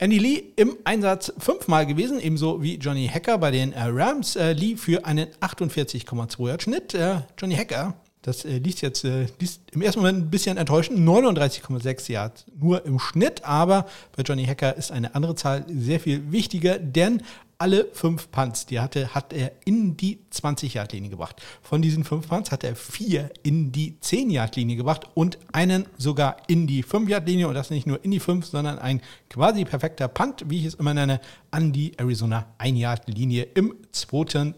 Andy 0.01 0.19
Lee 0.19 0.45
im 0.55 0.77
Einsatz 0.85 1.33
fünfmal 1.39 1.85
gewesen, 1.85 2.21
ebenso 2.21 2.63
wie 2.63 2.77
Johnny 2.77 3.09
Hacker 3.13 3.37
bei 3.37 3.51
den 3.51 3.73
äh, 3.73 3.83
Rams. 3.83 4.37
Äh, 4.37 4.53
Lee 4.53 4.77
für 4.77 5.05
einen 5.05 5.27
48,2 5.41 6.47
Yard 6.47 6.63
Schnitt. 6.63 6.95
Äh, 6.95 7.23
Johnny 7.37 7.57
Hacker, 7.57 7.95
das 8.23 8.45
äh, 8.45 8.59
liest 8.59 8.81
jetzt 8.83 9.05
äh, 9.05 9.27
liest 9.41 9.63
im 9.73 9.83
ersten 9.83 10.01
Moment 10.01 10.19
ein 10.19 10.31
bisschen 10.31 10.57
enttäuschend, 10.57 11.01
39,6 11.01 12.13
Yards 12.13 12.45
nur 12.57 12.85
im 12.85 13.01
Schnitt, 13.01 13.45
aber 13.45 13.87
bei 14.17 14.23
Johnny 14.23 14.45
Hacker 14.45 14.77
ist 14.77 14.93
eine 14.93 15.15
andere 15.17 15.35
Zahl 15.35 15.65
sehr 15.69 15.99
viel 15.99 16.31
wichtiger, 16.31 16.79
denn 16.79 17.23
alle 17.59 17.89
fünf 17.93 18.31
Punts, 18.31 18.67
die 18.67 18.77
er 18.77 18.85
hatte, 18.85 19.15
hat 19.15 19.33
er 19.33 19.51
in 19.65 19.97
die 19.97 20.21
20-Yard-Linie 20.33 21.11
gebracht. 21.11 21.43
Von 21.61 21.83
diesen 21.83 22.05
fünf 22.05 22.29
Punts 22.29 22.53
hat 22.53 22.63
er 22.63 22.77
vier 22.77 23.31
in 23.43 23.73
die 23.73 23.97
10-Yard-Linie 24.01 24.77
gebracht 24.77 25.09
und 25.15 25.39
einen 25.53 25.87
sogar 25.97 26.37
in 26.47 26.69
die 26.69 26.85
5-Yard-Linie. 26.85 27.49
Und 27.49 27.55
das 27.55 27.71
nicht 27.71 27.87
nur 27.87 28.05
in 28.05 28.13
die 28.13 28.21
5, 28.21 28.47
sondern 28.47 28.79
ein 28.79 29.03
quasi 29.29 29.65
perfekter 29.65 30.07
Punt, 30.07 30.45
wie 30.49 30.61
ich 30.61 30.67
es 30.67 30.75
immer 30.75 30.95
nenne, 30.95 31.21
an 31.51 31.73
die 31.73 31.99
Arizona 31.99 32.47
1-Yard-Linie 32.59 33.49
im 33.55 33.75
zweiten 33.91 34.55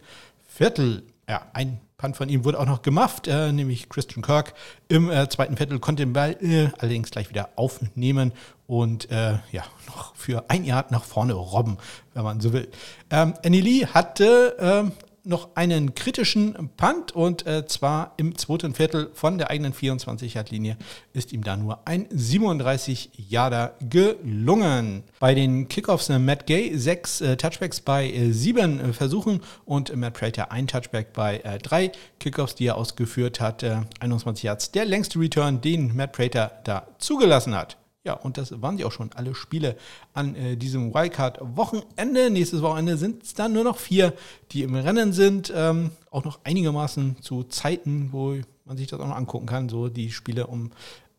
Viertel. 0.47 1.03
Ja, 1.27 1.47
ein 1.55 1.81
Punt 2.01 2.17
von 2.17 2.29
ihm 2.29 2.45
wurde 2.45 2.59
auch 2.59 2.67
noch 2.67 2.81
gemacht, 2.83 3.29
äh, 3.29 3.53
nämlich 3.53 3.91
Christian 3.91 4.23
Kirk 4.23 4.55
im 4.89 5.11
äh, 5.11 5.29
zweiten 5.29 5.57
Viertel 5.57 5.79
konnte 5.79 6.05
den 6.05 6.15
Ball 6.15 6.37
äh, 6.41 6.69
allerdings 6.79 7.11
gleich 7.11 7.29
wieder 7.29 7.51
aufnehmen 7.57 8.33
und 8.67 9.11
äh, 9.11 9.39
ja, 9.53 9.65
noch 9.87 10.15
für 10.17 10.45
ein 10.49 10.65
Jahr 10.65 10.87
nach 10.91 11.05
vorne 11.05 11.35
robben, 11.35 11.77
wenn 12.15 12.25
man 12.25 12.41
so 12.41 12.55
will. 12.55 12.69
Ähm, 13.11 13.35
Annie 13.45 13.61
Lee 13.61 13.87
hatte 13.87 14.57
ähm, 14.59 14.93
noch 15.31 15.57
einen 15.57 15.95
kritischen 15.95 16.69
Punt 16.77 17.12
und 17.12 17.47
äh, 17.47 17.64
zwar 17.64 18.12
im 18.19 18.37
zweiten 18.37 18.75
Viertel 18.75 19.11
von 19.14 19.38
der 19.38 19.49
eigenen 19.49 19.73
24-Yard-Linie 19.73 20.77
ist 21.14 21.33
ihm 21.33 21.43
da 21.43 21.57
nur 21.57 21.87
ein 21.87 22.07
37-Yarder 22.09 23.77
gelungen. 23.88 25.05
Bei 25.19 25.35
den 25.35 25.69
Kickoffs 25.69 26.11
äh, 26.11 26.19
Matt 26.19 26.47
Gay 26.47 26.77
sechs 26.77 27.23
äh, 27.23 27.37
Touchbacks 27.38 27.81
bei 27.81 28.11
äh, 28.11 28.33
sieben 28.33 28.81
äh, 28.81 28.93
Versuchen 28.93 29.40
und 29.64 29.97
Matt 29.97 30.14
Prater 30.14 30.53
ein 30.53 30.66
Touchback 30.66 31.14
bei 31.14 31.38
äh, 31.38 31.59
drei 31.59 31.93
Kickoffs, 32.19 32.57
die 32.57 32.66
er 32.66 32.77
ausgeführt 32.77 33.40
hat. 33.40 33.64
21 34.01 34.43
Yards, 34.43 34.73
der 34.73 34.85
längste 34.85 35.19
Return, 35.19 35.61
den 35.61 35.95
Matt 35.97 36.12
Prater 36.12 36.61
da 36.64 36.87
zugelassen 36.99 37.55
hat. 37.55 37.80
Ja, 38.03 38.15
und 38.15 38.39
das 38.39 38.63
waren 38.63 38.79
sie 38.79 38.85
auch 38.87 38.93
schon, 38.93 39.11
alle 39.15 39.35
Spiele 39.35 39.77
an 40.15 40.35
äh, 40.35 40.57
diesem 40.57 40.95
Wildcard-Wochenende. 40.95 42.31
Nächstes 42.31 42.63
Wochenende 42.63 42.97
sind 42.97 43.23
es 43.23 43.35
dann 43.35 43.53
nur 43.53 43.65
noch 43.65 43.77
vier, 43.77 44.15
die 44.53 44.63
im 44.63 44.75
Rennen 44.75 45.13
sind. 45.13 45.53
Ähm, 45.55 45.91
auch 46.11 46.25
noch 46.25 46.41
einigermaßen 46.45 47.21
zu 47.21 47.43
Zeiten, 47.45 48.09
wo 48.13 48.37
man 48.65 48.79
sich 48.79 48.87
das 48.87 49.01
auch 49.01 49.07
noch 49.07 49.17
angucken 49.17 49.47
kann. 49.47 49.69
So 49.69 49.89
die 49.91 50.11
Spiele 50.11 50.47
um 50.47 50.71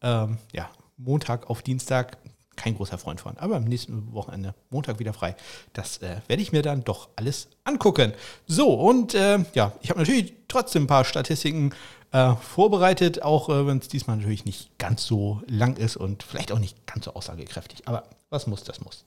ähm, 0.02 0.38
ja, 0.54 0.72
Montag 0.98 1.52
auf 1.52 1.62
Dienstag. 1.62 2.18
Kein 2.56 2.76
großer 2.76 2.98
Freund 2.98 3.22
von. 3.22 3.38
Aber 3.38 3.56
am 3.56 3.64
nächsten 3.64 4.14
Wochenende, 4.14 4.54
Montag 4.70 5.00
wieder 5.00 5.14
frei. 5.14 5.36
Das 5.74 6.00
äh, 6.00 6.18
werde 6.28 6.42
ich 6.42 6.52
mir 6.52 6.62
dann 6.62 6.84
doch 6.84 7.10
alles 7.16 7.48
angucken. 7.64 8.14
So, 8.46 8.74
und 8.74 9.16
äh, 9.16 9.40
ja, 9.54 9.74
ich 9.82 9.90
habe 9.90 10.00
natürlich 10.00 10.34
trotzdem 10.48 10.84
ein 10.84 10.88
paar 10.88 11.06
Statistiken 11.06 11.74
äh, 12.12 12.36
vorbereitet, 12.36 13.22
auch 13.24 13.50
äh, 13.50 13.66
wenn 13.66 13.78
es 13.78 13.88
diesmal 13.88 14.18
natürlich 14.18 14.46
nicht 14.46 14.78
ganz 14.78 15.06
so 15.06 15.42
lang 15.48 15.78
ist 15.78 15.96
und 15.96 16.24
vielleicht 16.24 16.52
auch 16.52 16.60
nicht 16.60 16.86
ganz 16.86 17.06
so 17.06 17.14
aussagekräftig. 17.14 17.88
Aber 17.88 18.04
was 18.30 18.48
muss, 18.48 18.64
das 18.64 18.82
muss. 18.82 19.06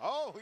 Oh, 0.00 0.32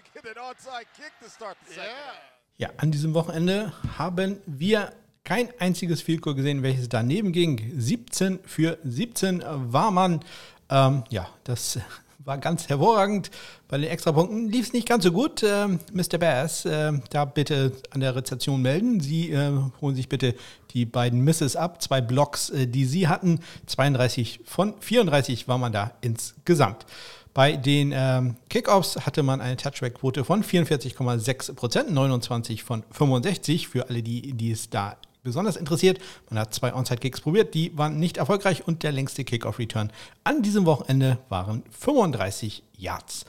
ja, 2.59 2.71
an 2.77 2.91
diesem 2.91 3.15
Wochenende 3.15 3.73
haben 3.97 4.41
wir 4.47 4.93
kein 5.29 5.51
einziges 5.59 6.01
Field 6.01 6.23
gesehen, 6.23 6.63
welches 6.63 6.89
daneben 6.89 7.33
ging. 7.33 7.71
17 7.77 8.39
für 8.47 8.79
17 8.83 9.45
war 9.47 9.91
man. 9.91 10.21
Ähm, 10.71 11.05
ja, 11.11 11.29
das 11.45 11.79
war 12.25 12.39
ganz 12.39 12.71
hervorragend. 12.71 13.31
Bei 13.69 13.77
den 13.77 13.91
Extrapunkten 13.91 14.49
lief 14.49 14.69
es 14.69 14.73
nicht 14.73 14.89
ganz 14.89 15.05
so 15.05 15.13
gut. 15.13 15.43
Ähm, 15.43 15.81
Mr. 15.93 16.17
Bass, 16.17 16.65
äh, 16.65 16.93
da 17.11 17.27
bitte 17.27 17.73
an 17.91 18.01
der 18.01 18.17
Rezeption 18.17 18.63
melden. 18.63 19.01
Sie 19.01 19.31
äh, 19.31 19.53
holen 19.83 19.95
sich 19.95 20.09
bitte 20.09 20.35
die 20.71 20.87
beiden 20.87 21.21
Misses 21.21 21.57
ab. 21.57 21.83
Zwei 21.83 22.01
Blocks, 22.01 22.49
äh, 22.49 22.67
die 22.67 22.87
Sie 22.87 23.07
hatten. 23.07 23.41
32 23.67 24.41
von 24.47 24.73
34 24.81 25.47
war 25.47 25.59
man 25.59 25.73
da 25.73 25.93
insgesamt. 26.01 26.87
Bei 27.35 27.55
den 27.55 27.93
ähm, 27.95 28.37
Kickoffs 28.49 29.05
hatte 29.05 29.23
man 29.23 29.43
eine 29.43 29.59
Touchback-Quote 29.59 30.25
von 30.25 30.43
44,6 30.43 31.55
Prozent, 31.55 31.91
29 31.91 32.65
von 32.65 32.83
65 32.93 33.69
für 33.69 33.91
alle 33.91 34.03
die, 34.03 34.33
die 34.33 34.53
es 34.53 34.71
da 34.71 34.97
besonders 35.23 35.57
interessiert. 35.57 35.99
Man 36.31 36.39
hat 36.39 36.55
zwei 36.55 36.75
Onside-Kicks 36.75 37.21
probiert, 37.21 37.55
die 37.55 37.77
waren 37.77 37.99
nicht 37.99 38.17
erfolgreich 38.17 38.67
und 38.67 38.83
der 38.83 38.93
längste 38.93 39.25
Kickoff-Return 39.25 39.93
an 40.25 40.43
diesem 40.43 40.67
Wochenende 40.67 41.19
waren 41.29 41.63
35 41.71 42.63
Yards. 42.77 43.25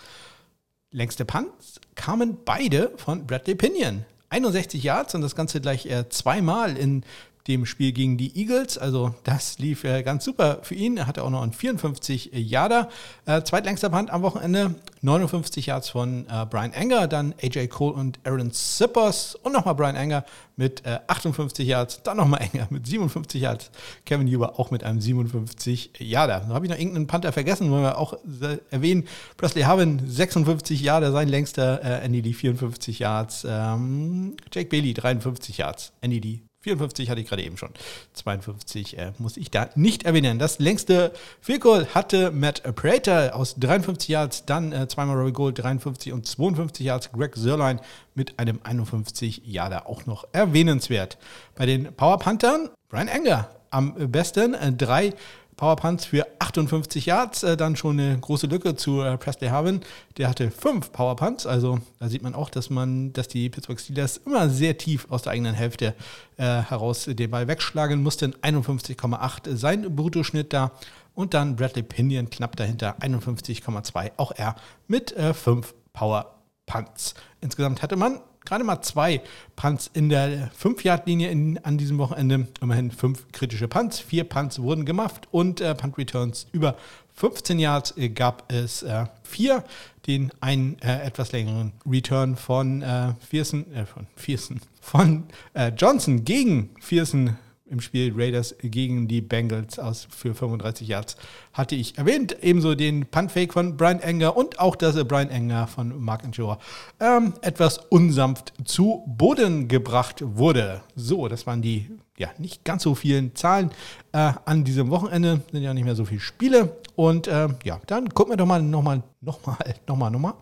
Längste 0.92 1.26
Punts 1.26 1.80
kamen 1.96 2.38
beide 2.46 2.92
von 2.98 3.28
Bradley 3.28 3.56
Pinion. 3.56 4.06
61 4.30 4.84
Yards 4.84 5.16
und 5.16 5.22
das 5.22 5.36
Ganze 5.36 5.60
gleich 5.60 5.86
äh, 5.88 6.08
zweimal 6.10 6.78
in 6.78 7.04
dem 7.50 7.66
Spiel 7.66 7.92
gegen 7.92 8.18
die 8.18 8.40
Eagles. 8.40 8.78
Also 8.78 9.14
das 9.24 9.60
lief 9.60 9.84
äh, 9.84 10.04
ganz 10.04 10.24
super 10.24 10.60
für 10.62 10.76
ihn. 10.76 10.98
Er 10.98 11.08
hatte 11.08 11.24
auch 11.24 11.30
noch 11.30 11.42
einen 11.42 11.52
54 11.52 12.32
Yarder. 12.34 12.90
Äh, 13.26 13.42
zweitlängster 13.42 13.90
Punt 13.90 14.12
am 14.12 14.22
Wochenende. 14.22 14.76
59 15.02 15.66
Yards 15.66 15.90
von 15.90 16.26
äh, 16.30 16.46
Brian 16.50 16.74
Enger, 16.74 17.08
dann 17.08 17.34
AJ 17.42 17.68
Cole 17.68 17.94
und 17.94 18.20
Aaron 18.26 18.52
Sippers 18.52 19.36
und 19.36 19.54
nochmal 19.54 19.76
Brian 19.76 19.96
Enger 19.96 20.26
mit 20.58 20.86
äh, 20.86 21.00
58 21.08 21.66
Yards, 21.66 22.04
dann 22.04 22.18
nochmal 22.18 22.42
Enger 22.54 22.68
mit 22.70 22.86
57 22.86 23.42
Yards. 23.42 23.72
Kevin 24.06 24.28
Huber 24.28 24.60
auch 24.60 24.72
mit 24.72 24.84
einem 24.84 25.00
57 25.00 25.92
Yarder. 26.00 26.42
Da 26.48 26.54
habe 26.54 26.66
ich 26.66 26.72
noch 26.72 26.78
irgendeinen 26.78 27.08
Panther 27.08 27.32
vergessen, 27.32 27.72
wollen 27.72 27.84
wir 27.84 27.98
auch 27.98 28.14
äh, 28.14 28.58
erwähnen. 28.70 29.08
Presley 29.38 29.64
Harvin 29.64 30.02
56 30.06 30.82
Yarder, 30.82 31.12
sein 31.12 31.30
längster, 31.30 31.84
äh, 31.84 32.06
Andy 32.06 32.22
Lee 32.22 32.34
54 32.34 33.00
Yards, 33.00 33.48
ähm, 33.50 34.36
Jake 34.52 34.70
Bailey 34.70 34.94
53 34.94 35.58
Yards, 35.58 35.94
Andy 36.02 36.20
Lee 36.20 36.49
54 36.62 37.10
hatte 37.10 37.22
ich 37.22 37.30
gerade 37.30 37.44
eben 37.44 37.56
schon. 37.56 37.70
52 38.14 38.98
äh, 38.98 39.14
muss 39.18 39.38
ich 39.38 39.50
da 39.50 39.70
nicht 39.76 40.04
erwähnen. 40.04 40.40
Das 40.40 40.60
längste 40.60 41.14
Field 41.40 41.62
Goal 41.62 41.88
hatte 41.94 42.32
Matt 42.32 42.64
Prater 42.76 43.34
aus 43.36 43.56
53 43.56 44.10
Yards, 44.10 44.46
dann 44.46 44.74
äh, 44.74 44.88
zweimal 44.90 45.18
Robbie 45.18 45.32
Gold 45.32 45.60
53 45.60 46.12
und 46.12 46.28
52 46.28 46.86
Yards. 46.86 47.12
Greg 47.14 47.38
Sörlein 47.38 47.80
mit 48.14 48.40
einem 48.40 48.60
51 48.62 49.44
Yarder 49.46 49.88
auch 49.88 50.06
noch 50.06 50.28
erwähnenswert. 50.34 51.18
Bei 51.56 51.66
den 51.66 51.94
Power 51.96 52.20
Panthern 52.20 52.70
Brian 52.90 53.08
Enger 53.08 53.50
am 53.70 53.94
besten. 54.12 54.54
Äh, 54.54 54.74
drei 54.74 55.14
Powerpunts 55.60 56.06
für 56.06 56.26
58 56.40 57.06
Yards, 57.06 57.44
äh, 57.44 57.58
dann 57.58 57.76
schon 57.76 58.00
eine 58.00 58.18
große 58.18 58.48
Lücke 58.48 58.78
zu 58.78 59.02
äh, 59.02 59.18
Presley 59.18 59.50
Harvin. 59.50 59.82
Der 60.18 60.30
hatte 60.30 60.52
fünf 60.52 60.94
Powerpunts, 60.94 61.46
also 61.46 61.80
da 62.00 62.08
sieht 62.08 62.24
man 62.24 62.34
auch, 62.34 62.50
dass 62.50 62.70
man, 62.70 63.12
dass 63.12 63.28
die 63.28 63.50
Pittsburgh 63.50 63.78
Steelers 63.78 64.16
immer 64.26 64.50
sehr 64.50 64.78
tief 64.78 65.08
aus 65.10 65.24
der 65.24 65.34
eigenen 65.34 65.54
Hälfte 65.54 65.96
äh, 66.38 66.44
heraus 66.44 67.10
den 67.10 67.30
Ball 67.30 67.50
wegschlagen 67.50 68.02
mussten. 68.02 68.36
51,8 68.36 69.58
sein 69.58 69.94
Bruttoschnitt 69.94 70.54
da. 70.54 70.72
Und 71.14 71.34
dann 71.34 71.58
Bradley 71.58 71.84
Pinion 71.84 72.30
knapp 72.30 72.56
dahinter, 72.56 72.96
51,2, 73.02 74.12
auch 74.16 74.32
er 74.32 74.56
mit 74.88 75.12
äh, 75.18 75.34
fünf 75.34 75.76
Powerpunts. 75.92 77.16
Insgesamt 77.42 77.82
hatte 77.82 77.98
man 77.98 78.22
gerade 78.46 78.64
mal 78.64 78.82
zwei 78.82 79.22
Punts 79.56 79.90
in 79.94 80.10
der 80.10 80.52
5-Yard-Linie 80.52 81.62
an 81.64 81.78
diesem 81.78 81.98
Wochenende. 81.98 82.48
Immerhin 82.62 82.92
fünf 82.92 83.32
kritische 83.32 83.68
Punts. 83.68 84.00
Vier 84.00 84.24
Punts 84.24 84.60
wurden 84.60 84.86
gemacht 84.86 85.28
und 85.32 85.62
äh, 85.62 85.76
Punt-Returns 85.76 86.48
über 86.52 86.76
15 87.14 87.60
Yards 87.60 87.94
gab 88.16 88.52
es 88.52 88.82
äh, 88.84 89.06
vier. 89.24 89.64
Den 90.08 90.32
einen 90.40 90.82
äh, 90.82 91.02
etwas 91.04 91.34
längeren 91.34 91.74
Return 91.86 92.36
von 92.36 92.82
äh, 92.82 93.14
Viersen, 93.20 93.72
äh, 93.74 93.86
von 93.86 94.08
Viersen, 94.16 94.62
von 94.82 95.26
äh, 95.54 95.72
Johnson 95.78 96.24
gegen 96.24 96.70
Viersen 96.80 97.38
im 97.70 97.82
Spiel 97.82 98.14
Raiders 98.16 98.56
gegen 98.62 99.08
die 99.08 99.22
Bengals 99.22 99.80
aus 99.80 100.08
für 100.10 100.34
35 100.34 100.88
Yards 100.88 101.18
hatte 101.54 101.76
ich 101.76 101.98
erwähnt. 101.98 102.38
Ebenso 102.42 102.76
den 102.76 103.06
Puntfake 103.06 103.54
von 103.54 103.78
Brian 103.78 104.00
Enger 104.00 104.36
und 104.36 104.60
auch, 104.60 104.76
dass 104.76 104.96
Brian 105.06 105.30
Enger 105.30 105.68
von 105.68 106.00
Mark 106.02 106.24
Joa 106.32 106.60
ähm, 107.00 107.34
etwas 107.42 107.78
unsanft 107.78 108.54
zu 108.66 109.04
Boden 109.08 109.68
gebracht 109.68 110.24
wurde. 110.24 110.82
So, 110.96 111.28
das 111.28 111.48
waren 111.48 111.62
die 111.62 111.90
ja 112.18 112.30
nicht 112.38 112.66
ganz 112.66 112.84
so 112.84 112.96
vielen 112.96 113.36
Zahlen 113.36 113.72
äh, 114.12 114.34
an 114.46 114.64
diesem 114.64 114.90
Wochenende. 114.90 115.42
Sind 115.52 115.64
ja 115.64 115.74
nicht 115.74 115.86
mehr 115.86 115.96
so 115.96 116.06
viele 116.06 116.20
Spiele. 116.20 116.78
Und 116.96 117.28
äh, 117.28 117.48
ja, 117.64 117.80
dann 117.88 118.10
gucken 118.10 118.34
wir 118.34 118.38
doch 118.38 118.46
mal 118.46 118.62
nochmal, 118.62 119.04
nochmal, 119.22 119.58
nochmal, 119.88 120.12
nochmal. 120.12 120.34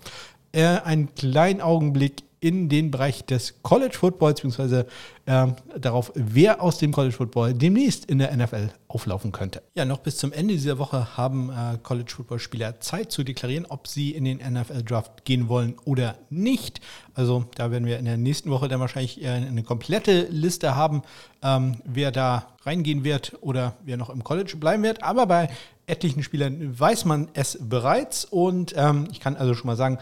Äh, 0.51 0.79
einen 0.83 1.13
kleinen 1.15 1.61
Augenblick 1.61 2.23
in 2.39 2.69
den 2.69 2.91
Bereich 2.91 3.25
des 3.25 3.55
College 3.63 3.95
Footballs, 3.97 4.41
beziehungsweise 4.41 4.85
äh, 5.25 5.47
darauf, 5.79 6.11
wer 6.15 6.61
aus 6.61 6.77
dem 6.77 6.91
College 6.91 7.15
Football 7.15 7.53
demnächst 7.53 8.05
in 8.05 8.19
der 8.19 8.35
NFL 8.35 8.69
auflaufen 8.87 9.31
könnte. 9.31 9.63
Ja, 9.73 9.85
noch 9.85 9.99
bis 9.99 10.17
zum 10.17 10.31
Ende 10.31 10.53
dieser 10.53 10.77
Woche 10.77 11.17
haben 11.17 11.49
äh, 11.49 11.77
College 11.81 12.11
Football 12.15 12.39
Spieler 12.39 12.79
Zeit 12.79 13.11
zu 13.11 13.23
deklarieren, 13.23 13.65
ob 13.65 13.87
sie 13.87 14.11
in 14.11 14.25
den 14.25 14.37
NFL 14.37 14.83
Draft 14.83 15.25
gehen 15.25 15.49
wollen 15.49 15.75
oder 15.85 16.17
nicht. 16.29 16.79
Also 17.15 17.45
da 17.55 17.71
werden 17.71 17.85
wir 17.85 17.97
in 17.97 18.05
der 18.05 18.17
nächsten 18.17 18.51
Woche 18.51 18.67
dann 18.67 18.79
wahrscheinlich 18.79 19.23
äh, 19.23 19.29
eine 19.29 19.63
komplette 19.63 20.27
Liste 20.29 20.75
haben, 20.75 21.01
ähm, 21.41 21.77
wer 21.85 22.11
da 22.11 22.49
reingehen 22.63 23.03
wird 23.03 23.35
oder 23.41 23.73
wer 23.83 23.97
noch 23.97 24.09
im 24.09 24.23
College 24.23 24.57
bleiben 24.57 24.83
wird. 24.83 25.01
Aber 25.01 25.25
bei 25.25 25.49
etlichen 25.87 26.21
Spielern 26.21 26.79
weiß 26.79 27.05
man 27.05 27.29
es 27.33 27.57
bereits 27.61 28.25
und 28.25 28.73
ähm, 28.77 29.07
ich 29.11 29.19
kann 29.19 29.35
also 29.35 29.55
schon 29.55 29.67
mal 29.67 29.77
sagen, 29.77 29.97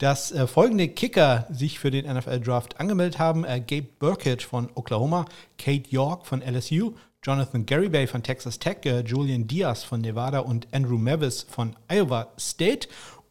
dass 0.00 0.32
äh, 0.32 0.46
folgende 0.46 0.88
Kicker 0.88 1.46
sich 1.50 1.78
für 1.80 1.90
den 1.90 2.06
NFL 2.06 2.40
Draft 2.40 2.78
angemeldet 2.78 3.18
haben. 3.18 3.44
Äh, 3.44 3.60
Gabe 3.60 3.88
Burkett 3.98 4.42
von 4.42 4.68
Oklahoma, 4.74 5.24
Kate 5.58 5.88
York 5.88 6.26
von 6.26 6.42
LSU, 6.42 6.92
Jonathan 7.22 7.66
Garibay 7.66 8.06
von 8.06 8.22
Texas 8.22 8.58
Tech, 8.58 8.78
äh, 8.84 9.00
Julian 9.00 9.46
Diaz 9.46 9.82
von 9.82 10.00
Nevada 10.00 10.40
und 10.40 10.68
Andrew 10.72 10.98
Mavis 10.98 11.42
von 11.42 11.74
Iowa 11.88 12.28
State. 12.38 12.88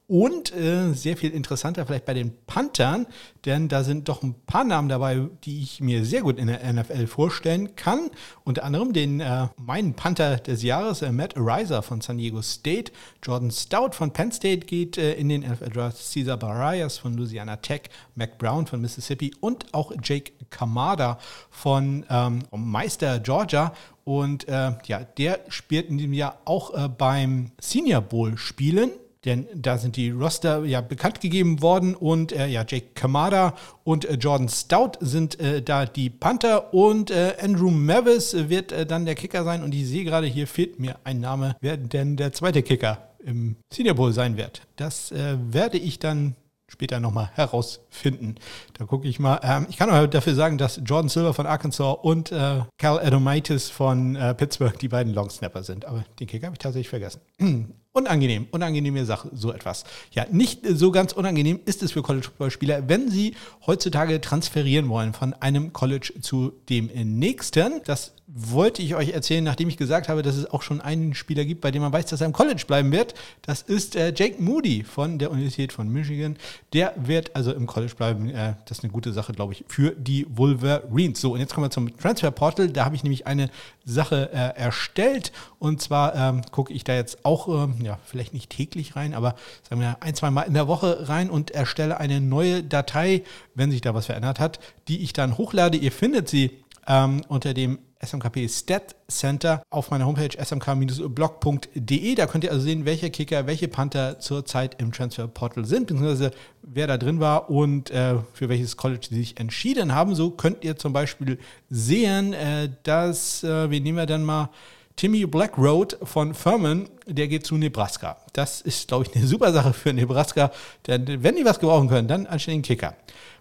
Und 0.09 0.51
äh, 0.55 0.91
sehr 0.93 1.17
viel 1.17 1.29
interessanter 1.29 1.85
vielleicht 1.85 2.05
bei 2.05 2.15
den 2.15 2.33
Panthern, 2.47 3.05
denn 3.45 3.67
da 3.67 3.83
sind 3.83 4.09
doch 4.09 4.23
ein 4.23 4.33
paar 4.47 4.63
Namen 4.63 4.89
dabei, 4.89 5.27
die 5.43 5.61
ich 5.61 5.81
mir 5.81 6.03
sehr 6.03 6.23
gut 6.23 6.39
in 6.39 6.47
der 6.47 6.73
NFL 6.73 7.05
vorstellen 7.05 7.75
kann. 7.75 8.09
Unter 8.43 8.63
anderem 8.63 8.91
den 8.91 9.19
äh, 9.19 9.49
meinen 9.57 9.93
Panther 9.93 10.37
des 10.37 10.63
Jahres, 10.63 11.03
äh, 11.03 11.11
Matt 11.11 11.37
Ariza 11.37 11.83
von 11.83 12.01
San 12.01 12.17
Diego 12.17 12.41
State, 12.41 12.91
Jordan 13.21 13.51
Stout 13.51 13.91
von 13.91 14.11
Penn 14.11 14.31
State 14.31 14.65
geht 14.65 14.97
äh, 14.97 15.13
in 15.13 15.29
den 15.29 15.41
NFL 15.41 15.69
Draft, 15.69 15.97
Cesar 15.97 16.37
Barrias 16.37 16.97
von 16.97 17.15
Louisiana 17.15 17.57
Tech, 17.57 17.83
Mac 18.15 18.39
Brown 18.39 18.65
von 18.65 18.81
Mississippi. 18.81 19.31
Und 19.41 19.71
auch 19.75 19.91
Jake 20.01 20.31
Kamada 20.49 21.19
von 21.51 22.03
ähm, 22.09 22.41
Meister 22.49 23.19
Georgia. 23.19 23.75
Und 24.05 24.47
äh, 24.47 24.71
ja, 24.87 25.03
der 25.19 25.41
spielt 25.49 25.87
in 25.87 25.99
diesem 25.99 26.13
Jahr 26.13 26.39
auch 26.45 26.73
äh, 26.73 26.89
beim 26.89 27.51
Senior 27.59 28.01
Bowl 28.01 28.35
spielen 28.39 28.89
denn 29.25 29.47
da 29.53 29.77
sind 29.77 29.97
die 29.97 30.11
Roster 30.11 30.63
ja 30.63 30.81
bekannt 30.81 31.19
gegeben 31.19 31.61
worden 31.61 31.95
und 31.95 32.31
äh, 32.31 32.47
ja, 32.47 32.63
Jake 32.67 32.91
Kamada 32.95 33.55
und 33.83 34.05
äh, 34.05 34.13
Jordan 34.13 34.47
Stout 34.47 34.91
sind 35.01 35.39
äh, 35.39 35.61
da 35.61 35.85
die 35.85 36.09
Panther 36.09 36.73
und 36.73 37.11
äh, 37.11 37.35
Andrew 37.41 37.69
Mavis 37.69 38.33
wird 38.49 38.71
äh, 38.71 38.85
dann 38.85 39.05
der 39.05 39.15
Kicker 39.15 39.43
sein 39.43 39.63
und 39.63 39.75
ich 39.75 39.87
sehe 39.87 40.05
gerade, 40.05 40.27
hier 40.27 40.47
fehlt 40.47 40.79
mir 40.79 40.95
ein 41.03 41.19
Name, 41.19 41.55
wer 41.59 41.75
denn 41.77 42.15
der 42.15 42.31
zweite 42.31 42.63
Kicker 42.63 43.09
im 43.25 43.57
Senior 43.73 43.95
Bowl 43.95 44.13
sein 44.13 44.37
wird. 44.37 44.61
Das 44.77 45.11
äh, 45.11 45.37
werde 45.39 45.77
ich 45.77 45.99
dann 45.99 46.35
später 46.71 46.99
nochmal 46.99 47.29
herausfinden. 47.33 48.35
Da 48.77 48.85
gucke 48.85 49.07
ich 49.07 49.19
mal. 49.19 49.39
Ähm, 49.43 49.67
ich 49.69 49.77
kann 49.77 49.89
auch 49.89 50.07
dafür 50.07 50.35
sagen, 50.35 50.57
dass 50.57 50.81
Jordan 50.85 51.09
Silver 51.09 51.33
von 51.33 51.45
Arkansas 51.45 51.97
und 52.01 52.31
äh, 52.31 52.61
Cal 52.77 52.99
Adomaitis 52.99 53.69
von 53.69 54.15
äh, 54.15 54.33
Pittsburgh 54.33 54.77
die 54.79 54.87
beiden 54.87 55.13
Longsnapper 55.13 55.63
sind. 55.63 55.85
Aber 55.85 56.03
den 56.19 56.27
Kicker 56.27 56.47
habe 56.47 56.55
ich 56.55 56.59
tatsächlich 56.59 56.89
vergessen. 56.89 57.21
Unangenehm, 57.91 58.47
unangenehme 58.51 59.03
Sache, 59.03 59.31
so 59.33 59.51
etwas. 59.51 59.83
Ja, 60.11 60.27
nicht 60.29 60.59
so 60.63 60.91
ganz 60.91 61.11
unangenehm 61.11 61.59
ist 61.65 61.81
es 61.81 61.91
für 61.91 62.03
College-Football-Spieler, 62.03 62.87
wenn 62.87 63.09
sie 63.09 63.35
heutzutage 63.65 64.21
transferieren 64.21 64.89
wollen 64.89 65.13
von 65.13 65.33
einem 65.33 65.73
College 65.73 66.13
zu 66.21 66.53
dem 66.69 66.91
nächsten. 67.17 67.81
Das 67.85 68.13
wollte 68.31 68.83
ich 68.83 68.95
euch 68.95 69.09
erzählen, 69.09 69.43
nachdem 69.43 69.69
ich 69.69 69.77
gesagt 69.77 70.07
habe, 70.07 70.21
dass 70.21 70.35
es 70.35 70.45
auch 70.45 70.61
schon 70.61 70.81
einen 70.81 71.15
Spieler 71.15 71.45
gibt, 71.45 71.61
bei 71.61 71.71
dem 71.71 71.81
man 71.81 71.91
weiß, 71.91 72.05
dass 72.05 72.21
er 72.21 72.27
im 72.27 72.33
College 72.33 72.63
bleiben 72.67 72.91
wird. 72.91 73.15
Das 73.41 73.63
ist 73.63 73.95
äh, 73.95 74.13
Jake 74.15 74.41
Moody 74.41 74.83
von 74.83 75.17
der 75.17 75.31
Universität 75.31 75.73
von 75.73 75.89
Michigan. 75.89 76.37
Der 76.73 76.93
wird 76.95 77.35
also 77.35 77.51
im 77.51 77.65
College 77.65 77.93
bleiben. 77.95 78.29
Äh, 78.29 78.53
das 78.65 78.79
ist 78.79 78.83
eine 78.83 78.93
gute 78.93 79.13
Sache, 79.13 79.33
glaube 79.33 79.53
ich, 79.53 79.65
für 79.67 79.91
die 79.91 80.27
Wolverines. 80.29 81.19
So, 81.21 81.33
und 81.33 81.39
jetzt 81.39 81.55
kommen 81.55 81.65
wir 81.65 81.71
zum 81.71 81.97
Transfer 81.97 82.29
Portal. 82.29 82.69
Da 82.69 82.85
habe 82.85 82.95
ich 82.95 83.03
nämlich 83.03 83.25
eine 83.25 83.49
Sache 83.83 84.29
äh, 84.31 84.59
erstellt. 84.59 85.31
Und 85.57 85.81
zwar 85.81 86.13
ähm, 86.13 86.41
gucke 86.51 86.71
ich 86.71 86.83
da 86.83 86.93
jetzt 86.93 87.25
auch, 87.25 87.47
ähm, 87.47 87.81
ja, 87.81 87.97
vielleicht 88.05 88.33
nicht 88.35 88.51
täglich 88.51 88.95
rein, 88.95 89.15
aber 89.15 89.35
sagen 89.67 89.81
wir 89.81 89.97
ein, 90.01 90.13
zwei 90.13 90.29
Mal 90.29 90.43
in 90.43 90.53
der 90.53 90.67
Woche 90.67 91.09
rein 91.09 91.31
und 91.31 91.49
erstelle 91.49 91.99
eine 91.99 92.21
neue 92.21 92.63
Datei, 92.63 93.23
wenn 93.55 93.71
sich 93.71 93.81
da 93.81 93.95
was 93.95 94.05
verändert 94.05 94.39
hat, 94.39 94.59
die 94.87 95.01
ich 95.01 95.13
dann 95.13 95.37
hochlade. 95.37 95.77
Ihr 95.77 95.91
findet 95.91 96.29
sie 96.29 96.51
ähm, 96.87 97.21
unter 97.27 97.53
dem 97.53 97.79
SMKP 98.03 98.47
Stat 98.47 98.95
Center 99.09 99.61
auf 99.69 99.91
meiner 99.91 100.05
Homepage 100.05 100.37
smk-blog.de. 100.37 102.15
Da 102.15 102.27
könnt 102.27 102.43
ihr 102.43 102.51
also 102.51 102.63
sehen, 102.63 102.85
welche 102.85 103.09
Kicker, 103.09 103.45
welche 103.45 103.67
Panther 103.67 104.19
zurzeit 104.19 104.79
im 104.79 104.91
Transfer 104.91 105.27
Portal 105.27 105.65
sind, 105.65 105.87
beziehungsweise 105.87 106.31
wer 106.61 106.87
da 106.87 106.97
drin 106.97 107.19
war 107.19 107.49
und 107.49 107.91
äh, 107.91 108.15
für 108.33 108.47
welches 108.47 108.77
College 108.77 109.07
sie 109.09 109.15
sich 109.15 109.39
entschieden 109.39 109.93
haben. 109.93 110.15
So 110.15 110.31
könnt 110.31 110.63
ihr 110.63 110.77
zum 110.77 110.93
Beispiel 110.93 111.39
sehen, 111.69 112.33
äh, 112.33 112.69
dass, 112.83 113.43
äh, 113.43 113.69
wir 113.69 113.81
nehmen 113.81 113.97
wir 113.97 114.05
dann 114.05 114.23
mal 114.23 114.49
Timmy 114.95 115.25
Blackroad 115.25 115.97
von 116.03 116.33
Furman, 116.33 116.89
der 117.05 117.29
geht 117.29 117.45
zu 117.45 117.55
Nebraska. 117.55 118.17
Das 118.33 118.59
ist, 118.59 118.89
glaube 118.89 119.05
ich, 119.05 119.15
eine 119.15 119.25
super 119.25 119.53
Sache 119.53 119.71
für 119.71 119.93
Nebraska, 119.93 120.51
denn 120.87 121.23
wenn 121.23 121.37
die 121.37 121.45
was 121.45 121.59
gebrauchen 121.59 121.87
können, 121.87 122.07
dann 122.07 122.27
anständigen 122.27 122.63
Kicker. 122.63 122.95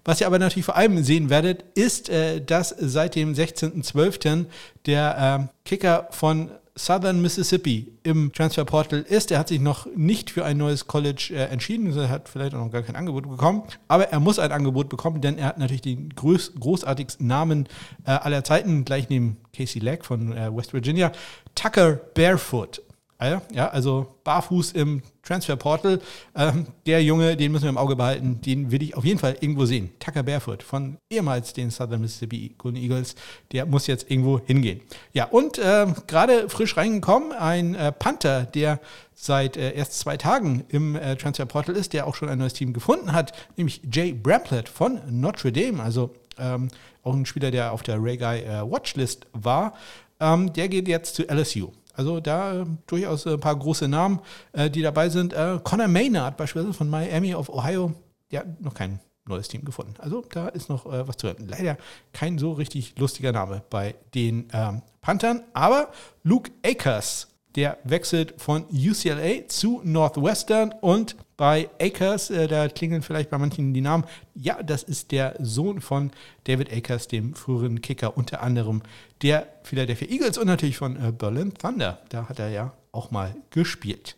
Was 0.08 0.22
ihr 0.22 0.26
aber 0.26 0.38
natürlich 0.38 0.64
vor 0.64 0.76
allem 0.76 1.02
sehen 1.04 1.28
werdet, 1.28 1.66
ist, 1.74 2.08
äh, 2.08 2.40
dass 2.40 2.70
seit 2.70 3.14
dem 3.14 3.34
16.12. 3.34 4.46
der 4.86 5.50
äh, 5.50 5.68
Kicker 5.68 6.08
von 6.12 6.50
Southern 6.76 7.20
Mississippi 7.20 7.92
im 8.04 8.32
Transfer 8.32 8.64
Portal 8.64 9.02
ist. 9.02 9.30
Er 9.30 9.38
hat 9.38 9.48
sich 9.48 9.60
noch 9.60 9.86
nicht 9.94 10.30
für 10.30 10.46
ein 10.46 10.56
neues 10.56 10.86
College 10.86 11.32
äh, 11.34 11.52
entschieden, 11.52 11.94
er 11.94 12.08
hat 12.08 12.30
vielleicht 12.30 12.54
auch 12.54 12.64
noch 12.64 12.70
gar 12.70 12.80
kein 12.80 12.96
Angebot 12.96 13.28
bekommen, 13.28 13.64
aber 13.86 14.08
er 14.08 14.18
muss 14.18 14.38
ein 14.38 14.50
Angebot 14.50 14.88
bekommen, 14.88 15.20
denn 15.20 15.36
er 15.36 15.48
hat 15.48 15.58
natürlich 15.58 15.82
den 15.82 16.08
groß, 16.14 16.54
großartigsten 16.58 17.26
Namen 17.26 17.68
äh, 18.06 18.12
aller 18.12 18.42
Zeiten, 18.44 18.86
gleich 18.86 19.10
neben 19.10 19.36
Casey 19.54 19.78
Legg 19.78 20.06
von 20.06 20.32
äh, 20.32 20.56
West 20.56 20.72
Virginia, 20.72 21.12
Tucker 21.54 22.00
Barefoot. 22.14 22.80
Ah 23.20 23.40
ja, 23.52 23.68
also 23.70 24.14
barfuß 24.22 24.72
im 24.72 25.02
Transfer 25.24 25.56
Portal. 25.56 26.00
Ähm, 26.36 26.68
der 26.86 27.02
Junge, 27.02 27.36
den 27.36 27.50
müssen 27.50 27.64
wir 27.64 27.70
im 27.70 27.76
Auge 27.76 27.96
behalten, 27.96 28.40
den 28.40 28.70
will 28.70 28.80
ich 28.80 28.96
auf 28.96 29.04
jeden 29.04 29.18
Fall 29.18 29.36
irgendwo 29.40 29.64
sehen. 29.64 29.90
Tucker 29.98 30.22
Barefoot 30.22 30.62
von 30.62 30.98
ehemals 31.10 31.52
den 31.52 31.72
Southern 31.72 32.00
Mississippi 32.00 32.54
Golden 32.56 32.78
Eagles, 32.78 33.16
der 33.50 33.66
muss 33.66 33.88
jetzt 33.88 34.08
irgendwo 34.08 34.38
hingehen. 34.38 34.82
Ja, 35.12 35.24
und 35.24 35.58
äh, 35.58 35.86
gerade 36.06 36.48
frisch 36.48 36.76
reingekommen, 36.76 37.32
ein 37.32 37.74
äh, 37.74 37.90
Panther, 37.90 38.44
der 38.44 38.78
seit 39.16 39.56
äh, 39.56 39.72
erst 39.72 39.98
zwei 39.98 40.16
Tagen 40.16 40.64
im 40.68 40.94
äh, 40.94 41.16
Transfer 41.16 41.46
Portal 41.46 41.74
ist, 41.74 41.94
der 41.94 42.06
auch 42.06 42.14
schon 42.14 42.28
ein 42.28 42.38
neues 42.38 42.52
Team 42.52 42.72
gefunden 42.72 43.12
hat, 43.12 43.32
nämlich 43.56 43.80
Jay 43.92 44.12
Bramlett 44.12 44.68
von 44.68 45.00
Notre 45.10 45.50
Dame. 45.50 45.82
Also 45.82 46.14
ähm, 46.38 46.68
auch 47.02 47.14
ein 47.14 47.26
Spieler, 47.26 47.50
der 47.50 47.72
auf 47.72 47.82
der 47.82 48.00
Ray 48.00 48.16
Guy 48.16 48.42
äh, 48.42 48.62
Watchlist 48.62 49.26
war, 49.32 49.74
ähm, 50.20 50.52
der 50.52 50.68
geht 50.68 50.86
jetzt 50.86 51.16
zu 51.16 51.24
LSU. 51.24 51.72
Also 51.98 52.20
da 52.20 52.60
äh, 52.60 52.66
durchaus 52.86 53.26
ein 53.26 53.40
paar 53.40 53.56
große 53.56 53.88
Namen, 53.88 54.20
äh, 54.52 54.70
die 54.70 54.82
dabei 54.82 55.08
sind. 55.08 55.32
Äh, 55.32 55.58
Connor 55.64 55.88
Maynard 55.88 56.36
beispielsweise 56.36 56.72
von 56.72 56.88
Miami 56.88 57.34
of 57.34 57.48
Ohio, 57.48 57.92
der 58.30 58.40
hat 58.40 58.60
noch 58.60 58.72
kein 58.72 59.00
neues 59.26 59.48
Team 59.48 59.64
gefunden. 59.64 59.94
Also 59.98 60.24
da 60.30 60.46
ist 60.46 60.68
noch 60.68 60.86
äh, 60.86 61.08
was 61.08 61.16
zu 61.16 61.26
hören. 61.26 61.48
Leider 61.48 61.76
kein 62.12 62.38
so 62.38 62.52
richtig 62.52 62.96
lustiger 62.98 63.32
Name 63.32 63.64
bei 63.68 63.96
den 64.14 64.48
ähm, 64.52 64.82
Panthern, 65.00 65.42
aber 65.54 65.90
Luke 66.22 66.52
Akers, 66.64 67.27
der 67.56 67.78
wechselt 67.84 68.34
von 68.38 68.64
UCLA 68.70 69.48
zu 69.48 69.80
Northwestern 69.84 70.74
und 70.80 71.16
bei 71.36 71.70
Akers, 71.80 72.30
äh, 72.30 72.48
da 72.48 72.68
klingeln 72.68 73.02
vielleicht 73.02 73.30
bei 73.30 73.38
manchen 73.38 73.72
die 73.72 73.80
Namen. 73.80 74.04
Ja, 74.34 74.62
das 74.62 74.82
ist 74.82 75.12
der 75.12 75.36
Sohn 75.38 75.80
von 75.80 76.10
David 76.44 76.72
Akers, 76.72 77.06
dem 77.06 77.34
früheren 77.34 77.80
Kicker, 77.80 78.16
unter 78.16 78.42
anderem 78.42 78.82
der 79.22 79.46
Philadelphia 79.62 80.08
Eagles 80.08 80.36
und 80.36 80.48
natürlich 80.48 80.76
von 80.76 80.96
äh, 80.96 81.12
Berlin 81.12 81.54
Thunder. 81.54 82.00
Da 82.08 82.28
hat 82.28 82.40
er 82.40 82.48
ja 82.50 82.72
auch 82.92 83.10
mal 83.10 83.36
gespielt. 83.50 84.16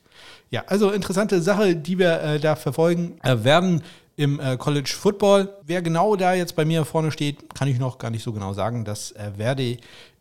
Ja, 0.51 0.65
also 0.67 0.91
interessante 0.91 1.43
Sache, 1.43 1.77
die 1.77 1.99
wir 1.99 2.21
äh, 2.21 2.41
da 2.41 2.57
verfolgen 2.57 3.19
äh, 3.23 3.45
werden 3.45 3.83
im 4.17 4.41
äh, 4.41 4.57
College 4.57 4.91
Football. 4.91 5.49
Wer 5.63 5.83
genau 5.83 6.17
da 6.17 6.35
jetzt 6.35 6.57
bei 6.57 6.65
mir 6.65 6.85
vorne 6.85 7.13
steht, 7.13 7.55
kann 7.55 7.69
ich 7.69 7.79
noch 7.79 7.99
gar 7.99 8.11
nicht 8.11 8.23
so 8.23 8.33
genau 8.33 8.53
sagen. 8.53 8.85
Das 8.85 9.13
äh, 9.13 9.33
werde 9.37 9.79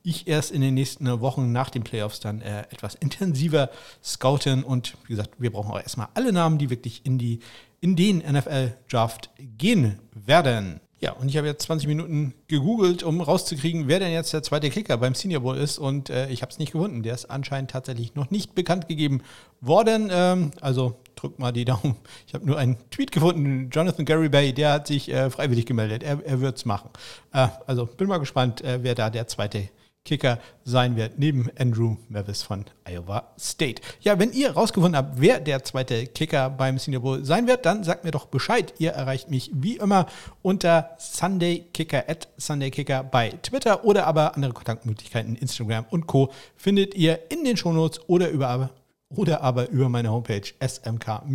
ich 0.10 0.28
erst 0.28 0.52
in 0.52 0.62
den 0.62 0.74
nächsten 0.74 1.08
Wochen 1.22 1.52
nach 1.52 1.70
den 1.70 1.84
Playoffs 1.84 2.20
dann 2.20 2.42
äh, 2.42 2.62
etwas 2.70 2.96
intensiver 2.96 3.70
scouten. 4.04 4.64
Und 4.64 4.96
wie 5.06 5.14
gesagt, 5.14 5.32
wir 5.38 5.52
brauchen 5.52 5.72
auch 5.72 5.82
erstmal 5.82 6.10
alle 6.14 6.34
Namen, 6.34 6.58
die 6.58 6.70
wirklich 6.70 7.06
in, 7.06 7.18
die, 7.18 7.40
in 7.82 7.96
den 7.96 8.20
NFL-Draft 8.20 9.30
gehen 9.38 10.00
werden. 10.14 10.82
Ja, 11.02 11.14
und 11.14 11.30
ich 11.30 11.38
habe 11.38 11.48
jetzt 11.48 11.64
20 11.64 11.88
Minuten 11.88 12.34
gegoogelt, 12.48 13.04
um 13.04 13.22
rauszukriegen, 13.22 13.88
wer 13.88 14.00
denn 14.00 14.12
jetzt 14.12 14.34
der 14.34 14.44
zweite 14.44 14.70
Kicker 14.70 14.98
beim 14.98 15.16
Senior 15.16 15.42
Bowl 15.42 15.56
ist. 15.56 15.78
Und 15.78 16.10
äh, 16.10 16.30
ich 16.30 16.42
habe 16.42 16.52
es 16.52 16.60
nicht 16.60 16.74
gefunden. 16.74 17.04
Der 17.04 17.14
ist 17.14 17.26
anscheinend 17.26 17.72
tatsächlich 17.72 18.16
noch 18.16 18.32
nicht 18.32 18.54
bekannt 18.54 18.90
gegeben 18.90 19.22
worden. 19.62 20.10
Ähm, 20.12 20.52
also 20.60 21.00
drückt 21.16 21.40
mal 21.40 21.54
die 21.54 21.66
Daumen. 21.66 21.96
Ich 22.28 22.34
habe 22.34 22.46
nur 22.46 22.58
einen 22.58 22.78
Tweet 22.92 23.14
gefunden. 23.14 23.70
Jonathan 23.72 24.06
Gary 24.06 24.28
Bay, 24.28 24.52
der 24.52 24.74
hat 24.74 24.88
sich 24.88 25.10
äh, 25.10 25.30
freiwillig 25.30 25.66
gemeldet. 25.66 26.04
Er, 26.04 26.24
er 26.26 26.42
wird 26.42 26.58
es 26.58 26.66
machen. 26.66 26.90
Äh, 27.32 27.48
also 27.66 27.86
bin 27.86 28.10
mal 28.10 28.18
gespannt, 28.18 28.62
äh, 28.62 28.80
wer 28.84 28.94
da 28.94 29.10
der 29.10 29.28
zweite 29.28 29.70
Kicker 30.06 30.40
sein 30.64 30.96
wird, 30.96 31.20
neben 31.20 31.50
Andrew 31.58 31.98
Mavis 32.08 32.42
von 32.42 32.66
Iowa 32.88 33.32
State. 33.38 33.82
Ja, 34.02 34.18
wenn 34.18 34.32
ihr 34.32 34.52
rausgefunden 34.52 34.98
habt, 34.98 35.22
wer 35.22 35.40
der 35.40 35.64
zweite 35.64 36.08
Kicker 36.08 36.50
beim 36.50 36.80
Senior 36.80 37.04
Bowl 37.04 37.24
sein 37.26 37.48
wird, 37.48 37.66
dann 37.66 37.84
sagt 37.84 38.06
mir 38.06 38.12
doch 38.12 38.26
Bescheid. 38.26 38.74
Ihr 38.80 38.92
erreicht 38.92 39.30
mich 39.30 39.52
wie 39.54 39.78
immer 39.78 40.08
unter 40.42 40.92
SundayKicker 40.98 42.06
at 42.08 42.28
SundayKicker 42.38 43.04
bei 43.04 43.30
Twitter 43.30 43.86
oder 43.86 44.08
aber 44.08 44.36
andere 44.36 44.54
Kontaktmöglichkeiten, 44.54 45.36
Instagram 45.36 45.86
und 45.90 46.08
Co. 46.08 46.32
findet 46.56 46.96
ihr 46.96 47.20
in 47.30 47.44
den 47.44 47.58
Shownotes 47.58 48.02
oder 48.08 48.30
über 48.30 48.72
oder 49.16 49.42
aber 49.42 49.70
über 49.70 49.90
meine 49.90 50.12
Homepage 50.12 50.42
smk-blog.de. 50.60 51.30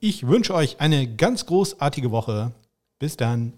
Ich 0.00 0.26
wünsche 0.26 0.54
euch 0.54 0.80
eine 0.80 1.16
ganz 1.16 1.46
großartige 1.46 2.10
Woche. 2.10 2.52
Bis 2.98 3.16
dann. 3.16 3.52